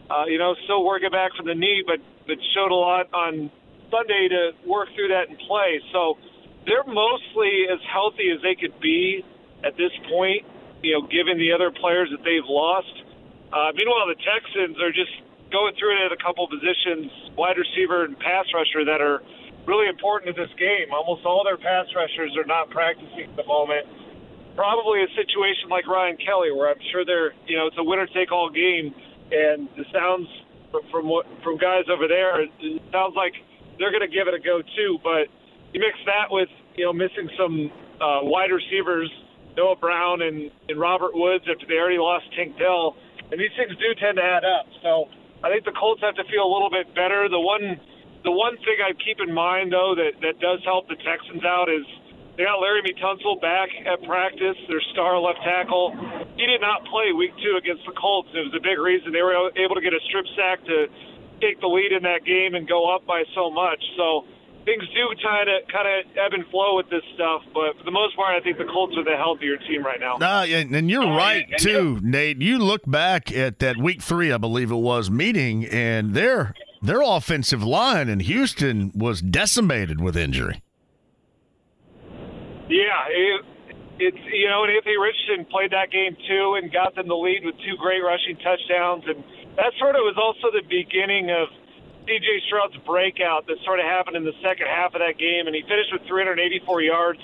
[0.09, 3.51] uh, you know, still working back from the knee, but but showed a lot on
[3.91, 5.79] Sunday to work through that and play.
[5.93, 6.19] So
[6.67, 9.23] they're mostly as healthy as they could be
[9.63, 10.43] at this point.
[10.83, 13.05] You know, given the other players that they've lost.
[13.53, 15.13] Uh, meanwhile, the Texans are just
[15.53, 19.23] going through it at a couple positions, wide receiver and pass rusher that are
[19.67, 20.95] really important to this game.
[20.95, 23.87] Almost all their pass rushers are not practicing at the moment.
[24.55, 28.07] Probably a situation like Ryan Kelly, where I'm sure they're, you know, it's a winner
[28.15, 28.95] take all game,
[29.31, 30.27] and the sounds
[30.91, 32.51] from what from guys over there, it
[32.93, 33.33] sounds like
[33.79, 34.99] they're going to give it a go too.
[35.05, 35.29] But
[35.75, 37.71] you mix that with, you know, missing some
[38.01, 39.11] uh, wide receivers,
[39.57, 42.97] Noah Brown and, and Robert Woods after they already lost Tank Dell,
[43.31, 44.67] and these things do tend to add up.
[44.81, 45.09] So
[45.45, 47.29] I think the Colts have to feel a little bit better.
[47.29, 47.77] The one
[48.27, 51.71] the one thing I keep in mind, though, that, that does help the Texans out
[51.71, 51.87] is
[52.35, 55.95] they got Laremy Tunsil back at practice, their star left tackle.
[56.35, 58.29] He did not play week two against the Colts.
[58.35, 60.91] It was a big reason they were able to get a strip sack to
[61.41, 63.79] take the lead in that game and go up by so much.
[63.97, 64.27] So
[64.67, 67.95] things do kind of kind of ebb and flow with this stuff, but for the
[67.95, 70.17] most part, I think the Colts are the healthier team right now.
[70.17, 72.43] Uh, and you're right too, Nate.
[72.43, 76.53] You look back at that week three, I believe it was, meeting, and they're
[76.87, 80.63] their offensive line in Houston was decimated with injury.
[82.69, 83.45] Yeah, it,
[83.99, 87.45] it's you know, and Anthony Richardson played that game too and got them the lead
[87.45, 89.23] with two great rushing touchdowns, and
[89.57, 91.49] that sort of was also the beginning of
[92.07, 92.47] C.J.
[92.47, 95.63] Stroud's breakout that sort of happened in the second half of that game, and he
[95.67, 97.19] finished with 384 yards.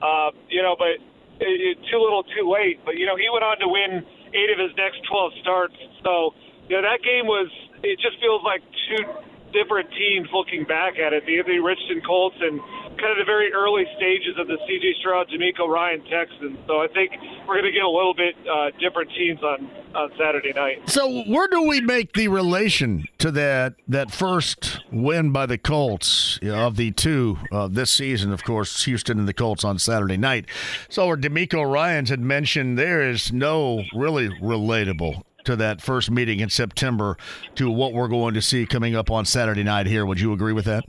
[0.00, 1.00] Uh, you know, but
[1.40, 2.80] it, it, too little, too late.
[2.84, 5.76] But you know, he went on to win eight of his next 12 starts.
[6.04, 6.32] So
[6.68, 7.48] you know, that game was
[7.82, 9.04] it just feels like two
[9.52, 11.24] different teams looking back at it.
[11.26, 12.60] The Anthony Richardson Colts and
[12.98, 14.94] kind of the very early stages of the C.J.
[15.00, 16.58] Stroud, DeMeco Ryan Texans.
[16.66, 17.12] So I think
[17.46, 20.88] we're going to get a little bit uh, different teams on on Saturday night.
[20.88, 26.38] So where do we make the relation to that that first win by the Colts
[26.42, 28.32] of the two uh, this season?
[28.32, 30.46] Of course, Houston and the Colts on Saturday night.
[30.88, 36.44] So where DeMeco Ryans had mentioned there is no really relatable to that first meeting
[36.44, 37.16] in September
[37.56, 40.04] to what we're going to see coming up on Saturday night here.
[40.04, 40.84] Would you agree with that?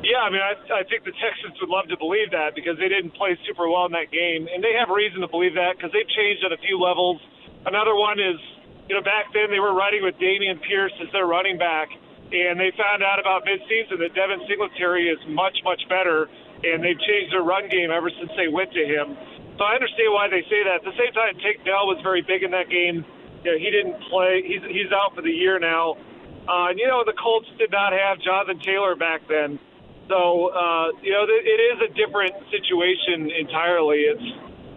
[0.00, 2.88] Yeah, I mean, I, I think the Texans would love to believe that because they
[2.88, 5.92] didn't play super well in that game, and they have reason to believe that because
[5.92, 7.20] they've changed at a few levels.
[7.68, 8.40] Another one is,
[8.88, 11.92] you know, back then they were riding with Dameon Pierce as their running back,
[12.32, 16.32] and they found out about midseason that Devin Singletary is much, much better,
[16.64, 19.12] and they've changed their run game ever since they went to him.
[19.58, 20.80] So I understand why they say that.
[20.80, 23.02] At the same time, Tank Dell was very big in that game.
[23.42, 24.42] You know, he didn't play.
[24.46, 25.98] He's he's out for the year now.
[26.46, 29.58] Uh, and you know, the Colts did not have Jonathan Taylor back then.
[30.06, 34.06] So uh, you know, it is a different situation entirely.
[34.06, 34.28] It's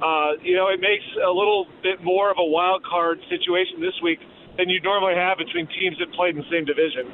[0.02, 3.94] uh, you know, it makes a little bit more of a wild card situation this
[4.02, 4.18] week
[4.58, 7.06] than you normally have between teams that played in the same division.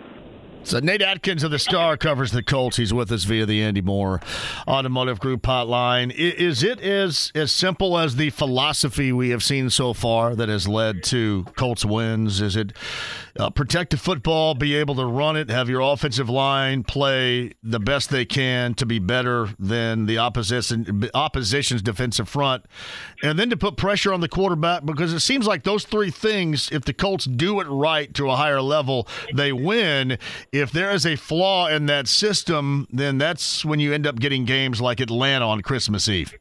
[0.67, 2.75] So Nate Atkins of the Star covers the Colts.
[2.75, 4.21] He's with us via the Andy Mohr
[4.67, 6.13] Automotive Group hotline.
[6.13, 10.67] Is it as as simple as the philosophy we have seen so far that has
[10.67, 12.41] led to Colts wins?
[12.41, 12.73] Is it
[13.39, 17.79] uh, protect the football, be able to run it, have your offensive line play the
[17.79, 22.65] best they can to be better than the opposition opposition's defensive front,
[23.23, 26.69] and then to put pressure on the quarterback because it seems like those three things,
[26.73, 30.17] if the Colts do it right to a higher level, they win.
[30.59, 34.45] If there is a flaw in that system, then that's when you end up getting
[34.45, 36.33] games like Atlanta on Christmas Eve.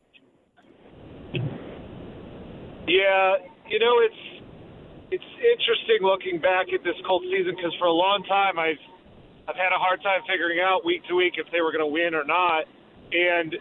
[2.87, 3.37] Yeah,
[3.69, 4.43] you know it's
[5.11, 8.81] it's interesting looking back at this Colts season because for a long time I've
[9.49, 11.93] I've had a hard time figuring out week to week if they were going to
[11.93, 12.65] win or not,
[13.13, 13.55] and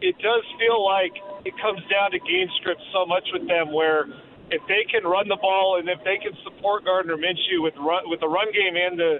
[0.00, 1.12] it does feel like
[1.44, 4.06] it comes down to game script so much with them where
[4.50, 8.02] if they can run the ball and if they can support Gardner Minshew with run,
[8.06, 9.18] with the run game and the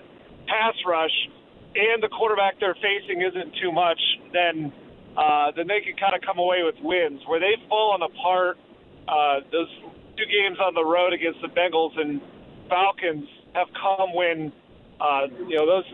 [0.48, 1.14] pass rush
[1.74, 4.00] and the quarterback they're facing isn't too much,
[4.32, 4.72] then
[5.16, 7.20] uh, then they can kind of come away with wins.
[7.26, 8.58] Where they've fallen apart,
[9.06, 9.70] uh, those
[10.16, 12.20] two games on the road against the Bengals and
[12.68, 14.52] Falcons have come when
[15.00, 15.86] uh, you know those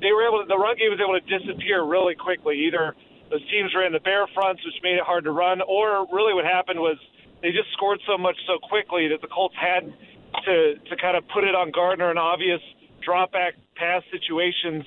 [0.00, 2.66] they were able to, the run game was able to disappear really quickly.
[2.66, 2.94] Either
[3.30, 6.44] those teams ran the bear fronts, which made it hard to run, or really what
[6.44, 6.98] happened was
[7.40, 9.86] they just scored so much so quickly that the Colts had
[10.44, 12.60] to to kind of put it on Gardner in obvious
[13.02, 14.84] drop back pass situations,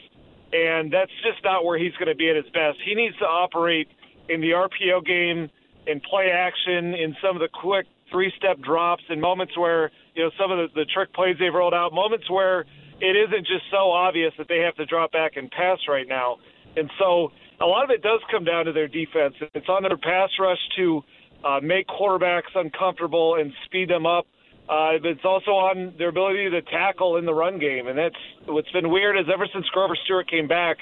[0.54, 2.78] and that's just not where he's going to be at his best.
[2.86, 3.88] He needs to operate
[4.30, 5.50] in the RPO game,
[5.88, 10.24] in play action, in some of the quick three step drops in moments where, you
[10.24, 12.66] know, some of the, the trick plays they've rolled out, moments where
[13.02, 16.38] it isn't just so obvious that they have to drop back and pass right now.
[16.78, 19.36] And so a lot of it does come down to their defense.
[19.54, 21.02] It's on their pass rush to
[21.44, 24.28] uh, make quarterbacks uncomfortable and speed them up.
[24.68, 27.88] Uh, but it's also on their ability to tackle in the run game.
[27.88, 28.16] And that's
[28.48, 30.78] what's been weird is ever since Grover Stewart came back,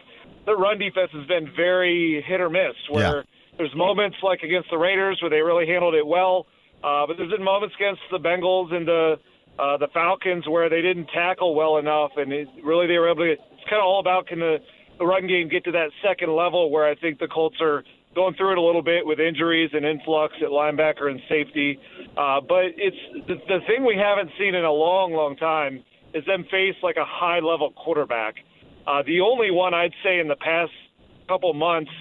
[0.45, 3.22] the run defense has been very hit or miss, where yeah.
[3.57, 6.47] there's moments like against the Raiders where they really handled it well.
[6.84, 9.15] Uh, but there's been moments against the Bengals and the
[9.60, 13.23] uh, the Falcons where they didn't tackle well enough, and it, really they were able
[13.23, 13.31] to.
[13.31, 14.57] It's kind of all about can the,
[14.97, 17.84] the run game get to that second level where I think the Colts are
[18.15, 21.80] going through it a little bit with injuries and influx at linebacker and safety.
[22.18, 25.84] Uh, but it's the, the thing we haven't seen in a long, long time
[26.14, 28.35] is them face like a high level quarterback.
[28.85, 30.72] Uh, the only one I'd say in the past
[31.27, 31.91] couple months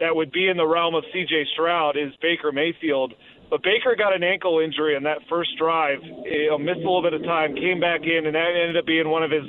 [0.00, 1.44] that would be in the realm of C.J.
[1.52, 3.12] Stroud is Baker Mayfield.
[3.50, 7.02] But Baker got an ankle injury on that first drive, you know, missed a little
[7.02, 9.44] bit of time, came back in, and that ended up being one of his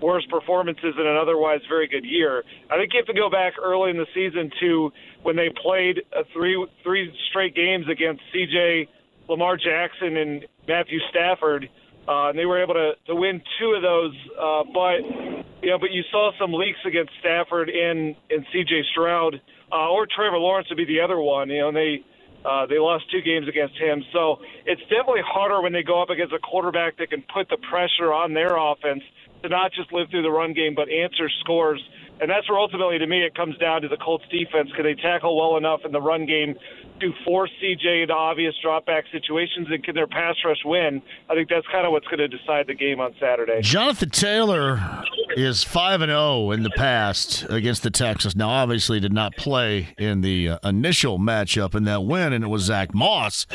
[0.00, 2.44] worst performances in an otherwise very good year.
[2.70, 4.92] I think you have to go back early in the season to
[5.22, 8.88] when they played a three three straight games against C.J.
[9.28, 11.68] Lamar Jackson and Matthew Stafford.
[12.08, 15.04] Uh, and they were able to, to win two of those, uh, but
[15.62, 18.82] you know, but you saw some leaks against Stafford and and C.J.
[18.92, 21.50] Stroud, uh, or Trevor Lawrence would be the other one.
[21.50, 22.04] You know, and they
[22.44, 24.02] uh, they lost two games against him.
[24.12, 27.58] So it's definitely harder when they go up against a quarterback that can put the
[27.68, 29.02] pressure on their offense
[29.42, 31.82] to not just live through the run game, but answer scores.
[32.20, 34.70] And that's where ultimately, to me, it comes down to the Colts defense.
[34.74, 36.56] Can they tackle well enough in the run game
[37.00, 41.02] to force CJ into obvious drop back situations, and can their pass rush win?
[41.28, 43.60] I think that's kind of what's going to decide the game on Saturday.
[43.62, 45.04] Jonathan Taylor
[45.36, 48.34] is 5 and 0 in the past against the Texans.
[48.34, 52.48] Now, obviously, did not play in the uh, initial matchup in that win, and it
[52.48, 53.46] was Zach Moss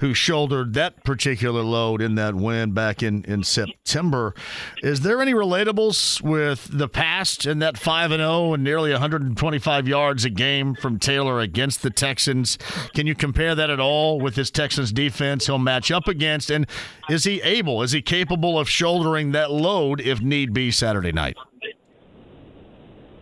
[0.00, 4.34] who shouldered that particular load in that win back in, in September.
[4.82, 9.88] Is there any relatables with the past and that 5 and 0 and nearly 125
[9.88, 12.58] yards a game from Taylor against the Texans?
[12.94, 16.50] Can you compare that at all with this Texans defense he'll match up against?
[16.50, 16.66] And
[17.08, 21.36] is he able, is he capable of shouldering that load if need be Saturday night?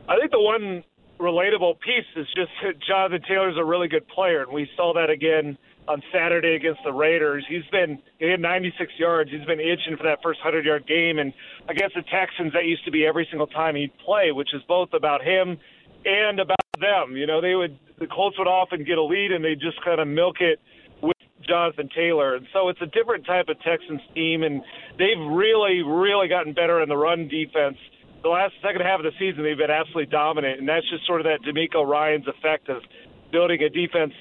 [0.09, 0.85] I think the one
[1.19, 5.11] relatable piece is just that Jonathan Taylor's a really good player, and we saw that
[5.11, 7.45] again on Saturday against the Raiders.
[7.49, 9.31] He's been he had 96 yards.
[9.31, 11.33] He's been itching for that first 100 yard game, and
[11.69, 14.93] against the Texans, that used to be every single time he'd play, which is both
[14.93, 15.59] about him
[16.05, 17.17] and about them.
[17.17, 20.01] You know, they would the Colts would often get a lead and they just kind
[20.01, 20.61] of milk it
[21.03, 21.17] with
[21.47, 24.63] Jonathan Taylor, and so it's a different type of Texans team, and
[24.99, 27.77] they've really, really gotten better in the run defense.
[28.23, 31.21] The last second half of the season, they've been absolutely dominant, and that's just sort
[31.21, 32.83] of that DeMeco Ryans effect of
[33.31, 34.15] building a defense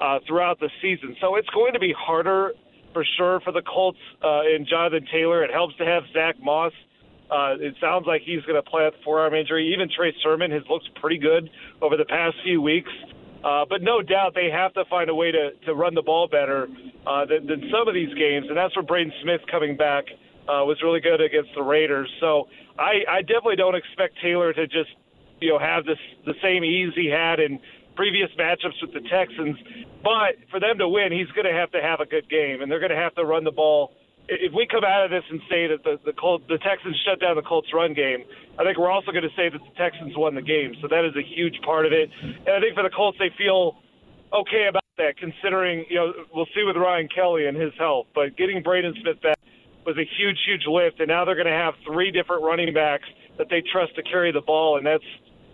[0.00, 1.14] uh, throughout the season.
[1.20, 2.52] So it's going to be harder
[2.92, 5.44] for sure for the Colts uh, Jonathan Taylor.
[5.44, 6.72] It helps to have Zach Moss.
[7.30, 9.72] Uh, it sounds like he's going to play with forearm injury.
[9.72, 11.48] Even Trey Sermon has looked pretty good
[11.80, 12.90] over the past few weeks.
[13.44, 16.28] Uh, but no doubt they have to find a way to, to run the ball
[16.28, 16.68] better
[17.06, 20.04] uh, than, than some of these games, and that's where Braden Smith coming back
[20.48, 22.10] uh, was really good against the Raiders.
[22.20, 22.48] So
[22.78, 24.90] I, I definitely don't expect Taylor to just
[25.40, 27.58] you know have this the same ease he had in
[27.96, 29.56] previous matchups with the Texans.
[30.02, 32.70] But for them to win, he's going to have to have a good game, and
[32.70, 33.92] they're going to have to run the ball
[34.30, 37.20] if we come out of this and say that the the, Colt, the Texans shut
[37.20, 38.22] down the Colts run game,
[38.58, 40.74] I think we're also going to say that the Texans won the game.
[40.80, 42.10] So that is a huge part of it.
[42.22, 43.82] And I think for the Colts, they feel
[44.32, 48.36] okay about that, considering you know we'll see with Ryan Kelly and his health, but
[48.36, 49.38] getting Braden Smith back
[49.84, 53.08] was a huge, huge lift, and now they're going to have three different running backs
[53.38, 55.04] that they trust to carry the ball, and that's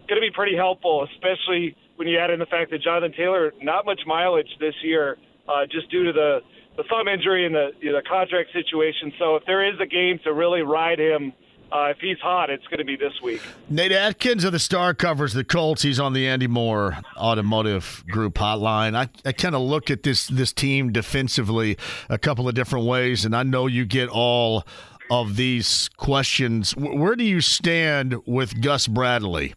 [0.08, 3.52] going to be pretty helpful, especially when you add in the fact that Jonathan Taylor
[3.62, 5.16] not much mileage this year,
[5.48, 6.40] uh, just due to the
[6.76, 9.12] the thumb injury and the you know, the contract situation.
[9.18, 11.32] So if there is a game to really ride him.
[11.72, 13.42] Uh, if he's hot, it's going to be this week.
[13.68, 15.82] Nate Atkins of the Star covers the Colts.
[15.82, 18.94] He's on the Andy Mohr Automotive Group hotline.
[18.94, 21.76] I, I kind of look at this this team defensively
[22.08, 24.64] a couple of different ways, and I know you get all
[25.10, 26.70] of these questions.
[26.76, 29.54] Where do you stand with Gus Bradley?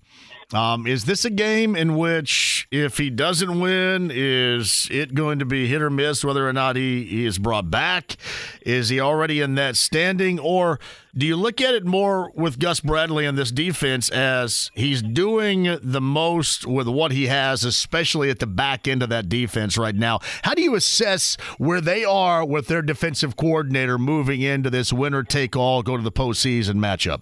[0.51, 5.45] Um, is this a game in which, if he doesn't win, is it going to
[5.45, 8.17] be hit or miss whether or not he, he is brought back?
[8.61, 10.39] Is he already in that standing?
[10.39, 10.80] Or
[11.15, 15.77] do you look at it more with Gus Bradley and this defense as he's doing
[15.84, 19.95] the most with what he has, especially at the back end of that defense right
[19.95, 20.19] now?
[20.41, 25.21] How do you assess where they are with their defensive coordinator moving into this winner
[25.21, 27.21] take all, go to the postseason matchup?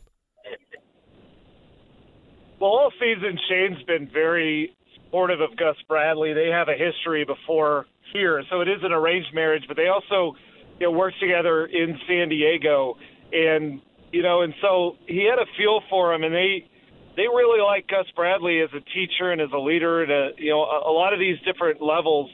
[2.59, 6.33] Well, all season, Shane's been very supportive of Gus Bradley.
[6.33, 10.35] They have a history before here, so it is an arranged marriage, but they also
[10.79, 12.97] you know, work together in San Diego.
[13.31, 13.81] And,
[14.11, 16.67] you know, and so he had a feel for him, and they
[17.15, 20.51] they really like Gus Bradley as a teacher and as a leader and a, you
[20.51, 22.29] know a, a lot of these different levels.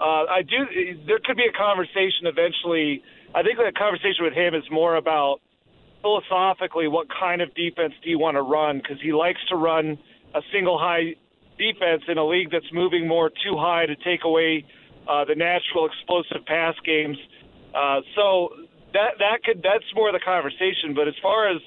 [0.00, 1.04] Uh, I do.
[1.06, 3.02] There could be a conversation eventually.
[3.34, 5.40] I think that conversation with him is more about
[6.06, 8.78] philosophically, what kind of defense do you want to run?
[8.78, 9.98] Because he likes to run
[10.34, 11.16] a single high
[11.58, 14.64] defense in a league that's moving more too high to take away
[15.08, 17.18] uh, the natural explosive pass games.
[17.74, 18.50] Uh, so
[18.92, 20.94] that that could that's more the conversation.
[20.94, 21.60] But as far as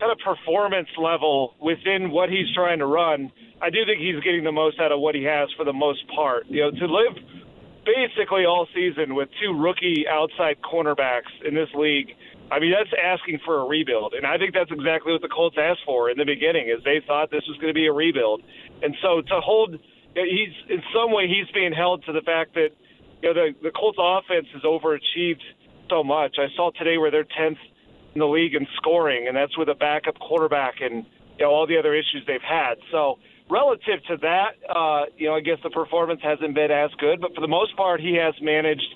[0.00, 3.30] kind of performance level within what he's trying to run,
[3.62, 6.02] I do think he's getting the most out of what he has for the most
[6.14, 6.46] part.
[6.48, 7.14] You know, to live
[7.86, 12.10] basically all season with two rookie outside cornerbacks in this league
[12.50, 15.56] I mean, that's asking for a rebuild, and I think that's exactly what the Colts
[15.58, 16.70] asked for in the beginning.
[16.70, 18.42] Is they thought this was going to be a rebuild,
[18.82, 19.76] and so to hold,
[20.14, 22.70] he's in some way he's being held to the fact that
[23.22, 25.44] you know the the Colts offense has overachieved
[25.90, 26.36] so much.
[26.38, 27.58] I saw today where they're tenth
[28.14, 31.04] in the league in scoring, and that's with a backup quarterback and
[31.38, 32.78] you know all the other issues they've had.
[32.90, 33.18] So
[33.50, 37.34] relative to that, uh, you know, I guess the performance hasn't been as good, but
[37.34, 38.88] for the most part, he has managed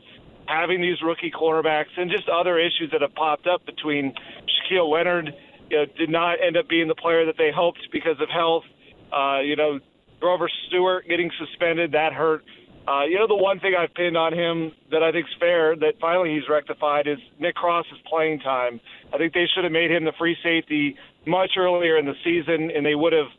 [0.46, 4.14] having these rookie cornerbacks and just other issues that have popped up between
[4.46, 5.34] Shaquille Leonard
[5.70, 8.64] you know, did not end up being the player that they hoped because of health.
[9.12, 9.78] Uh, you know,
[10.20, 12.44] Grover Stewart getting suspended that hurt.
[12.86, 15.94] Uh, you know, the one thing I've pinned on him that I think's fair that
[16.00, 18.80] finally he's rectified is Nick Cross's playing time.
[19.14, 20.96] I think they should have made him the free safety
[21.26, 23.30] much earlier in the season, and they would have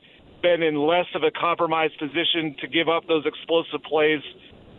[0.41, 4.21] been in less of a compromised position to give up those explosive plays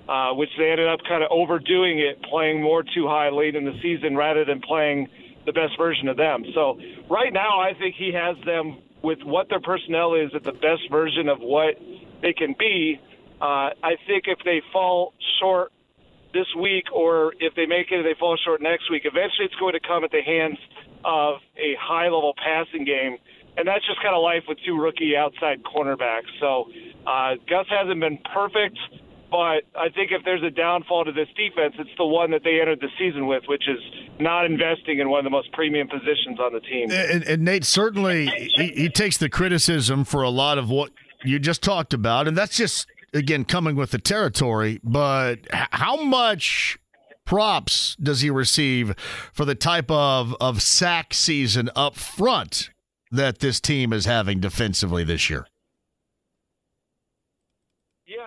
[0.08, 3.64] uh, which they ended up kind of overdoing it, playing more too high late in
[3.64, 5.08] the season rather than playing
[5.46, 6.44] the best version of them.
[6.54, 6.78] So
[7.08, 10.90] right now, I think he has them with what their personnel is at the best
[10.90, 11.74] version of what
[12.22, 13.00] they can be.
[13.40, 15.72] Uh, I think if they fall short
[16.32, 19.54] this week, or if they make it and they fall short next week, eventually it's
[19.56, 20.58] going to come at the hands
[21.04, 23.18] of a high level passing game.
[23.56, 26.32] And that's just kind of life with two rookie outside cornerbacks.
[26.40, 26.70] So
[27.06, 28.78] uh, Gus hasn't been perfect
[29.34, 32.60] but I think if there's a downfall to this defense, it's the one that they
[32.60, 33.80] entered the season with, which is
[34.20, 36.92] not investing in one of the most premium positions on the team.
[36.92, 40.92] And, and Nate certainly he, he takes the criticism for a lot of what
[41.24, 44.78] you just talked about, and that's just again coming with the territory.
[44.84, 46.78] But how much
[47.24, 48.94] props does he receive
[49.32, 52.70] for the type of of sack season up front
[53.10, 55.48] that this team is having defensively this year?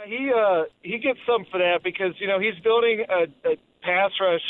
[0.08, 4.12] He uh, he gets some for that because you know he's building a, a pass
[4.20, 4.42] rush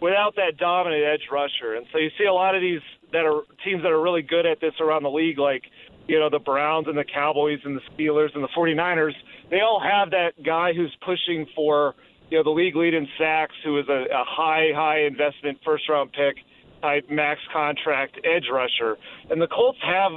[0.00, 2.80] without that dominant edge rusher, and so you see a lot of these
[3.12, 5.62] that are teams that are really good at this around the league, like
[6.06, 9.14] you know the Browns and the Cowboys and the Steelers and the 49ers,
[9.50, 11.94] they all have that guy who's pushing for
[12.30, 15.88] you know the league lead in sacks, who is a, a high high investment first
[15.88, 16.36] round pick
[16.82, 18.96] type max contract edge rusher,
[19.30, 20.12] and the Colts have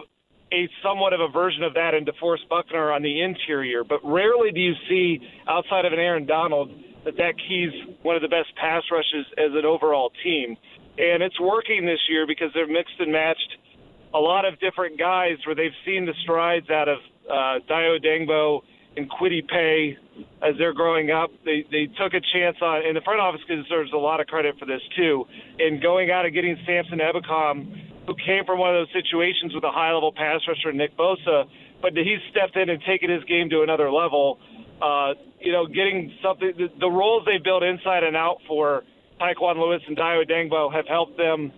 [0.53, 4.51] a somewhat of a version of that in DeForest Buckner on the interior, but rarely
[4.51, 6.71] do you see outside of an Aaron Donald
[7.05, 7.71] that that key's
[8.03, 10.57] one of the best pass rushes as an overall team.
[10.97, 13.57] And it's working this year because they've mixed and matched
[14.13, 16.99] a lot of different guys where they've seen the strides out of
[17.29, 18.61] uh, Dayo Odeyingbo
[18.97, 19.97] and Kwity Paye
[20.43, 21.31] as they're growing up.
[21.45, 24.59] They they took a chance on, and the front office deserves a lot of credit
[24.59, 25.25] for this too,
[25.59, 29.63] in going out and getting Samson Ebukam, who came from one of those situations with
[29.63, 31.45] a high level pass rusher, Nick Bosa,
[31.81, 34.39] but he's stepped in and taken his game to another level.
[34.81, 38.83] Uh, you know, getting something, the, the roles they built inside and out for
[39.19, 41.51] Tyquan Lewis and Dayo Odeyingbo have helped them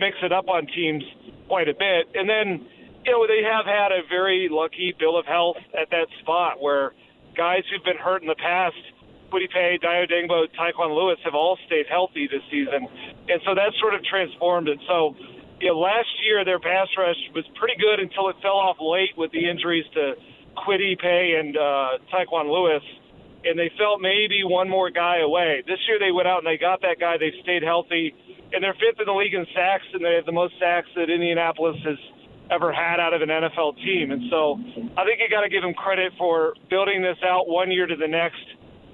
[0.00, 1.04] mix it up on teams
[1.46, 2.10] quite a bit.
[2.14, 2.66] And then,
[3.04, 6.92] you know, they have had a very lucky bill of health at that spot where
[7.36, 8.76] guys who've been hurt in the past,
[9.30, 12.88] Kwity Paye, Dayo Odeyingbo, Tyquan Lewis, have all stayed healthy this season.
[13.28, 14.78] And so that's sort of transformed it.
[14.88, 15.14] So,
[15.60, 19.16] you know, last year their pass rush was pretty good until it fell off late
[19.16, 20.14] with the injuries to
[20.56, 22.82] Kwity Paye and uh, Tyquan Lewis
[23.44, 25.62] and they felt maybe one more guy away.
[25.66, 27.16] This year they went out and they got that guy.
[27.18, 28.14] They've stayed healthy,
[28.52, 31.10] and they're fifth in the league in sacks, and they have the most sacks that
[31.10, 32.00] Indianapolis has
[32.50, 34.12] ever had out of an NFL team.
[34.12, 34.56] And so
[34.96, 37.96] I think you got to give them credit for building this out one year to
[37.96, 38.44] the next.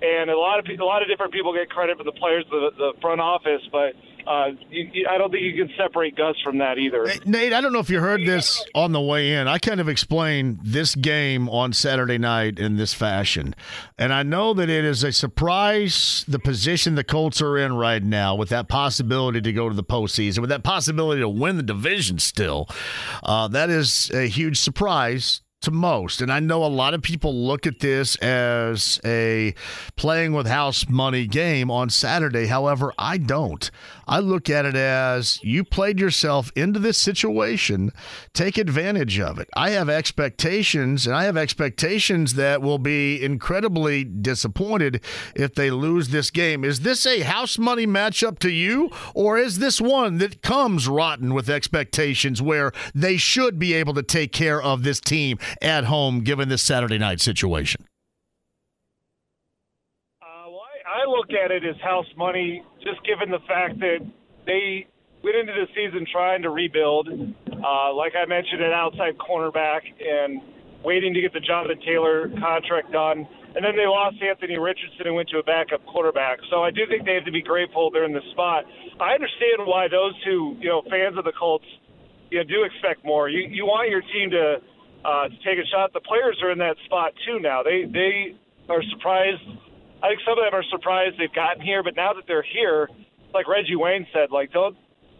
[0.02, 2.70] And a lot of a lot of different people get credit for the players, the,
[2.76, 3.94] the front office, but
[4.26, 7.06] uh, you, you, I don't think you can separate Gus from that either.
[7.24, 9.48] Nate, I don't know if you heard this on the way in.
[9.48, 13.54] I kind of explained this game on Saturday night in this fashion.
[13.98, 18.02] And I know that it is a surprise the position the Colts are in right
[18.02, 21.62] now with that possibility to go to the postseason, with that possibility to win the
[21.62, 22.68] division still.
[23.22, 26.20] Uh, that is a huge surprise to most.
[26.20, 29.54] And I know a lot of people look at this as a
[29.96, 32.46] playing with house money game on Saturday.
[32.46, 33.70] However, I don't.
[34.08, 37.92] I look at it as you played yourself into this situation,
[38.34, 39.48] take advantage of it.
[39.54, 45.00] I have expectations, and I have expectations that will be incredibly disappointed
[45.36, 46.64] if they lose this game.
[46.64, 51.32] Is this a house money matchup to you, or is this one that comes rotten
[51.32, 56.20] with expectations where they should be able to take care of this team at home
[56.20, 57.86] given this Saturday night situation?
[60.90, 64.02] I look at it as house money, just given the fact that
[64.44, 64.86] they
[65.22, 67.08] went into the season trying to rebuild.
[67.08, 70.42] Uh, like I mentioned, an outside cornerback and
[70.84, 73.28] waiting to get the Jonathan Taylor contract done.
[73.54, 76.38] And then they lost Anthony Richardson and went to a backup quarterback.
[76.50, 78.64] So I do think they have to be grateful they're in the spot.
[78.98, 81.66] I understand why those two, you know, fans of the Colts,
[82.30, 83.28] you know, do expect more.
[83.28, 84.58] You you want your team to
[85.04, 85.92] uh, to take a shot.
[85.92, 87.62] The players are in that spot too now.
[87.62, 88.36] They they
[88.68, 89.42] are surprised
[90.02, 92.88] I think some of them are surprised they've gotten here, but now that they're here,
[93.34, 94.76] like Reggie Wayne said, like don't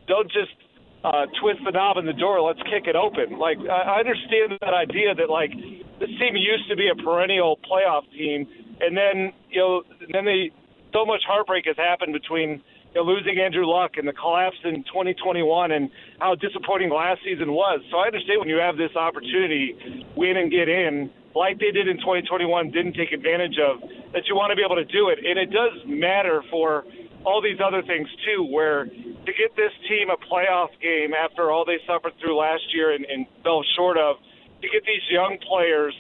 [0.09, 0.57] don't just
[1.05, 2.41] uh, twist the knob in the door.
[2.41, 3.39] Let's kick it open.
[3.39, 5.53] Like I understand that idea that like
[6.01, 8.49] this team used to be a perennial playoff team,
[8.81, 9.83] and then you know
[10.13, 10.51] then they
[10.93, 12.63] so much heartbreak has happened between
[12.95, 15.91] you know, losing Andrew Luck and the collapse in 2021 and
[16.21, 17.81] how disappointing last season was.
[17.91, 21.89] So I understand when you have this opportunity, win and get in, like they did
[21.89, 23.81] in 2021, didn't take advantage of,
[24.13, 25.19] that you want to be able to do it.
[25.25, 26.85] And it does matter for
[27.25, 31.65] all these other things too, where to get this team a playoff game after all
[31.65, 34.17] they suffered through last year and, and fell short of,
[34.61, 35.95] to get these young players,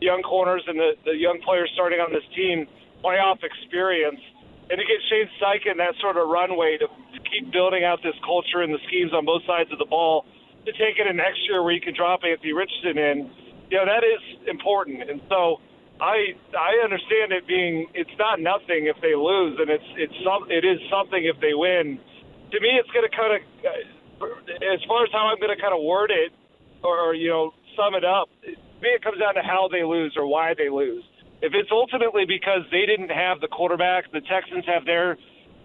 [0.00, 2.66] young corners, and the, the young players starting on this team
[3.04, 4.20] playoff experience,
[4.70, 6.86] and to get Shane Steichen that sort of runway to,
[7.28, 10.24] keep building out this culture and the schemes on both sides of the ball,
[10.64, 13.28] to take it in next year where you can drop Anthony Richardson in
[13.70, 15.60] you know that is important, and so
[16.00, 20.48] I I understand it being it's not nothing if they lose, and it's it's some
[20.50, 22.00] it is something if they win.
[22.52, 23.40] To me, it's going to kind of
[24.24, 26.32] uh, as far as how I'm going to kind of word it,
[26.82, 28.32] or, or you know sum it up.
[28.42, 31.04] To me, it comes down to how they lose or why they lose.
[31.40, 35.16] If it's ultimately because they didn't have the quarterback, the Texans have their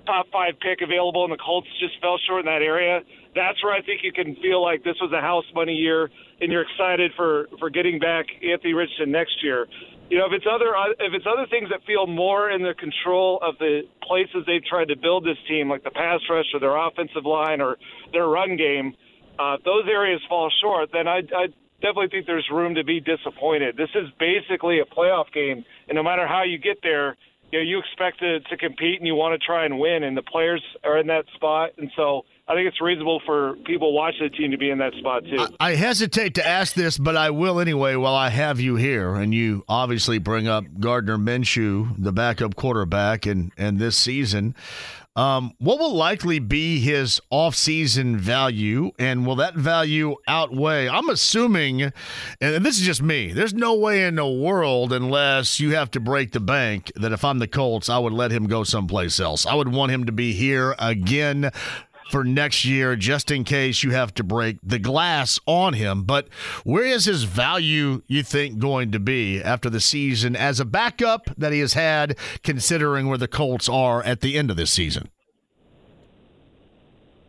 [0.05, 3.01] top five pick available, and the Colts just fell short in that area.
[3.35, 6.51] That's where I think you can feel like this was a house money year, and
[6.51, 9.67] you're excited for for getting back Anthony Richardson next year.
[10.09, 13.39] You know, if it's other if it's other things that feel more in the control
[13.41, 16.75] of the places they've tried to build this team, like the pass rush or their
[16.75, 17.77] offensive line or
[18.11, 18.93] their run game,
[19.39, 21.47] uh, those areas fall short, then I, I
[21.83, 23.77] definitely think there's room to be disappointed.
[23.77, 27.15] This is basically a playoff game, and no matter how you get there,
[27.51, 30.17] you know, you expect to, to compete and you want to try and win, and
[30.17, 31.69] the players are in that spot.
[31.77, 34.93] And so I think it's reasonable for people watching the team to be in that
[34.95, 35.55] spot too.
[35.59, 39.13] I hesitate to ask this, but I will anyway while I have you here.
[39.13, 44.55] And you obviously bring up Gardner Minshew, the backup quarterback, and, and this season.
[45.15, 50.89] Um, what will likely be his offseason value, and will that value outweigh?
[50.89, 51.83] I'm assuming,
[52.41, 55.99] and this is just me, there's no way in the world, unless you have to
[55.99, 59.45] break the bank, that if I'm the Colts, I would let him go someplace else.
[59.45, 61.51] I would want him to be here again
[62.09, 66.03] for next year, just in case you have to break the glass on him.
[66.03, 66.27] But
[66.63, 71.29] where is his value, you think, going to be after the season as a backup
[71.37, 75.09] that he has had, considering where the Colts are at the end of this season?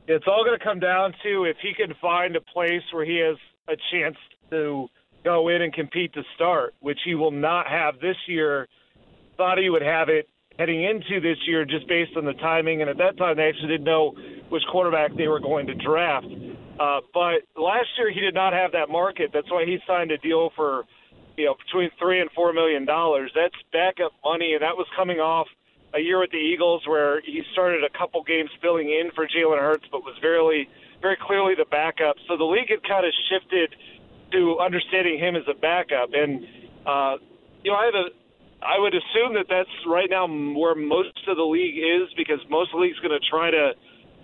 [0.06, 3.16] It's all going to come down to if he can find a place where he
[3.18, 3.36] has
[3.68, 4.16] a chance
[4.50, 4.88] to
[5.24, 8.68] go in and compete to start, which he will not have this year.
[9.38, 10.28] Thought he would have it
[10.58, 12.80] heading into this year just based on the timing.
[12.80, 14.14] And at that time, they actually didn't know
[14.48, 16.26] which quarterback they were going to draft.
[16.78, 19.30] Uh, but last year, he did not have that market.
[19.32, 20.84] That's why he signed a deal for,
[21.36, 23.30] you know, between three and four million dollars.
[23.34, 25.46] That's backup money, and that was coming off
[25.94, 29.60] a year with the Eagles where he started a couple games filling in for Jalen
[29.60, 30.68] Hurts, but was very,
[31.00, 32.16] very clearly the backup.
[32.26, 33.74] So the league had kind of shifted
[34.32, 36.44] to understanding him as a backup, and
[36.86, 37.16] uh,
[37.62, 38.23] you know, I have a
[38.64, 42.72] I would assume that that's right now where most of the league is because most
[42.72, 43.72] of the league's going to try to,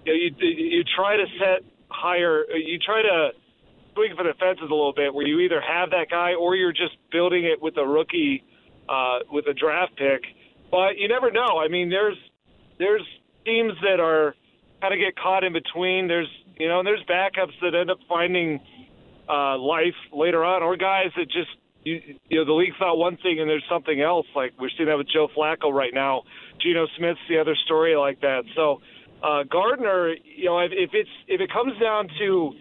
[0.07, 3.31] you, know, you you try to set higher, you try to
[3.95, 6.73] swing for the fences a little bit where you either have that guy or you're
[6.73, 8.43] just building it with a rookie,
[8.89, 10.23] uh, with a draft pick.
[10.71, 11.59] But you never know.
[11.61, 12.17] I mean, there's
[12.79, 13.05] there's
[13.45, 14.35] teams that are
[14.81, 16.09] kind of get caught in between.
[16.09, 18.61] There's you know, and there's backups that end up finding
[19.29, 21.51] uh, life later on, or guys that just
[21.85, 24.27] you, you know the league thought one thing and there's something else.
[24.35, 26.23] Like we're seeing that with Joe Flacco right now.
[26.61, 28.43] Geno Smith's the other story like that.
[28.55, 28.81] So
[29.23, 32.53] uh, Gardner, you know, if, if it's if it comes down to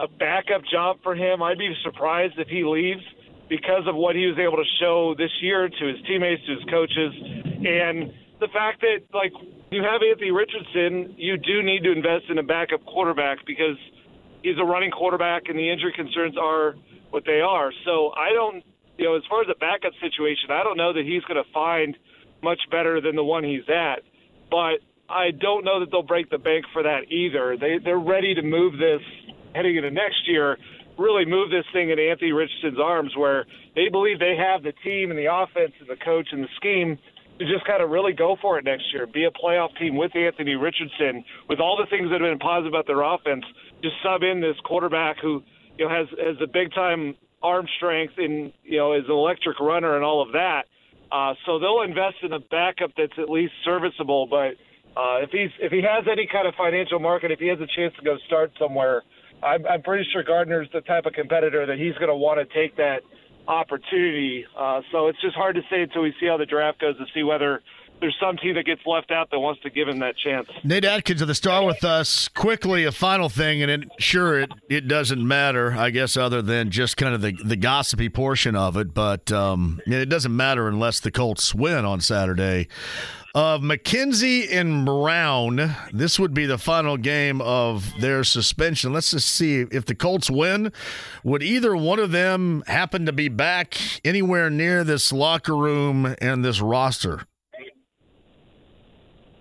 [0.00, 3.02] a backup job for him, I'd be surprised if he leaves
[3.48, 6.64] because of what he was able to show this year to his teammates, to his
[6.70, 7.12] coaches,
[7.64, 9.32] and the fact that like
[9.70, 13.76] you have Anthony Richardson, you do need to invest in a backup quarterback because
[14.42, 16.74] he's a running quarterback and the injury concerns are
[17.10, 17.72] what they are.
[17.84, 18.62] So I don't,
[18.96, 21.50] you know, as far as a backup situation, I don't know that he's going to
[21.52, 21.96] find
[22.42, 24.02] much better than the one he's at.
[24.50, 27.56] But I don't know that they'll break the bank for that either.
[27.56, 29.00] They they're ready to move this
[29.54, 30.58] heading into next year.
[30.98, 35.10] Really move this thing in Anthony Richardson's arms, where they believe they have the team
[35.10, 36.98] and the offense and the coach and the scheme
[37.38, 39.06] to just kind of really go for it next year.
[39.06, 42.72] Be a playoff team with Anthony Richardson, with all the things that have been positive
[42.72, 43.44] about their offense.
[43.82, 45.42] Just sub in this quarterback who
[45.78, 49.60] you know, has has a big time arm strength and you know is an electric
[49.60, 50.62] runner and all of that.
[51.10, 54.26] Uh, so they'll invest in a backup that's at least serviceable.
[54.26, 54.58] But
[54.98, 57.68] uh, if he's if he has any kind of financial market, if he has a
[57.76, 59.02] chance to go start somewhere,
[59.42, 62.54] I'm, I'm pretty sure Gardner's the type of competitor that he's going to want to
[62.54, 63.00] take that
[63.46, 64.44] opportunity.
[64.56, 67.04] Uh, so it's just hard to say until we see how the draft goes to
[67.14, 67.62] see whether
[68.00, 70.48] there's some team that gets left out that wants to give him that chance.
[70.64, 72.28] Nate Atkins of the Star with us.
[72.28, 76.70] Quickly, a final thing, and it, sure, it, it doesn't matter, I guess, other than
[76.70, 81.00] just kind of the, the gossipy portion of it, but um, it doesn't matter unless
[81.00, 82.68] the Colts win on Saturday.
[83.34, 88.94] Of uh, McKenzie and Brown, this would be the final game of their suspension.
[88.94, 90.72] Let's just see if the Colts win.
[91.24, 96.42] Would either one of them happen to be back anywhere near this locker room and
[96.42, 97.26] this roster?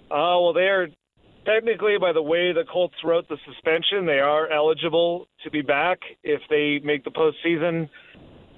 [0.10, 0.88] Uh, well, they are
[1.46, 6.00] technically, by the way the Colts wrote the suspension, they are eligible to be back
[6.24, 7.90] if they make the postseason.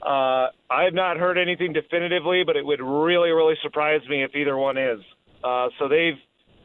[0.02, 4.36] Uh, I have not heard anything definitively, but it would really, really surprise me if
[4.36, 5.00] either one is.
[5.44, 6.18] Uh, so they've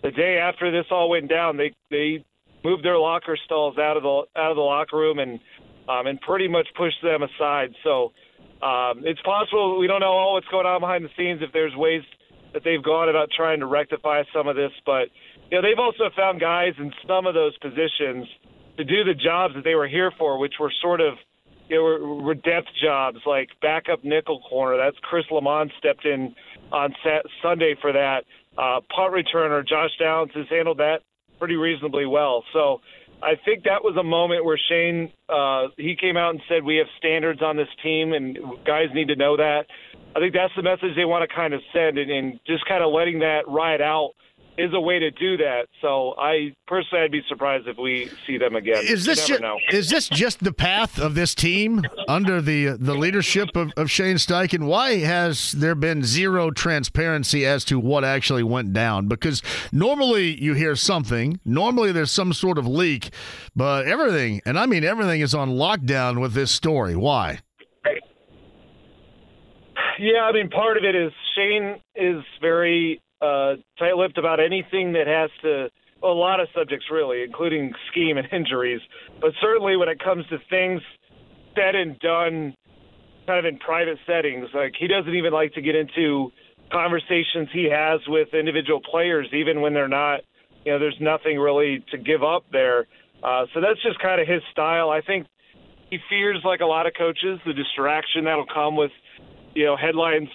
[0.02, 2.24] the day after this all went down, they they
[2.62, 5.40] moved their locker stalls out of the out of the locker room and
[5.88, 7.74] um, and pretty much pushed them aside.
[7.82, 8.12] So
[8.62, 11.74] um, it's possible we don't know all what's going on behind the scenes if there's
[11.74, 12.02] ways
[12.54, 14.72] that they've gone about trying to rectify some of this.
[14.86, 15.08] But
[15.50, 18.26] you know, they've also found guys in some of those positions
[18.76, 21.14] to do the jobs that they were here for, which were sort of
[21.68, 24.76] you know, were, were depth jobs like backup nickel corner.
[24.76, 26.34] That's Chris Lammons stepped in
[26.72, 28.24] on sat- Sunday for that.
[28.56, 31.00] Uh, punt returner Josh Downs has handled that
[31.38, 32.44] pretty reasonably well.
[32.52, 32.80] So
[33.24, 36.76] I think that was a moment where Shane uh, he came out and said we
[36.76, 39.64] have standards on this team and guys need to know that.
[40.14, 42.84] I think that's the message they want to kind of send, and, and just kind
[42.84, 44.12] of letting that ride out
[44.56, 45.66] is a way to do that.
[45.80, 48.84] So I personally, I'd be surprised if we see them again.
[48.84, 49.58] Is this you ju- know.
[49.70, 54.16] is this just the path of this team under the the leadership of, of Shane
[54.16, 54.66] Steichen?
[54.66, 59.08] Why has there been zero transparency as to what actually went down?
[59.08, 63.10] Because normally you hear something, normally there's some sort of leak,
[63.56, 66.96] but everything, and I mean everything, is on lockdown with this story.
[66.96, 67.40] Why?
[69.98, 75.06] Yeah, I mean, part of it is Shane is very uh, tight-lipped about anything that
[75.06, 75.68] has to.
[76.02, 78.80] A lot of subjects, really, including scheme and injuries.
[79.22, 80.82] But certainly, when it comes to things
[81.56, 82.54] said and done,
[83.26, 86.30] kind of in private settings, like he doesn't even like to get into
[86.70, 90.20] conversations he has with individual players, even when they're not.
[90.66, 92.86] You know, there's nothing really to give up there.
[93.22, 94.90] Uh, so that's just kind of his style.
[94.90, 95.26] I think
[95.90, 98.92] he fears, like a lot of coaches, the distraction that'll come with
[99.54, 100.28] you know headlines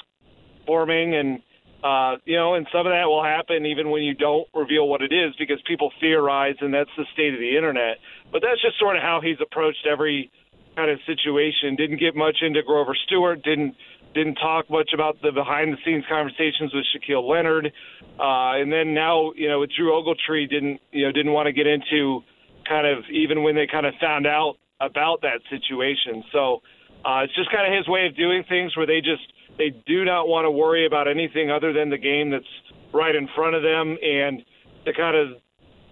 [0.65, 1.39] forming and
[1.83, 5.01] uh, you know and some of that will happen even when you don't reveal what
[5.01, 7.97] it is because people theorize and that's the state of the internet.
[8.31, 10.31] But that's just sort of how he's approached every
[10.75, 11.75] kind of situation.
[11.75, 13.43] Didn't get much into Grover Stewart.
[13.43, 13.75] Didn't
[14.13, 17.71] didn't talk much about the behind the scenes conversations with Shaquille Leonard.
[18.19, 21.53] Uh, and then now you know with Drew Ogletree didn't you know didn't want to
[21.53, 22.21] get into
[22.67, 26.23] kind of even when they kind of found out about that situation.
[26.31, 26.61] So
[27.05, 29.23] uh, it's just kind of his way of doing things where they just
[29.59, 32.47] they do not want to worry about anything other than the game that's
[32.93, 34.41] right in front of them and
[34.85, 35.37] to kind of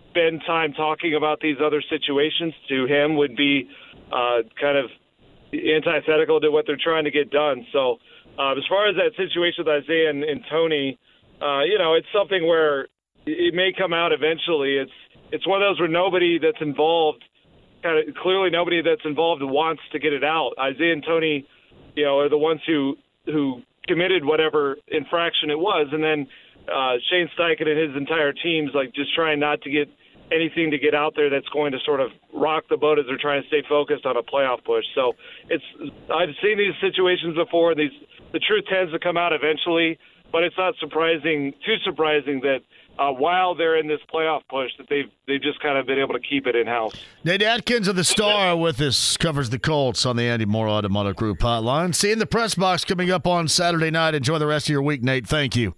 [0.10, 3.70] spend time talking about these other situations to him would be
[4.12, 4.90] uh, kind of
[5.54, 7.68] antithetical to what they're trying to get done.
[7.72, 7.98] So
[8.40, 10.98] uh, as far as that situation with Isaiah and, and Tony,
[11.42, 12.88] uh, you know, it's something where
[13.26, 14.78] it may come out eventually.
[14.78, 14.92] It's
[15.30, 17.24] it's one of those where nobody that's involved
[17.84, 20.54] kind of clearly nobody that's involved wants to get it out.
[20.58, 21.46] Isaiah and Tony,
[21.96, 22.96] you know, are the ones who
[23.28, 26.28] who committed whatever infraction it was, and then
[26.68, 29.88] uh, Shane Steichen and his entire team's like just trying not to get
[30.32, 33.18] anything to get out there that's going to sort of rock the boat as they're
[33.18, 34.84] trying to stay focused on a playoff push.
[34.94, 35.14] So
[35.50, 35.64] it's
[36.12, 37.76] I've seen these situations before.
[37.76, 37.96] These
[38.34, 39.98] the truth tends to come out eventually,
[40.32, 42.60] but it's not surprising too surprising that
[43.00, 46.14] uh, while they're in this playoff push that they've they've just kind of been able
[46.14, 46.96] to keep it in house.
[47.24, 51.16] Nate Atkins of the Star with us covers the Colts on the Andy Mohr Automotive
[51.16, 51.94] Group hotline.
[51.94, 54.16] See you in the press box coming up on Saturday night.
[54.16, 55.28] Enjoy the rest of your week, Nate.
[55.28, 55.76] Thank you.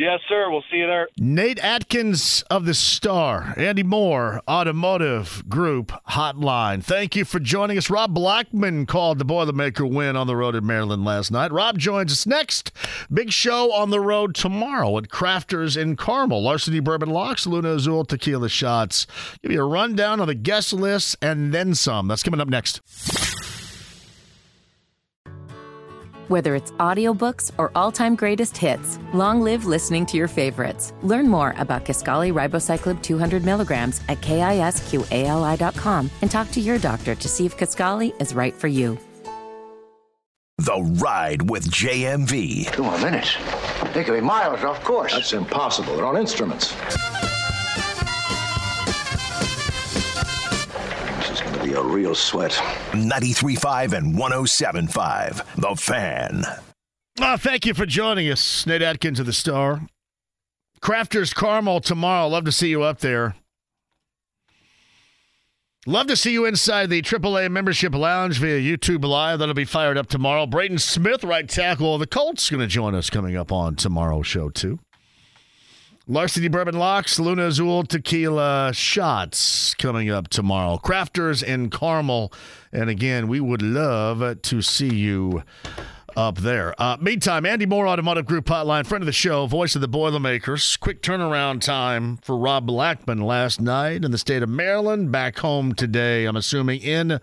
[0.00, 0.50] Yes, sir.
[0.50, 1.08] We'll see you there.
[1.18, 6.82] Nate Atkins of the Star, Andy Mohr Automotive Group Hotline.
[6.82, 7.90] Thank you for joining us.
[7.90, 11.52] Rob Blackman called the Boilermaker win on the road in Maryland last night.
[11.52, 12.72] Rob joins us next.
[13.12, 16.42] Big show on the road tomorrow at Crafters in Carmel.
[16.42, 19.06] Larceny Bourbon Locks, Luna Azul Tequila Shots.
[19.42, 22.08] Give you a rundown on the guest list and then some.
[22.08, 22.80] That's coming up next.
[26.30, 30.92] Whether it's audiobooks or all-time greatest hits, long live listening to your favorites.
[31.02, 37.28] Learn more about Kisqali Ribociclib 200 milligrams at kisqali.com and talk to your doctor to
[37.28, 38.96] see if Kisqali is right for you.
[40.58, 42.70] The Ride with JMV.
[42.70, 43.36] Two more minutes.
[43.92, 45.14] They could be miles off course.
[45.14, 45.96] That's impossible.
[45.96, 46.76] They're on instruments.
[51.60, 52.52] To be a real sweat.
[52.92, 55.44] 93.5 and 107.5.
[55.56, 56.44] The Fan.
[57.20, 59.82] Uh, thank you for joining us, Nate Atkins of the Star.
[60.80, 62.28] Crafters Carmel tomorrow.
[62.28, 63.34] Love to see you up there.
[65.86, 69.38] Love to see you inside the AAA membership lounge via YouTube Live.
[69.38, 70.46] That'll be fired up tomorrow.
[70.46, 74.26] Braden Smith, right tackle of the Colts, going to join us coming up on tomorrow's
[74.26, 74.78] show, too.
[76.10, 80.76] Larceny Bourbon Locks, Luna Azul Tequila Shots coming up tomorrow.
[80.76, 82.32] Crafters in Carmel.
[82.72, 85.44] And again, we would love to see you
[86.16, 86.74] up there.
[86.82, 90.76] Uh, meantime, Andy Mohr Automotive Group Hotline, friend of the show, voice of the Boilermakers.
[90.78, 95.12] Quick turnaround time for Rob Blackman last night in the state of Maryland.
[95.12, 97.20] Back home today, I'm assuming in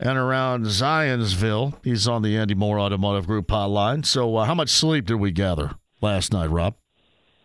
[0.00, 1.82] and around Zionsville.
[1.82, 4.04] He's on the Andy Mohr Automotive Group Hotline.
[4.04, 6.74] So, uh, how much sleep did we gather last night, Rob?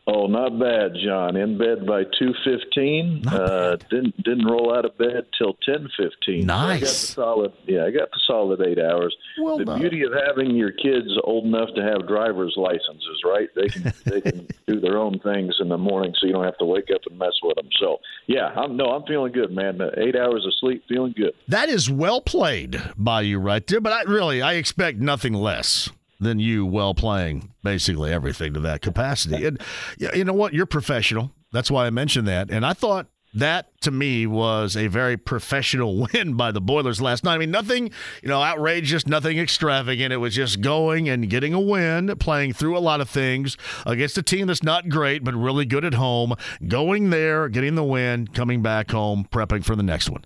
[0.05, 1.37] Oh, not bad, John.
[1.37, 3.25] In bed by two fifteen.
[3.25, 6.45] Uh, didn't didn't roll out of bed till ten fifteen.
[6.45, 6.67] Nice.
[6.67, 7.53] I got the solid.
[7.67, 9.15] Yeah, I got the solid eight hours.
[9.39, 9.79] Well the done.
[9.79, 13.47] beauty of having your kids old enough to have driver's licenses, right?
[13.55, 16.57] They can they can do their own things in the morning, so you don't have
[16.57, 17.69] to wake up and mess with them.
[17.79, 19.79] So yeah, I'm no, I'm feeling good, man.
[19.79, 21.31] Uh, Eight hours of sleep, feeling good.
[21.47, 25.89] That is well played by you right there, but I really I expect nothing less
[26.23, 29.45] than you well playing basically everything to that capacity.
[29.45, 29.61] And
[29.97, 30.53] you know what?
[30.53, 31.31] You're professional.
[31.51, 32.49] That's why I mentioned that.
[32.49, 37.23] And I thought that to me was a very professional win by the Boilers last
[37.23, 37.35] night.
[37.35, 37.91] I mean, nothing,
[38.21, 40.13] you know, outrageous, nothing extravagant.
[40.13, 44.17] It was just going and getting a win, playing through a lot of things against
[44.17, 46.35] a team that's not great, but really good at home,
[46.67, 50.23] going there, getting the win, coming back home, prepping for the next one.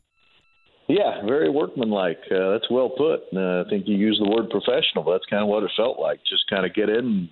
[0.88, 2.20] Yeah, very workmanlike.
[2.32, 3.22] Uh, that's well put.
[3.36, 5.04] Uh, I think you used the word professional.
[5.04, 6.20] But that's kind of what it felt like.
[6.30, 7.30] Just kind of get in,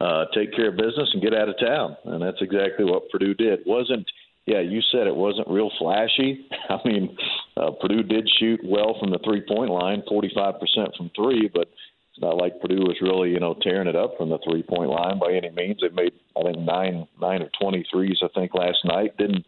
[0.00, 1.96] uh, take care of business, and get out of town.
[2.04, 3.60] And that's exactly what Purdue did.
[3.66, 4.06] wasn't
[4.46, 6.46] yeah, you said it wasn't real flashy.
[6.70, 7.16] I mean,
[7.56, 11.68] uh, Purdue did shoot well from the three point line, 45% from three, but
[12.12, 14.88] it's not like Purdue was really, you know, tearing it up from the three point
[14.88, 15.80] line by any means.
[15.82, 19.16] They made, I think, nine, nine or 20 threes, I think, last night.
[19.18, 19.44] Didn't,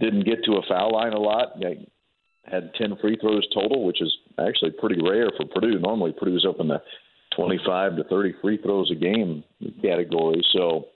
[0.00, 1.58] didn't get to a foul line a lot.
[1.60, 1.86] They
[2.44, 5.78] had 10 free throws total, which is actually pretty rare for Purdue.
[5.78, 6.82] Normally, Purdue's up in the
[7.36, 9.44] 25 to 30 free throws a game
[9.82, 10.42] category.
[10.52, 10.86] So,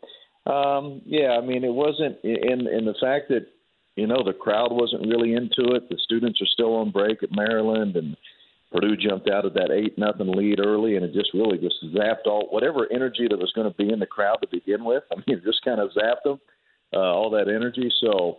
[0.51, 3.47] um, yeah, I mean, it wasn't in in the fact that
[3.97, 5.89] you know the crowd wasn't really into it.
[5.89, 8.17] The students are still on break at Maryland, and
[8.73, 12.27] Purdue jumped out of that eight nothing lead early, and it just really just zapped
[12.27, 15.05] all whatever energy that was going to be in the crowd to begin with.
[15.13, 16.41] I mean, it just kind of zapped them
[16.93, 17.91] uh, all that energy.
[18.01, 18.39] So,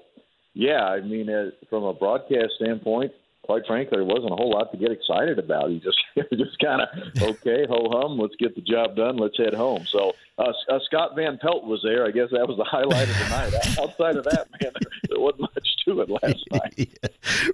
[0.55, 3.11] yeah, I mean, uh, from a broadcast standpoint,
[3.43, 5.69] quite frankly, there wasn't a whole lot to get excited about.
[5.69, 6.01] You just
[6.33, 6.89] just kind of
[7.21, 9.85] okay, ho hum, let's get the job done, let's head home.
[9.85, 12.05] So uh, uh, Scott Van Pelt was there.
[12.05, 13.79] I guess that was the highlight of the night.
[13.79, 16.99] Outside of that, man, there, there wasn't much to it last night.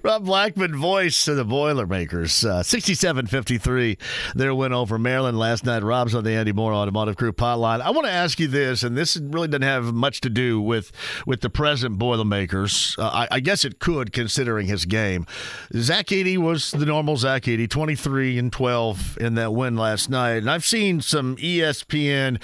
[0.04, 3.98] Rob Blackman, voice of the Boilermakers, uh, 67-53,
[4.34, 5.84] their win over Maryland last night.
[5.84, 7.82] Rob's on the Andy Mohr Automotive Group hotline.
[7.82, 10.92] I want to ask you this, and this really doesn't have much to do with
[11.28, 12.96] with the present Boilermakers.
[12.98, 15.28] Uh, I, I guess it could, considering his game.
[15.74, 20.38] Zach Edey was the normal Zach Edey, 23 and 12 in that win last night.
[20.38, 22.42] And I've seen some ESPN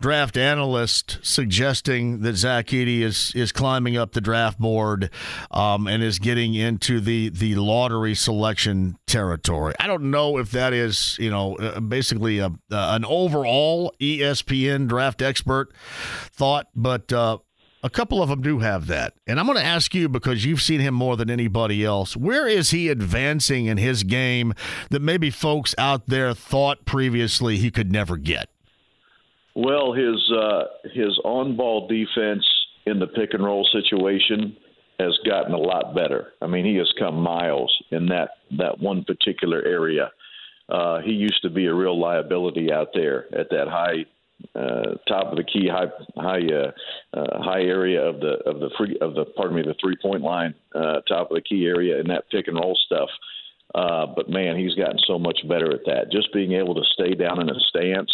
[0.00, 5.10] draft analyst suggesting that Zach Edey is is climbing up the draft board
[5.50, 9.74] um, and is getting into the the lottery selection territory.
[9.80, 14.88] I don't know if that is you know uh, basically a, uh, an overall ESPN
[14.88, 15.72] draft expert
[16.32, 17.12] thought, but.
[17.12, 17.38] Uh,
[17.82, 19.14] a couple of them do have that.
[19.28, 22.16] And I'm going to ask you because you've seen him more than anybody else.
[22.16, 24.54] Where is he advancing in his game
[24.90, 28.48] that maybe folks out there thought previously he could never get?
[29.56, 32.46] Well, his uh, his on ball defense
[32.84, 34.54] in the pick and roll situation
[35.00, 36.34] has gotten a lot better.
[36.42, 40.12] I mean, he has come miles in that that one particular area.
[40.68, 44.04] Uh, he used to be a real liability out there at that high
[44.54, 48.68] uh, top of the key, high high uh, uh, high area of the of the
[48.76, 51.98] free of the pardon me the three point line, uh, top of the key area
[51.98, 53.08] in that pick and roll stuff.
[53.74, 56.12] Uh, but man, he's gotten so much better at that.
[56.12, 58.12] Just being able to stay down in a stance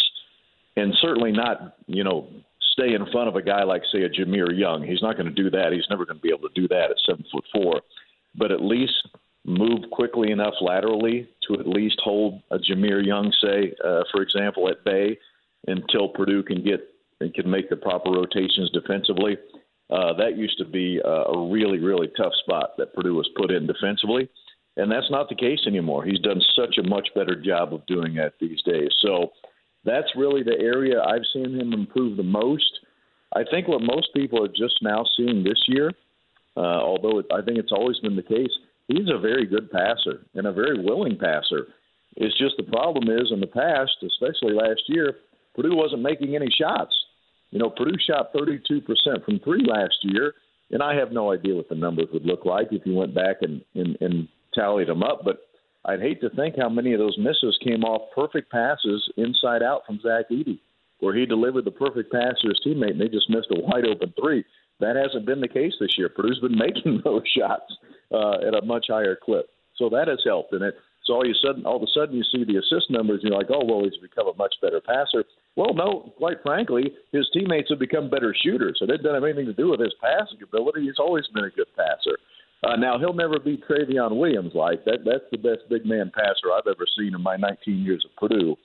[0.75, 2.27] and certainly not, you know,
[2.73, 4.83] stay in front of a guy like, say, a Jahmir Young.
[4.83, 5.71] He's not going to do that.
[5.71, 7.81] He's never going to be able to do that at seven foot four.
[8.35, 9.07] But at least
[9.45, 14.69] move quickly enough laterally to at least hold a Jahmir Young, say, uh, for example,
[14.69, 15.17] at bay
[15.67, 16.89] until Purdue can get
[17.19, 19.37] and can make the proper rotations defensively.
[19.89, 23.51] Uh, that used to be a, a really, really tough spot that Purdue was put
[23.51, 24.29] in defensively.
[24.75, 26.03] And that's not the case anymore.
[26.03, 28.89] He's done such a much better job of doing that these days.
[29.01, 29.31] So,
[29.85, 32.79] that's really the area I've seen him improve the most.
[33.35, 35.91] I think what most people are just now seeing this year,
[36.55, 38.51] uh, although it, I think it's always been the case,
[38.87, 41.67] he's a very good passer and a very willing passer.
[42.15, 45.17] It's just the problem is in the past, especially last year,
[45.55, 46.93] Purdue wasn't making any shots.
[47.51, 48.83] You know, Purdue shot 32%
[49.25, 50.33] from three last year,
[50.71, 53.37] and I have no idea what the numbers would look like if you went back
[53.41, 55.21] and, and, and tallied them up.
[55.23, 55.41] But
[55.85, 59.85] I'd hate to think how many of those misses came off perfect passes inside out
[59.85, 60.59] from Zach Edey,
[60.99, 63.85] where he delivered the perfect pass to his teammate and they just missed a wide
[63.85, 64.45] open three.
[64.79, 66.09] That hasn't been the case this year.
[66.09, 67.71] Purdue's been making those shots
[68.11, 70.53] uh, at a much higher clip, so that has helped.
[70.53, 73.19] And it so all you sudden all of a sudden you see the assist numbers
[73.21, 75.25] and you're like, oh well, he's become a much better passer.
[75.55, 78.77] Well, no, quite frankly, his teammates have become better shooters.
[78.79, 80.83] So it didn't have anything to do with his passing ability.
[80.83, 82.17] He's always been a good passer.
[82.63, 84.99] Uh, now he'll never be Trevion Williams like that.
[85.05, 88.55] That's the best big man passer I've ever seen in my 19 years of Purdue,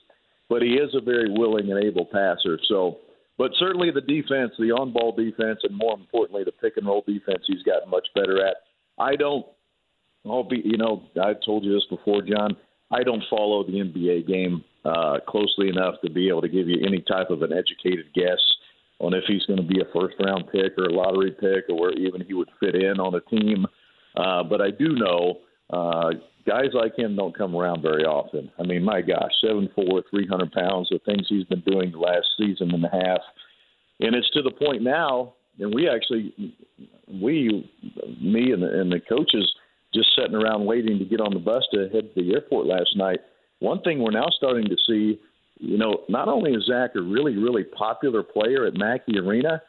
[0.47, 2.57] but he is a very willing and able passer.
[2.69, 2.99] So,
[3.37, 7.43] but certainly the defense, the on-ball defense, and more importantly the pick and roll defense,
[7.45, 8.57] he's gotten much better at.
[8.97, 9.45] I don't.
[10.25, 10.61] I'll be.
[10.63, 12.55] You know, I've told you this before, John.
[12.91, 16.85] I don't follow the NBA game uh, closely enough to be able to give you
[16.85, 18.39] any type of an educated guess
[18.99, 21.79] on if he's going to be a first round pick or a lottery pick or
[21.79, 23.65] where even he would fit in on a team.
[24.15, 25.39] Uh, but I do know
[25.71, 26.11] uh,
[26.47, 28.51] guys like him don't come around very often.
[28.59, 31.99] I mean, my gosh, seven four, three hundred pounds, the things he's been doing the
[31.99, 33.21] last season and a half,
[33.99, 36.33] and it's to the point now and we actually,
[37.07, 37.69] we,
[38.21, 39.53] me and the, and the coaches,
[39.93, 42.95] just sitting around waiting to get on the bus to head to the airport last
[42.95, 43.19] night.
[43.59, 45.19] One thing we're now starting to see,
[45.59, 49.61] you know, not only is Zach a really, really popular player at Mackey Arena,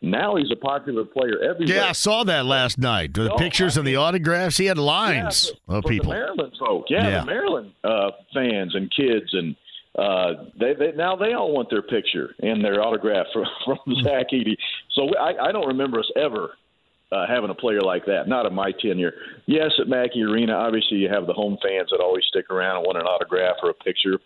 [0.00, 1.76] now he's a popular player everywhere.
[1.76, 3.14] Yeah, I saw that last night.
[3.14, 4.56] The No, pictures and the autographs.
[4.56, 6.10] He had lines Yeah, of for people.
[6.12, 7.20] The Maryland folk, yeah, Yeah.
[7.20, 9.56] the Maryland uh, fans and kids, and
[9.98, 14.26] uh, they, they now they all want their picture and their autograph from, from Zach
[14.32, 14.56] Edey.
[14.92, 16.50] So I, I don't remember us ever
[17.10, 18.28] uh, having a player like that.
[18.28, 19.14] Not in my tenure.
[19.46, 22.86] Yes, at Mackey Arena, obviously you have the home fans that always stick around and
[22.86, 24.18] want an autograph or a picture.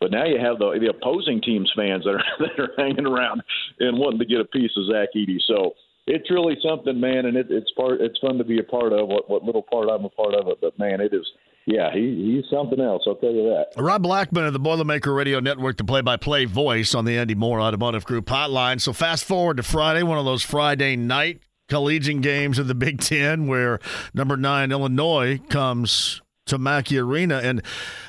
[0.00, 3.42] But now you have the the opposing team's fans that are that are hanging around
[3.80, 5.38] and wanting to get a piece of Zach Edey.
[5.46, 5.72] So
[6.06, 8.00] it's really something, man, and it, it's part.
[8.00, 9.08] It's fun to be a part of.
[9.08, 11.26] What what little part I'm a part of it, but man, it is.
[11.66, 13.02] Yeah, he he's something else.
[13.06, 13.80] I'll tell you that.
[13.80, 18.06] Rob Blackman of the Boilermaker Radio Network, the play-by-play voice on the Andy Mohr Automotive
[18.06, 18.80] Group hotline.
[18.80, 23.00] So fast forward to Friday, one of those Friday night collegiate games of the Big
[23.00, 23.78] Ten, where
[24.14, 27.62] number nine Illinois comes to Mackey Arena, and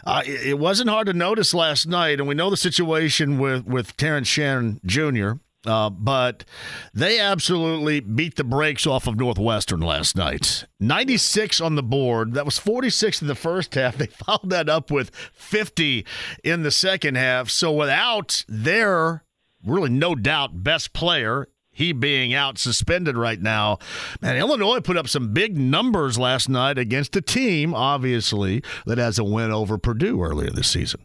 [0.06, 2.20] uh, it wasn't hard to notice last night.
[2.20, 5.34] And we know the situation with with Terrence Shannon Jr.
[5.66, 6.46] Uh, but
[6.94, 10.64] they absolutely beat the brakes off of Northwestern last night.
[10.80, 12.34] 96 on the board.
[12.34, 13.98] That was 46 in the first half.
[14.00, 16.06] They followed that up with 50
[16.46, 17.50] in the second half.
[17.50, 19.26] So without their
[19.66, 21.50] really no doubt best player,
[21.80, 23.80] he being out suspended right now.
[24.22, 29.18] Man, Illinois put up some big numbers last night against a team, obviously, that has
[29.18, 31.00] a win over Purdue earlier this season.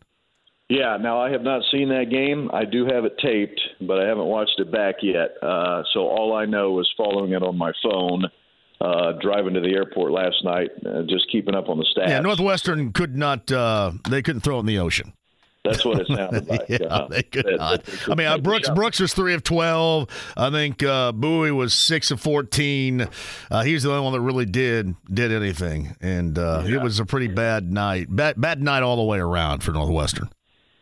[0.68, 2.50] Yeah, now I have not seen that game.
[2.52, 5.36] I do have it taped, but I haven't watched it back yet.
[5.40, 8.24] Uh, so all I know is following it on my phone,
[8.80, 12.08] uh, driving to the airport last night, uh, just keeping up on the stats.
[12.08, 15.12] Yeah, Northwestern could not, uh, they couldn't throw it in the ocean.
[15.64, 16.68] That's what it sounded like.
[16.68, 17.84] yeah, uh, they could that- not.
[17.84, 18.68] that they I mean, uh, Brooks.
[18.70, 20.08] Brooks was three of twelve.
[20.36, 23.08] I think uh, Buie was six of fourteen.
[23.50, 27.06] Uh, he's the only one that really did did anything, and uh, it was a
[27.06, 28.14] pretty bad night.
[28.14, 30.28] Bad bad night all the way around for Northwestern.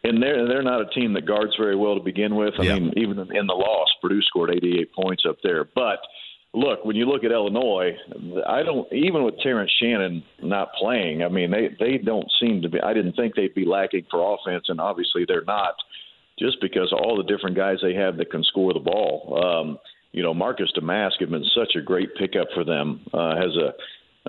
[0.05, 2.55] And they're they're not a team that guards very well to begin with.
[2.59, 2.75] I Yeah.
[2.81, 5.63] mean, even in in the loss, Purdue scored 88 points up there.
[5.65, 6.01] But
[6.55, 7.97] look, when you look at Illinois,
[8.47, 11.23] I don't even with Terrence Shannon not playing.
[11.23, 12.81] I mean, they they don't seem to be.
[12.81, 15.75] I didn't think they'd be lacking for offense, and obviously they're not,
[16.39, 19.43] just because of all the different guys they have that can score the ball.
[19.45, 19.79] Um,
[20.13, 23.01] you know, Marcus Domask has been such a great pickup for them.
[23.15, 23.73] Uh, has a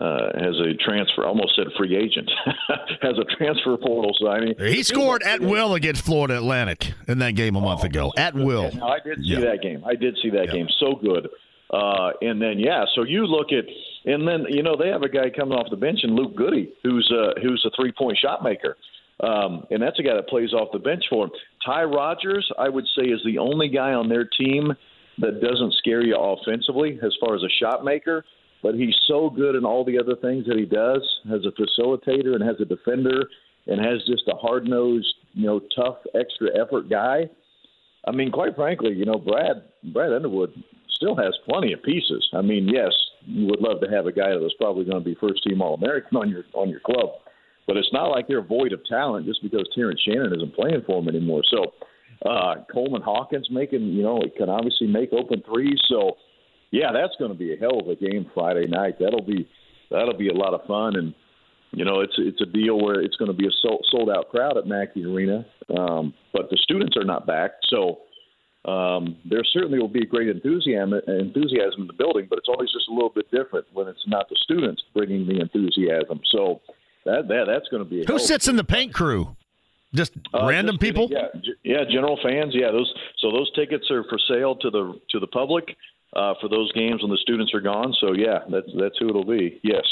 [0.02, 2.28] uh, has a transfer, almost said free agent,
[3.04, 4.56] has a transfer portal signing.
[4.58, 8.12] He scored at will against Florida Atlantic in that game a month ago.
[8.18, 8.72] At will.
[8.72, 9.42] No, I did see Yeah.
[9.42, 9.84] that game.
[9.86, 10.68] I did see that game.
[10.80, 11.30] So good.
[11.74, 13.66] Uh, and then yeah, so you look at,
[14.06, 16.70] and then you know they have a guy coming off the bench in Luke Goode,
[16.84, 18.78] who's a who's a three point shot maker,
[19.22, 21.32] um, and that's a guy that plays off the bench for him.
[21.66, 24.72] Ty Rodgers, I would say, is the only guy on their team
[25.18, 28.24] that doesn't scare you offensively as far as a shot maker.
[28.62, 31.02] But he's so good in all the other things that he does,
[31.34, 33.24] as a facilitator and as a defender,
[33.66, 37.30] and has just a hard nosed, you know, tough, extra effort guy.
[38.08, 40.54] I mean, quite frankly, you know, Brad Brad Underwood
[41.04, 42.28] still has plenty of pieces.
[42.34, 42.92] I mean, yes,
[43.26, 45.62] you would love to have a guy that was probably going to be first team
[45.62, 47.10] All American on your on your club,
[47.68, 51.02] but it's not like they're void of talent just because Terrence Shannon isn't playing for
[51.02, 51.42] them anymore.
[51.50, 55.80] So uh, Coleman Hawkins making, you know, can obviously make open threes.
[55.90, 56.14] So
[56.72, 58.96] yeah, that's going to be a hell of a game Friday night.
[59.00, 59.48] That'll be
[59.92, 61.14] that'll be a lot of fun and.
[61.76, 64.30] You know, it's it's a deal where it's going to be a sold, sold out
[64.30, 65.44] crowd at Mackey Arena,
[65.76, 68.02] um, but the students are not back, so
[68.66, 72.88] um, there certainly will be great enthusiasm enthusiasm in the building, but it's always just
[72.90, 76.22] a little bit different when it's not the students bringing the enthusiasm.
[76.32, 76.62] So
[77.06, 79.36] that that that's going to be a Who sits in the paint crew?
[79.94, 81.10] Just uh, random just people?
[81.12, 81.28] Yeah,
[81.64, 82.54] yeah, general fans.
[82.56, 82.92] Yeah, those.
[83.20, 85.76] So those tickets are for sale to the to the public
[86.16, 87.94] uh, for those games when the students are gone.
[88.00, 89.60] So yeah, that's that's who it'll be.
[89.64, 89.84] Yes.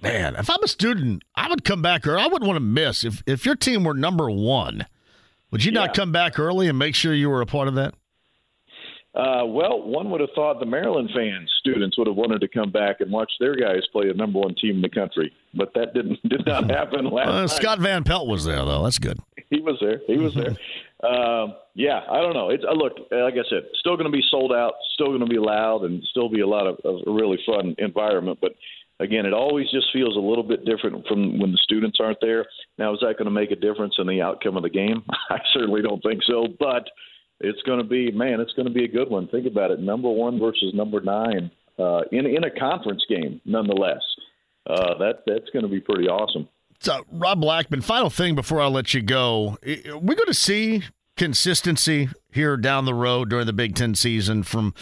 [0.00, 2.22] Man, if I'm a student, I would come back early.
[2.22, 3.04] I wouldn't want to miss.
[3.04, 4.86] If if your team were number one,
[5.50, 7.94] would you not come back early and make sure you were a part of that?
[9.14, 12.70] Uh, well, one would have thought the Maryland fans, students, would have wanted to come
[12.70, 15.92] back and watch their guys play a number one team in the country, but that
[15.92, 17.50] didn't did not happen last Uh, night.
[17.50, 18.82] Scott Van Pelt was there though.
[18.84, 19.18] That's good.
[19.50, 20.00] He was there.
[20.06, 20.56] He was there.
[21.06, 22.48] um, yeah, I don't know.
[22.48, 25.26] It's uh, look, like I said, still going to be sold out, still going to
[25.26, 28.38] be loud, and still be a lot of, of a really fun environment.
[28.40, 28.52] But
[28.98, 32.46] again, it always just feels a little bit different from when the students aren't there.
[32.78, 35.02] Now, is that going to make a difference in the outcome of the game?
[35.30, 36.46] I certainly don't think so.
[36.58, 36.88] But
[37.42, 39.28] it's going to be, man, it's going to be a good one.
[39.28, 44.02] Think about it: number one versus number nine uh, in in a conference game, nonetheless.
[44.66, 46.48] Uh, that that's going to be pretty awesome.
[46.80, 49.56] So, Rob Blackman, final thing before I let you go.
[49.64, 50.82] We're going to see
[51.16, 54.74] consistency here down the road during the Big Ten season from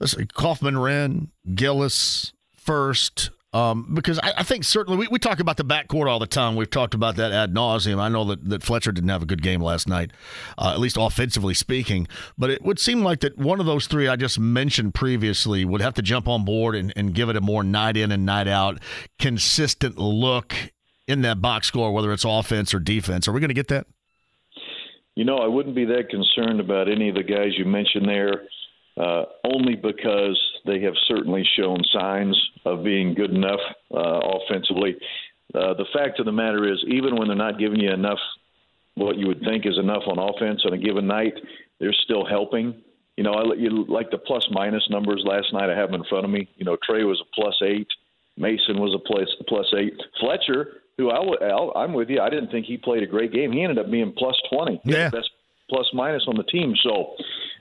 [0.00, 3.30] let's say Kaufman-Renn, Gillis, Furst.
[3.52, 6.56] Um, because I, I think certainly we, we talk about the backcourt all the time.
[6.56, 7.98] We've talked about that ad nauseum.
[7.98, 10.10] I know that, that Fletcher didn't have a good game last night,
[10.58, 12.06] uh, at least offensively speaking.
[12.36, 15.80] But it would seem like that one of those three I just mentioned previously would
[15.80, 18.48] have to jump on board and, and give it a more night in and night
[18.48, 18.78] out,
[19.18, 20.54] consistent look
[21.06, 23.26] in that box score, whether it's offense or defense.
[23.26, 23.86] Are we going to get that?
[25.14, 28.42] You know, I wouldn't be that concerned about any of the guys you mentioned there,
[29.02, 33.60] uh, only because they have certainly shown signs of being good enough
[33.94, 34.96] uh, offensively.
[35.54, 38.18] Uh, the fact of the matter is, even when they're not giving you enough,
[38.94, 41.34] what you would think is enough on offense on a given night,
[41.78, 42.74] they're still helping.
[43.16, 45.70] You know, I you like the plus minus numbers last night.
[45.70, 46.48] I have them in front of me.
[46.56, 47.88] You know, Trey was a plus eight,
[48.36, 52.20] Mason was a plus plus eight, Fletcher who I, I'm with you.
[52.20, 53.52] I didn't think he played a great game.
[53.52, 54.80] He ended up being plus 20.
[54.84, 55.10] Yeah.
[55.10, 55.30] Best
[55.68, 56.74] plus minus on the team.
[56.82, 57.14] So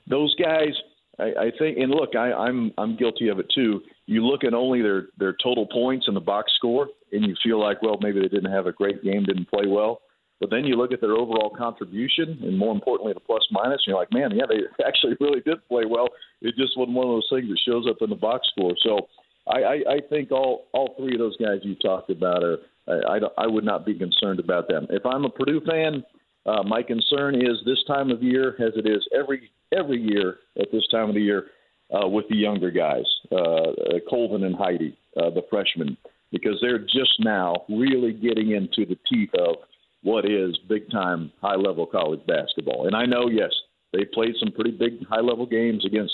[0.08, 0.74] those guys,
[1.20, 3.82] I, I think, and look, I, I'm I'm guilty of it too.
[4.06, 7.60] You look at only their their total points in the box score, and you feel
[7.60, 10.02] like, well, maybe they didn't have a great game, didn't play well.
[10.42, 13.94] But then you look at their overall contribution, and more importantly, the plus minus, and
[13.94, 16.10] you're like, man, yeah, they actually really did play well.
[16.42, 18.74] It just wasn't one of those things that shows up in the box score.
[18.84, 19.08] So
[19.48, 23.16] I, I, I think all all three of those guys you talked about are I,
[23.16, 24.88] I, I would not be concerned about them.
[24.90, 26.04] If I'm a Purdue fan,
[26.46, 30.72] uh, my concern is this time of year, as it is every every year at
[30.72, 31.48] this time of the year,
[31.94, 35.98] uh, with the younger guys, uh, uh, Colvin and Heide, uh, the freshmen,
[36.32, 39.58] because they're just now really getting into the teeth of
[40.02, 42.88] what is big time high level college basketball.
[42.88, 43.52] And I know, yes,
[43.94, 46.14] they played some pretty big high level games against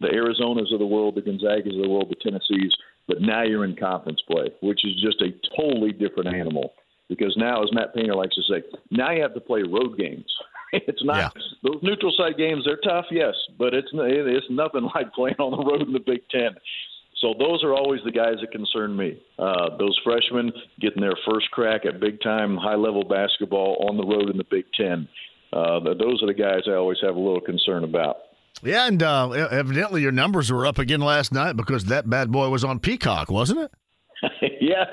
[0.00, 2.72] the Arizonas of the world, the Gonzagas of the world, the Tennessees.
[3.08, 6.74] But now you're in conference play, which is just a totally different animal.
[7.08, 10.26] Because now, as Matt Painter likes to say, now you have to play road games.
[10.72, 11.42] it's not yeah.
[11.62, 12.64] those neutral site games.
[12.64, 16.22] They're tough, yes, but it's it's nothing like playing on the road in the Big
[16.30, 16.50] Ten.
[17.20, 19.18] So those are always the guys that concern me.
[19.38, 24.04] Uh, those freshmen getting their first crack at big time, high level basketball on the
[24.04, 25.08] road in the Big Ten.
[25.52, 28.16] Uh, those are the guys I always have a little concern about.
[28.62, 32.48] Yeah, and uh, evidently your numbers were up again last night because that bad boy
[32.48, 33.70] was on Peacock, wasn't it?
[34.60, 34.84] yeah,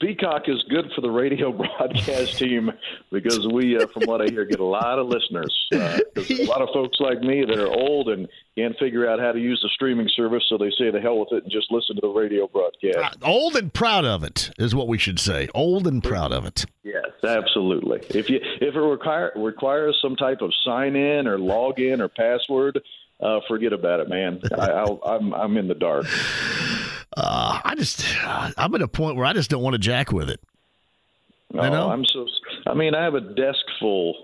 [0.00, 2.70] Peacock is good for the radio broadcast team
[3.10, 5.68] because we, uh, from what I hear, get a lot of listeners.
[5.72, 9.32] Uh, a lot of folks like me that are old and can't figure out how
[9.32, 11.96] to use the streaming service, so they say the hell with it and just listen
[11.96, 13.16] to the radio broadcast.
[13.22, 15.48] Uh, old and proud of it is what we should say.
[15.54, 16.66] Old and proud of it.
[16.82, 18.00] Yes, absolutely.
[18.10, 22.82] If you if it require, requires some type of sign in or login or password,
[23.20, 24.42] uh, forget about it, man.
[24.56, 26.06] I, I'll, I'm I'm in the dark.
[27.16, 30.30] Uh, I just I'm at a point where I just don't want to jack with
[30.30, 30.40] it.
[31.52, 31.90] No, you know?
[31.90, 32.26] I'm so.
[32.66, 34.14] I mean, I have a desk full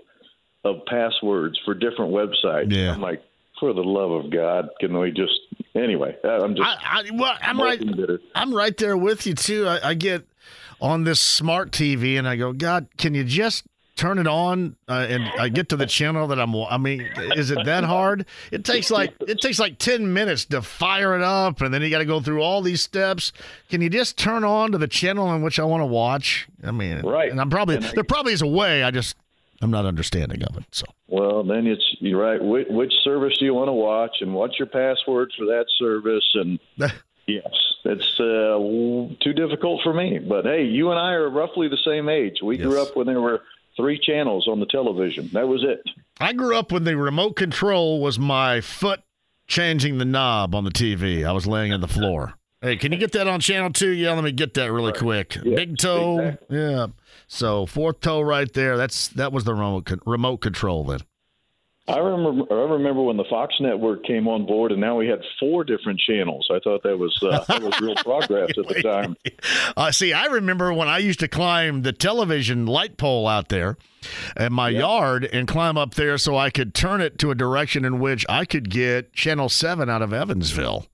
[0.63, 2.71] of passwords for different websites.
[2.71, 2.93] Yeah.
[2.93, 3.21] I'm like,
[3.59, 5.39] for the love of God, can we just?
[5.75, 6.67] Anyway, I'm just.
[6.67, 7.79] I, I, well, I'm right.
[7.79, 8.19] Bitter.
[8.35, 9.67] I'm right there with you too.
[9.67, 10.27] I, I get
[10.81, 13.63] on this smart TV and I go, God, can you just
[13.95, 16.55] turn it on uh, and I get to the channel that I'm.
[16.55, 17.01] I mean,
[17.35, 18.25] is it that hard?
[18.51, 21.89] It takes like it takes like ten minutes to fire it up, and then you
[21.89, 23.31] got to go through all these steps.
[23.69, 26.47] Can you just turn on to the channel in which I want to watch?
[26.63, 27.31] I mean, right.
[27.31, 28.83] And I'm probably and there probably is a way.
[28.83, 29.15] I just
[29.61, 30.65] I'm not understanding of it.
[30.71, 32.43] So well, then it's you're right.
[32.43, 36.27] Which, which service do you want to watch, and what's your password for that service?
[36.33, 36.59] And
[37.27, 37.53] yes,
[37.85, 38.57] it's uh,
[39.23, 40.19] too difficult for me.
[40.19, 42.37] But hey, you and I are roughly the same age.
[42.43, 42.67] We yes.
[42.67, 43.41] grew up when there were
[43.75, 45.29] three channels on the television.
[45.33, 45.81] That was it.
[46.19, 49.01] I grew up when the remote control was my foot
[49.47, 51.25] changing the knob on the TV.
[51.25, 52.35] I was laying on the floor.
[52.61, 53.89] Hey, can you get that on channel two?
[53.89, 54.99] Yeah, let me get that really right.
[54.99, 55.37] quick.
[55.43, 56.57] Big toe, exactly.
[56.57, 56.87] yeah.
[57.27, 58.77] So fourth toe right there.
[58.77, 61.01] That's that was the remote remote control then.
[61.85, 62.45] I remember.
[62.49, 65.99] I remember when the Fox network came on board, and now we had four different
[65.99, 66.47] channels.
[66.49, 69.17] I thought that was uh, that was real progress at the time.
[69.75, 73.77] Uh, see, I remember when I used to climb the television light pole out there
[74.37, 77.83] in my yard and climb up there so I could turn it to a direction
[77.83, 80.87] in which I could get Channel Seven out of Evansville.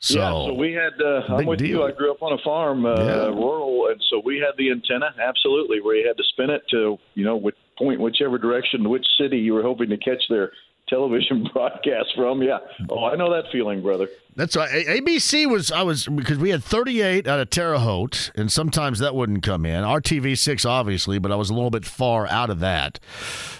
[0.00, 0.92] So, yeah, so we had.
[1.00, 1.68] Uh, I'm with deal.
[1.68, 1.82] you.
[1.82, 3.14] I grew up on a farm, uh, yeah.
[3.28, 5.14] rural, and so we had the antenna.
[5.18, 9.06] Absolutely, where you had to spin it to, you know, with point whichever direction, which
[9.18, 10.52] city you were hoping to catch their
[10.88, 12.42] television broadcast from.
[12.42, 12.58] Yeah.
[12.90, 14.08] Oh, I know that feeling, brother.
[14.36, 14.86] That's right.
[14.86, 19.14] ABC was I was because we had 38 out of Terre Haute, and sometimes that
[19.14, 19.84] wouldn't come in.
[19.84, 22.98] RTV six, obviously, but I was a little bit far out of that.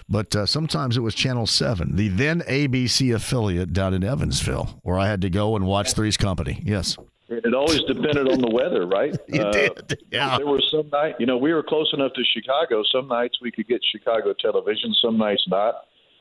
[0.09, 4.99] But uh, sometimes it was Channel Seven, the then ABC affiliate down in Evansville, where
[4.99, 6.61] I had to go and watch Three's Company.
[6.65, 6.97] Yes.
[7.39, 9.15] It always depended on the weather, right?
[9.29, 10.03] you uh, did.
[10.11, 10.37] Yeah.
[10.39, 12.83] There were some nights, you know, we were close enough to Chicago.
[12.91, 15.75] Some nights we could get Chicago television, some nights not.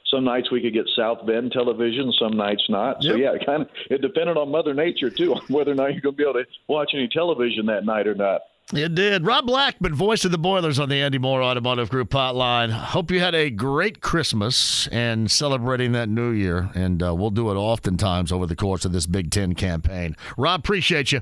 [0.08, 3.02] Some nights we could get South Bend television, some nights not.
[3.02, 5.94] So yeah, it kind of it depended on Mother Nature too, on whether or not
[5.94, 8.42] you're going to be able to watch any television that night or not.
[8.72, 9.26] It did.
[9.26, 12.72] Rob Blackman, voice of the Boilers on the Andy Mohr Automotive Group hotline.
[12.72, 16.70] Hope you had a great Christmas and celebrating that new year.
[16.74, 20.16] And uh, we'll do it oftentimes over the course of this Big Ten campaign.
[20.38, 21.22] Rob, appreciate you.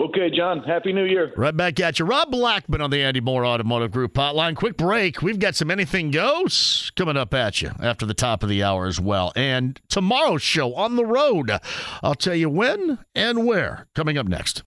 [0.00, 0.62] Okay, John.
[0.62, 1.30] Happy New Year.
[1.36, 2.06] Right back at you.
[2.06, 4.56] Rob Blackman on the Andy Mohr Automotive Group hotline.
[4.56, 5.20] Quick break.
[5.20, 8.86] We've got some Anything Goes coming up at you after the top of the hour
[8.86, 9.30] as well.
[9.36, 11.50] And tomorrow's show on the road.
[12.02, 13.88] I'll tell you when and where.
[13.94, 14.62] Coming up next.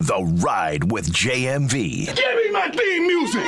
[0.00, 2.06] The Ride with JMV.
[2.06, 3.44] Give me my theme music.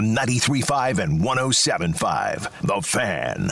[0.00, 2.50] 93.5 and 107.5.
[2.60, 3.50] The Fan.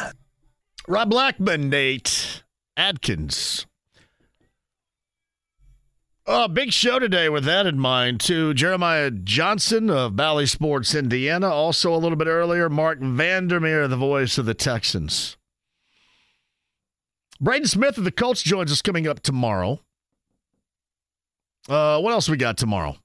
[0.86, 2.42] Rob Blackman, Nate
[2.76, 3.64] Atkins.
[6.26, 8.52] Oh, big show today with that in mind, too.
[8.52, 11.48] Jeremiah Johnson of Bally Sports, Indiana.
[11.48, 15.38] Also, a little bit earlier, Marc Vandermeer, the voice of the Texans.
[17.40, 19.80] Braden Smith of the Colts joins us coming up tomorrow.
[21.68, 22.96] Uh, what else we got tomorrow?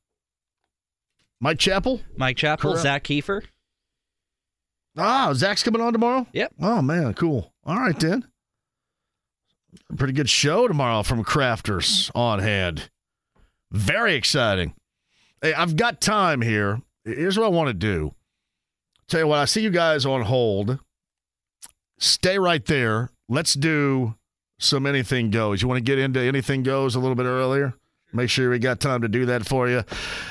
[1.39, 2.01] Mike Chappell?
[2.17, 2.83] Mike Chappell, Correct.
[2.83, 3.43] Zach Kiefer.
[4.97, 6.25] Ah, Zach's coming on tomorrow?
[6.33, 6.53] Yep.
[6.59, 7.53] Oh, man, cool.
[7.65, 8.25] All right, then.
[9.95, 12.89] Pretty good show tomorrow from Crafters on hand.
[13.71, 14.73] Very exciting.
[15.41, 16.81] Hey, I've got time here.
[17.05, 18.15] Here's what I want to do.
[19.07, 20.79] Tell you what, I see you guys on hold.
[21.99, 23.11] Stay right there.
[23.29, 24.15] Let's do
[24.59, 25.61] some anything goes.
[25.61, 27.75] You want to get into anything goes a little bit earlier?
[28.13, 29.83] Make sure we got time to do that for you.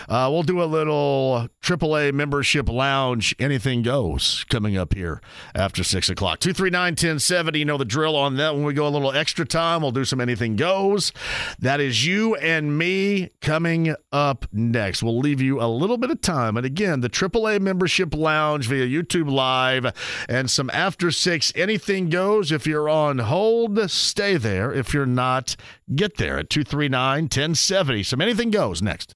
[0.08, 3.36] Uh, we'll do a little AAA membership lounge.
[3.38, 5.20] Anything goes coming up here
[5.54, 6.40] after 6 o'clock.
[6.40, 7.58] 239 1070.
[7.58, 8.54] You know the drill on that.
[8.54, 11.12] When we go a little extra time, we'll do some anything goes.
[11.58, 15.02] That is you and me coming up next.
[15.02, 16.56] We'll leave you a little bit of time.
[16.56, 19.92] And again, the AAA membership lounge via YouTube Live
[20.30, 22.50] and some after 6 anything goes.
[22.50, 24.72] If you're on hold, stay there.
[24.72, 25.56] If you're not,
[25.94, 27.65] get there at 239 1070.
[28.02, 29.14] Some anything goes next.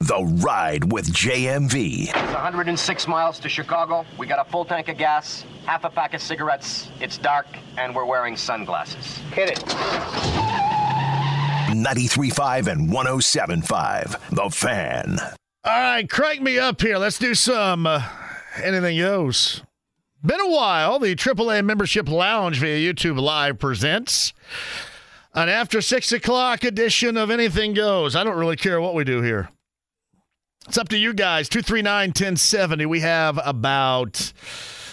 [0.00, 2.08] The Ride with JMV.
[2.08, 4.06] It's 106 miles to Chicago.
[4.16, 6.88] We got a full tank of gas, half a pack of cigarettes.
[7.00, 9.18] It's dark, and we're wearing sunglasses.
[9.32, 9.58] Hit it.
[11.74, 14.30] 93.5 and 107.5.
[14.30, 15.18] The Fan.
[15.64, 16.96] All right, crank me up here.
[16.96, 18.02] Let's do some uh,
[18.62, 19.62] anything goes.
[20.24, 20.98] Been a while.
[20.98, 24.32] The AAA Membership Lounge via YouTube Live presents
[25.38, 28.16] an after six o'clock edition of Anything Goes.
[28.16, 29.50] I don't really care what we do here.
[30.66, 31.48] It's up to you guys.
[31.48, 32.86] 239 1070.
[32.86, 34.32] We have about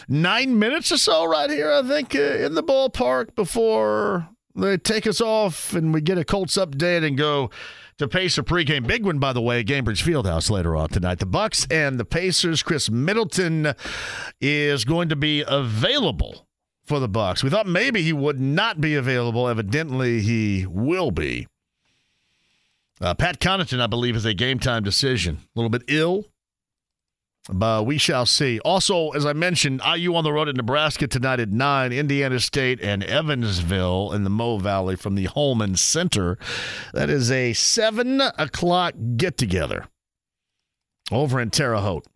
[0.08, 5.08] nine minutes or so right here, I think, uh, in the ballpark before they take
[5.08, 7.50] us off and we get a Colts update and go
[7.98, 8.86] to Pacer pregame.
[8.86, 11.18] Big one, by the way, Gainbridge Fieldhouse later on tonight.
[11.18, 12.62] The Bucks and the Pacers.
[12.62, 13.74] Khris Middleton
[14.40, 16.45] is going to be available
[16.86, 17.44] for the Bucks.
[17.44, 19.48] We thought maybe he would not be available.
[19.48, 21.48] Evidently, he will be.
[23.02, 25.40] Uh, Pat Connaughton, I believe, is a game time decision.
[25.56, 26.26] A little bit ill,
[27.50, 28.60] but we shall see.
[28.60, 32.80] Also, as I mentioned, IU on the road at Nebraska tonight at 9, Indiana State
[32.82, 36.38] and Evansville in the Mo Valley from the Hulman Center.
[36.94, 39.88] That is a 7 o'clock get together
[41.12, 42.08] over in Terre Haute.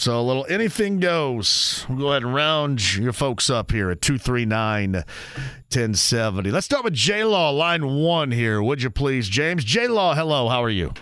[0.00, 1.84] So a little anything goes.
[1.86, 6.50] We'll go ahead and round your folks up here at 239 1070.
[6.50, 9.62] Let's start with J Law, line one here, would you please, James?
[9.62, 10.94] J Law, hello, how are you?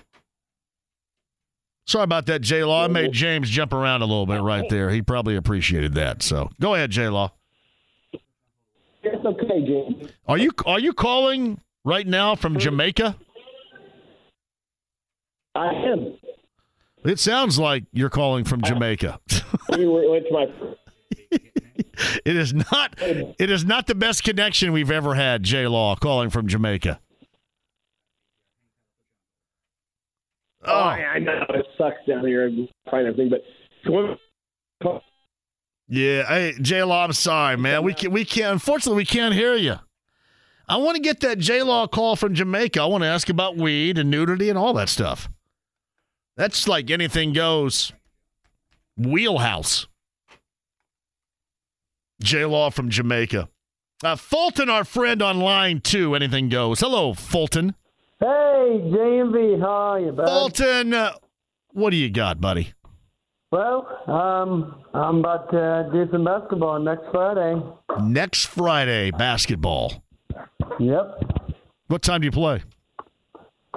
[1.86, 2.86] Sorry about that, J Law.
[2.86, 4.91] I made James jump around a little bit right there.
[4.91, 6.25] He probably appreciated that.
[6.25, 7.31] So go ahead, J Law.
[9.05, 10.10] It's okay, James.
[10.27, 13.17] Are you are you calling right now from Jamaica?
[15.55, 16.18] I am.
[17.05, 19.20] It sounds like you're calling from Jamaica.
[19.31, 20.47] it's my
[22.25, 26.31] it is not it is not the best connection we've ever had, J Law, calling
[26.31, 27.01] from Jamaica.
[30.65, 33.43] Oh, I, I know it sucks down here and find everything, but
[35.89, 37.85] Yeah, hey, J Law, I'm sorry, man.
[37.85, 39.77] We can we can't unfortunately we can't hear you.
[40.68, 42.83] I want to get that J Law call from Jamaica.
[42.83, 45.31] I want to ask about weed and nudity and all that stuff.
[46.39, 47.92] That's like anything goes
[48.97, 49.89] wheelhouse.
[52.23, 53.49] J Law from Jamaica.
[54.05, 56.78] Uh, Fulton, our friend on line two, anything goes.
[56.78, 57.75] Hello, Fulton.
[58.20, 60.26] Hey, JMV, how are you, bud?
[60.26, 61.12] Fulton, uh,
[61.73, 62.73] what do you got, buddy?
[63.50, 67.60] Well, um, I'm about to do some basketball next Friday.
[68.00, 70.05] Next Friday, basketball.
[70.78, 71.57] Yep.
[71.89, 72.62] What time do you play?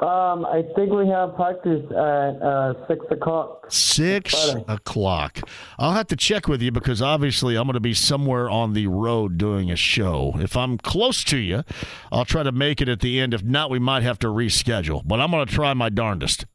[0.01, 3.67] Um, I think we have practice at uh, six o'clock.
[3.69, 4.33] Six
[4.67, 5.41] o'clock.
[5.77, 8.87] I'll have to check with you because obviously I'm going to be somewhere on the
[8.87, 10.33] road doing a show.
[10.37, 11.63] If I'm close to you,
[12.11, 13.35] I'll try to make it at the end.
[13.35, 15.03] If not, we might have to reschedule.
[15.05, 16.47] But I'm going to try my darndest.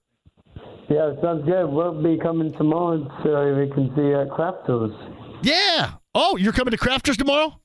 [0.89, 1.66] Yeah, sounds good.
[1.66, 4.92] We'll be coming tomorrow so we can see at Crafters.
[5.42, 5.92] Yeah.
[6.16, 7.60] Oh, you're coming to Crafters tomorrow?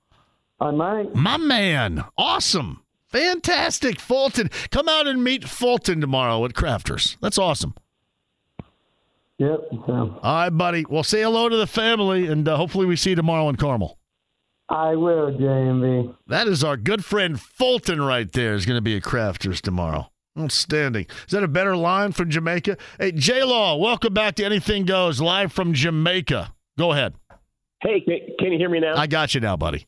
[0.59, 1.15] I might.
[1.15, 2.03] My man.
[2.19, 2.80] Awesome.
[3.11, 3.99] Fantastic.
[3.99, 4.49] Fulton.
[4.71, 7.17] Come out and meet Fulton tomorrow at Crafters.
[7.21, 7.75] That's awesome.
[9.37, 9.59] Yep.
[9.87, 10.85] So All right, buddy.
[10.87, 13.97] Well, say hello to the family, and uh, hopefully we see you tomorrow in Carmel.
[14.69, 16.15] I will, JMV.
[16.27, 18.53] That is our good friend Fulton right there.
[18.53, 20.11] Is going to be at Crafters tomorrow.
[20.39, 21.07] Outstanding.
[21.25, 22.77] Is that a better line from Jamaica?
[22.97, 26.53] Hey, J Law, welcome back to Anything Goes live from Jamaica.
[26.77, 27.15] Go ahead.
[27.81, 28.95] Hey, can, can you hear me now?
[28.95, 29.87] I got you now, buddy.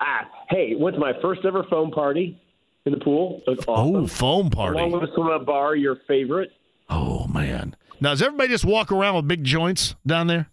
[0.00, 2.40] Ah, hey, went to my first ever foam party
[2.86, 3.42] in the pool.
[3.46, 3.96] It was awesome.
[3.96, 4.78] Oh, foam party.
[4.78, 6.50] Along with a swim bar, your favorite.
[6.88, 7.76] Oh man.
[8.00, 10.48] Now, does everybody just walk around with big joints down there?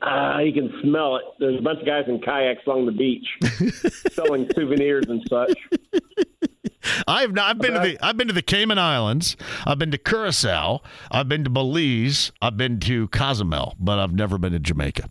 [0.00, 1.24] Ah, you can smell it.
[1.38, 3.26] There's a bunch of guys in kayaks along the beach
[4.12, 5.54] selling souvenirs and such.
[7.06, 7.50] I've not.
[7.50, 7.98] I've been to the.
[8.04, 9.36] I've been to the Cayman Islands.
[9.66, 10.80] I've been to Curacao.
[11.10, 12.32] I've been to Belize.
[12.40, 15.10] I've been to Cozumel, but I've never been to Jamaica.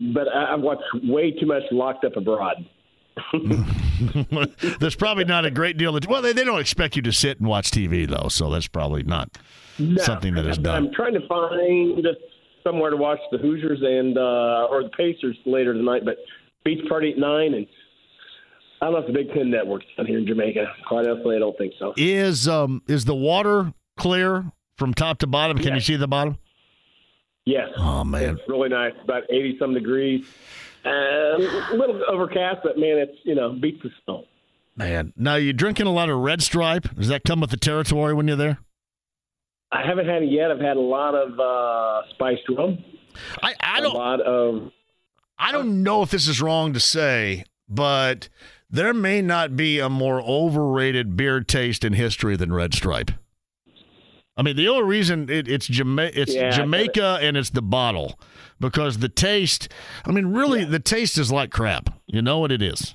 [0.00, 2.66] But I- I've watched way too much Locked Up Abroad.
[4.80, 5.96] There's probably not a great deal.
[5.96, 8.68] Of, well, they, they don't expect you to sit and watch TV though, so that's
[8.68, 9.36] probably not
[9.78, 10.86] No, something that is done.
[10.86, 12.06] I'm trying to find
[12.64, 16.18] somewhere to watch the Hoosiers and uh, or the Pacers later tonight, but
[16.64, 17.66] beach party at nine, and
[18.80, 20.66] I don't know if the Big Ten Network's down here in Jamaica.
[20.86, 21.94] Quite honestly, I don't think so.
[21.96, 25.58] Is um is the water clear from top to bottom?
[25.58, 26.38] Can you see the bottom?
[27.48, 27.68] Yes.
[27.78, 28.92] Oh man, it's really nice.
[29.02, 30.26] About eighty some degrees.
[30.84, 34.24] Uh, a little overcast, but man, it's you know beats the snow.
[34.76, 35.14] man.
[35.16, 36.94] Now you drinking a lot of Red Stripe?
[36.94, 38.58] Does that come with the territory when you're there?
[39.72, 40.50] I haven't had it yet.
[40.50, 42.84] I've had a lot of uh, spiced rum.
[43.42, 43.94] I, I don't.
[43.94, 44.70] A lot of.
[45.38, 48.28] I don't know if this is wrong to say, but
[48.68, 53.10] there may not be a more overrated beer taste in history than Red Stripe.
[54.38, 58.18] I mean, the only reason it, it's Jama- it's Yeah, Jamaica and it's the bottle
[58.60, 59.68] because the taste.
[60.06, 61.90] I mean, really, the taste is like crap.
[62.06, 62.94] You know what it is?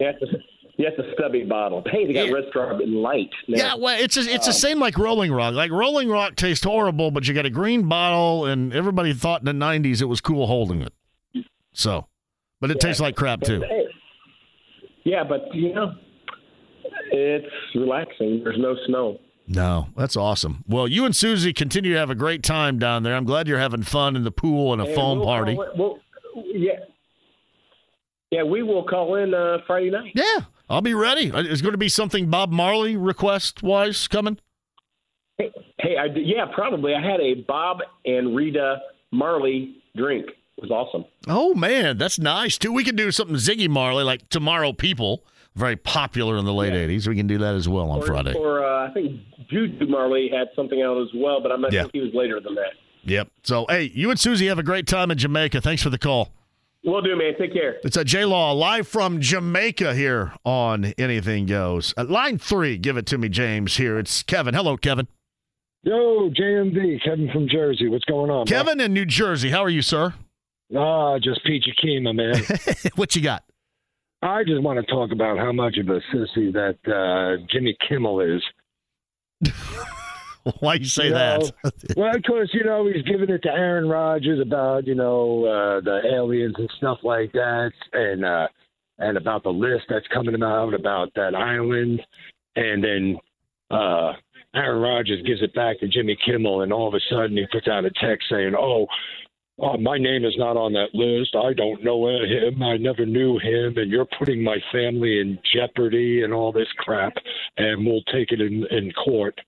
[0.00, 0.36] Yeah, it's a,
[0.76, 1.84] yeah, it's a stubby bottle.
[1.90, 3.30] Hey, they got red stripe in light.
[3.46, 3.56] now.
[3.58, 5.54] Yeah, well, it's a, it's the Um, same like Rolling Rock.
[5.54, 9.46] Like Rolling Rock tastes horrible, but you got a green bottle, and everybody thought in
[9.46, 10.92] the '90s it was cool holding it.
[11.72, 12.08] So,
[12.60, 13.62] but it Yeah, tastes like crap too.
[15.04, 15.92] yeah, but you know,
[17.12, 17.46] it's
[17.76, 18.40] relaxing.
[18.42, 19.20] There's no snow.
[19.52, 20.62] No, that's awesome.
[20.68, 23.16] Well, you and Susie continue to have a great time down there.
[23.16, 25.52] I'm glad you're having fun in the pool and a And foam we'll party.
[25.52, 25.98] it- we'll-
[26.46, 26.78] yeah,
[28.30, 30.12] yeah, we will call in uh, Friday night.
[30.14, 31.32] Yeah, I'll be ready.
[31.32, 34.38] Uh, Is going to be something Bob Marley request wise coming?
[35.38, 36.94] Hey, hey, I yeah, probably.
[36.94, 38.76] I had a Bob and Rita
[39.10, 40.26] Marley drink.
[40.28, 41.04] It was awesome.
[41.26, 42.72] Oh man, that's nice too.
[42.72, 45.24] We could do something Ziggy Marley like Tomorrow People,
[45.56, 47.06] very popular in the late '80s.
[47.06, 48.34] We can do that as well on or, Friday.
[48.34, 51.82] Or uh, I think Juju Marley had something out as well, but I'm not Yeah.
[51.82, 52.72] think he was later than that.
[53.04, 53.28] Yep.
[53.44, 55.60] So, hey, you and Susie have a great time in Jamaica.
[55.60, 56.32] Thanks for the call.
[56.84, 57.34] We'll do, man.
[57.38, 57.76] Take care.
[57.84, 61.92] It's a J Law live from Jamaica here on Anything Goes.
[61.96, 63.76] At line three, give it to me, James.
[63.76, 64.54] Here it's Kevin.
[64.54, 65.06] Hello, Kevin.
[65.82, 67.88] Yo, JMV, Kevin from Jersey.
[67.88, 68.44] What's going on?
[68.46, 68.56] bro?
[68.56, 69.50] Kevin in New Jersey.
[69.50, 70.14] How are you, sir?
[70.76, 72.34] Ah, just peachy keen, man.
[72.96, 73.44] what you got?
[74.22, 78.20] I just want to talk about how much of a sissy that uh, Jimmy Kimmel
[78.20, 78.42] is.
[80.60, 81.40] Why you say You that?
[81.40, 85.44] know, well, of course, you know he's giving it to Aaron Rodgers about you know
[85.44, 88.48] uh, the aliens and stuff like that, and uh,
[88.98, 92.00] and about the list that's coming out about that island,
[92.56, 93.18] and then
[93.70, 94.12] uh,
[94.54, 97.68] Aaron Rodgers gives it back to Jimmy Kimmel, and all of a sudden he puts
[97.68, 98.86] out a text saying, "Oh,
[99.60, 101.34] uh, my name is not on that list.
[101.36, 102.62] I don't know him.
[102.62, 107.12] I never knew him, and you're putting my family in jeopardy and all this crap,
[107.56, 109.40] and we'll take it in in court."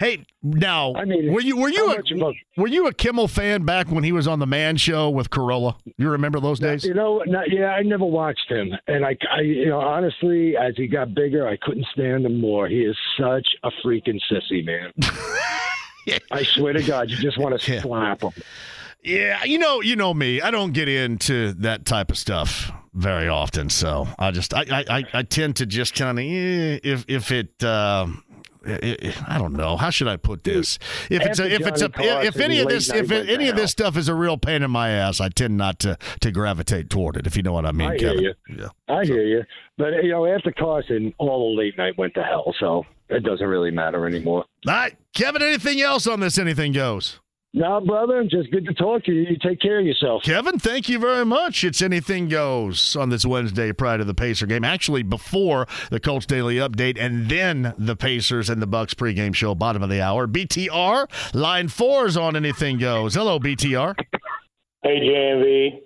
[0.00, 4.12] Hey, now, were you were you a, were you a Kimmel fan back when he
[4.12, 5.76] was on the Man Show with Carolla?
[5.98, 6.84] You remember those days?
[6.84, 10.74] You know, not, yeah, I never watched him, and I, I, you know, honestly, as
[10.74, 12.66] he got bigger, I couldn't stand him more.
[12.66, 14.90] He is such a freaking sissy, man.
[16.30, 18.32] I swear to God, you just want to slap him.
[19.02, 20.40] Yeah, you know, you know me.
[20.40, 25.04] I don't get into that type of stuff very often, so I just I I,
[25.12, 28.08] I- tend to just kind of eh, if if it uh,
[28.66, 29.76] I don't know.
[29.76, 30.78] How should I put this?
[31.08, 33.96] If it's a, if it's a, if, any of this, if any of this stuff
[33.96, 37.26] is a real pain in my ass, I tend not to to gravitate toward it.
[37.26, 38.18] If you know what I mean, I Kevin.
[38.18, 38.56] hear you.
[38.58, 38.94] Yeah.
[38.94, 39.44] I hear you.
[39.78, 43.46] But you know, after Carson, all the late night went to hell, so it doesn't
[43.46, 44.44] really matter anymore.
[44.68, 45.42] All right, Kevin.
[45.42, 46.36] Anything else on this?
[46.38, 47.18] Anything goes.
[47.52, 49.22] No, brother, just good to talk to you.
[49.22, 50.22] You take care of yourself.
[50.22, 51.64] Kevin, thank you very much.
[51.64, 54.62] It's anything goes on this Wednesday prior to the Pacer game.
[54.62, 59.56] Actually, before the Colts Daily Update and then the Pacers and the Bucks pregame show,
[59.56, 60.28] bottom of the hour.
[60.28, 63.14] BTR, line four is on anything goes.
[63.16, 63.96] Hello, BTR.
[64.84, 65.80] Hey, JMV.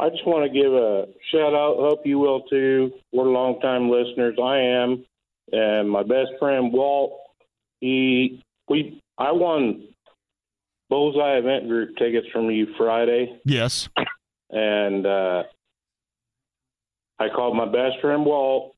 [0.00, 1.76] I just want to give a shout out.
[1.78, 2.92] Hope you will too.
[3.12, 4.36] We're longtime listeners.
[4.40, 5.04] I am,
[5.50, 7.18] and my best friend Walt.
[7.80, 9.87] He we I won
[10.88, 13.88] Bullseye Event Group tickets from you Friday, Yes.
[14.50, 15.42] and uh,
[17.18, 18.74] I called my best friend Walt.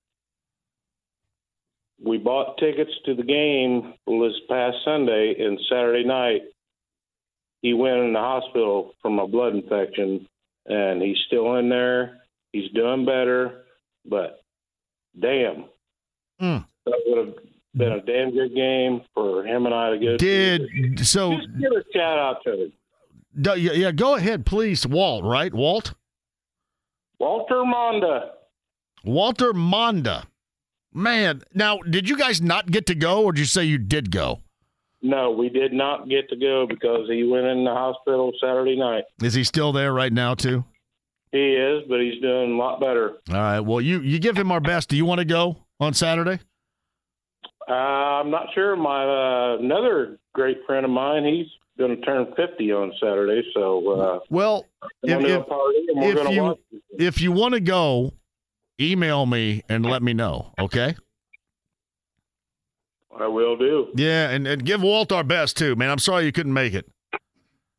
[2.02, 6.42] We bought tickets to the game this past Sunday and Saturday night.
[7.62, 10.26] He went in the hospital from a blood infection,
[10.66, 12.22] and he's still in there.
[12.52, 13.66] He's doing better,
[14.06, 14.40] but
[15.18, 15.66] damn,
[16.40, 16.66] Mm.
[16.86, 17.36] that would have
[17.74, 20.16] been a damn good game for him and I to go.
[20.16, 21.04] Did to.
[21.04, 21.36] so?
[21.36, 22.72] Just give a shout out to him.
[23.40, 24.86] d- Yeah, yeah, go ahead, please.
[24.86, 25.52] Walt, right?
[25.54, 25.94] Walt?
[27.18, 28.30] Walter Monda.
[29.04, 30.24] Walter Monda.
[30.92, 34.10] Man, now, did you guys not get to go, or did you say you did
[34.10, 34.40] go?
[35.02, 39.04] No, we did not get to go because he went in the hospital Saturday night.
[39.22, 40.64] Is he still there right now, too?
[41.32, 43.12] He is, but he's doing a lot better.
[43.30, 43.60] All right.
[43.60, 44.88] Well, you you give him our best.
[44.88, 46.40] Do you want to go on Saturday?
[47.70, 48.74] Uh, I'm not sure.
[48.74, 51.46] My uh, another great friend of mine, he's
[51.78, 53.42] going to turn 50 on Saturday.
[53.54, 54.66] So, uh, Well,
[55.04, 56.58] if, gonna do a if, if you
[56.98, 58.12] if you want to go,
[58.80, 60.52] email me and let me know.
[60.58, 60.96] Okay.
[63.18, 63.88] I will do.
[63.94, 65.90] Yeah, and, and give Walt our best too, man.
[65.90, 66.90] I'm sorry you couldn't make it.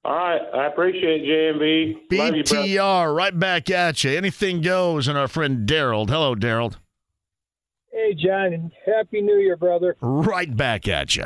[0.03, 2.17] All right, I appreciate JMV.
[2.17, 2.43] Love you.
[2.43, 4.11] BTR, right back at you.
[4.11, 6.09] Anything goes, and our friend Daryl.
[6.09, 6.75] Hello, Daryl.
[7.91, 9.97] Hey, John, and Happy New Year, brother.
[9.99, 11.25] Right back at you.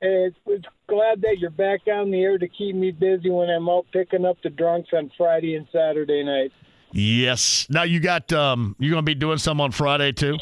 [0.00, 3.48] Hey, it's, it's glad that you're back on the air to keep me busy when
[3.48, 6.52] I'm out picking up the drunks on Friday and Saturday night.
[6.92, 7.66] Yes.
[7.70, 10.36] Now you got um, you're gonna be doing some on Friday too.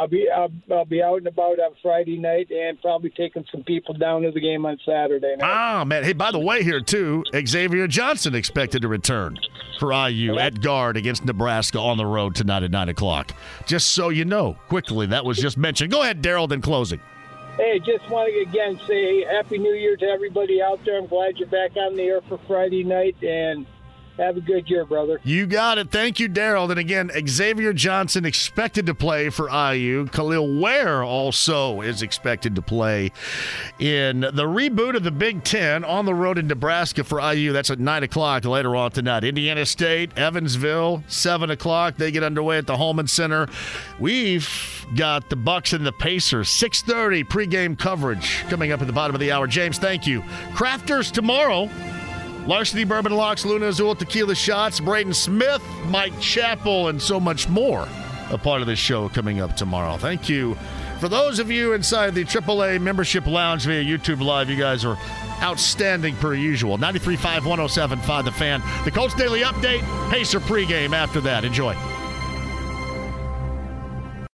[0.00, 3.62] I'll be I'll, I'll be out and about on Friday night and probably taking some
[3.64, 5.46] people down to the game on Saturday night.
[5.46, 6.04] Ah, man.
[6.04, 9.38] Hey, by the way, here too, Xavier Johnson expected to return
[9.78, 13.32] for IU at guard against Nebraska on the road tonight at nine o'clock.
[13.66, 15.92] Just so you know, quickly, that was just mentioned.
[15.92, 16.48] Go ahead, Daryl.
[16.48, 17.00] Then closing.
[17.58, 20.98] Hey, just want to again say Happy New Year to everybody out there.
[20.98, 23.66] I'm glad you're back on the air for Friday night and
[24.18, 25.20] have a good year, brother.
[25.24, 25.90] You got it.
[25.90, 26.70] Thank you, Daryl.
[26.70, 30.06] And again, Xavier Johnson expected to play for IU.
[30.06, 33.12] Kel'el Ware also is expected to play
[33.78, 37.52] in the reboot of the Big Ten on the road in Nebraska for IU.
[37.52, 39.24] That's at 9 o'clock later on tonight.
[39.24, 41.96] Indiana State, Evansville, 7 o'clock.
[41.96, 43.48] They get underway at the Hulman Center.
[43.98, 44.48] We've
[44.96, 46.48] got the Bucks and the Pacers.
[46.48, 49.46] 6.30 pregame coverage coming up at the bottom of the hour.
[49.46, 50.20] James, thank you.
[50.52, 51.68] Crafters tomorrow.
[52.46, 57.86] Larceny Bourbon Locks, Luna Azul Tequila Shots, Braden Smith, Mike Chappell, and so much more.
[58.30, 59.96] A part of this show coming up tomorrow.
[59.96, 60.56] Thank you.
[61.00, 64.98] For those of you inside the AAA membership lounge via YouTube Live, you guys are
[65.42, 66.76] outstanding per usual.
[66.78, 68.62] 93.5, 107.5 The Fan.
[68.84, 71.44] The Colts Daily Update, Pacer pregame after that.
[71.44, 71.74] Enjoy.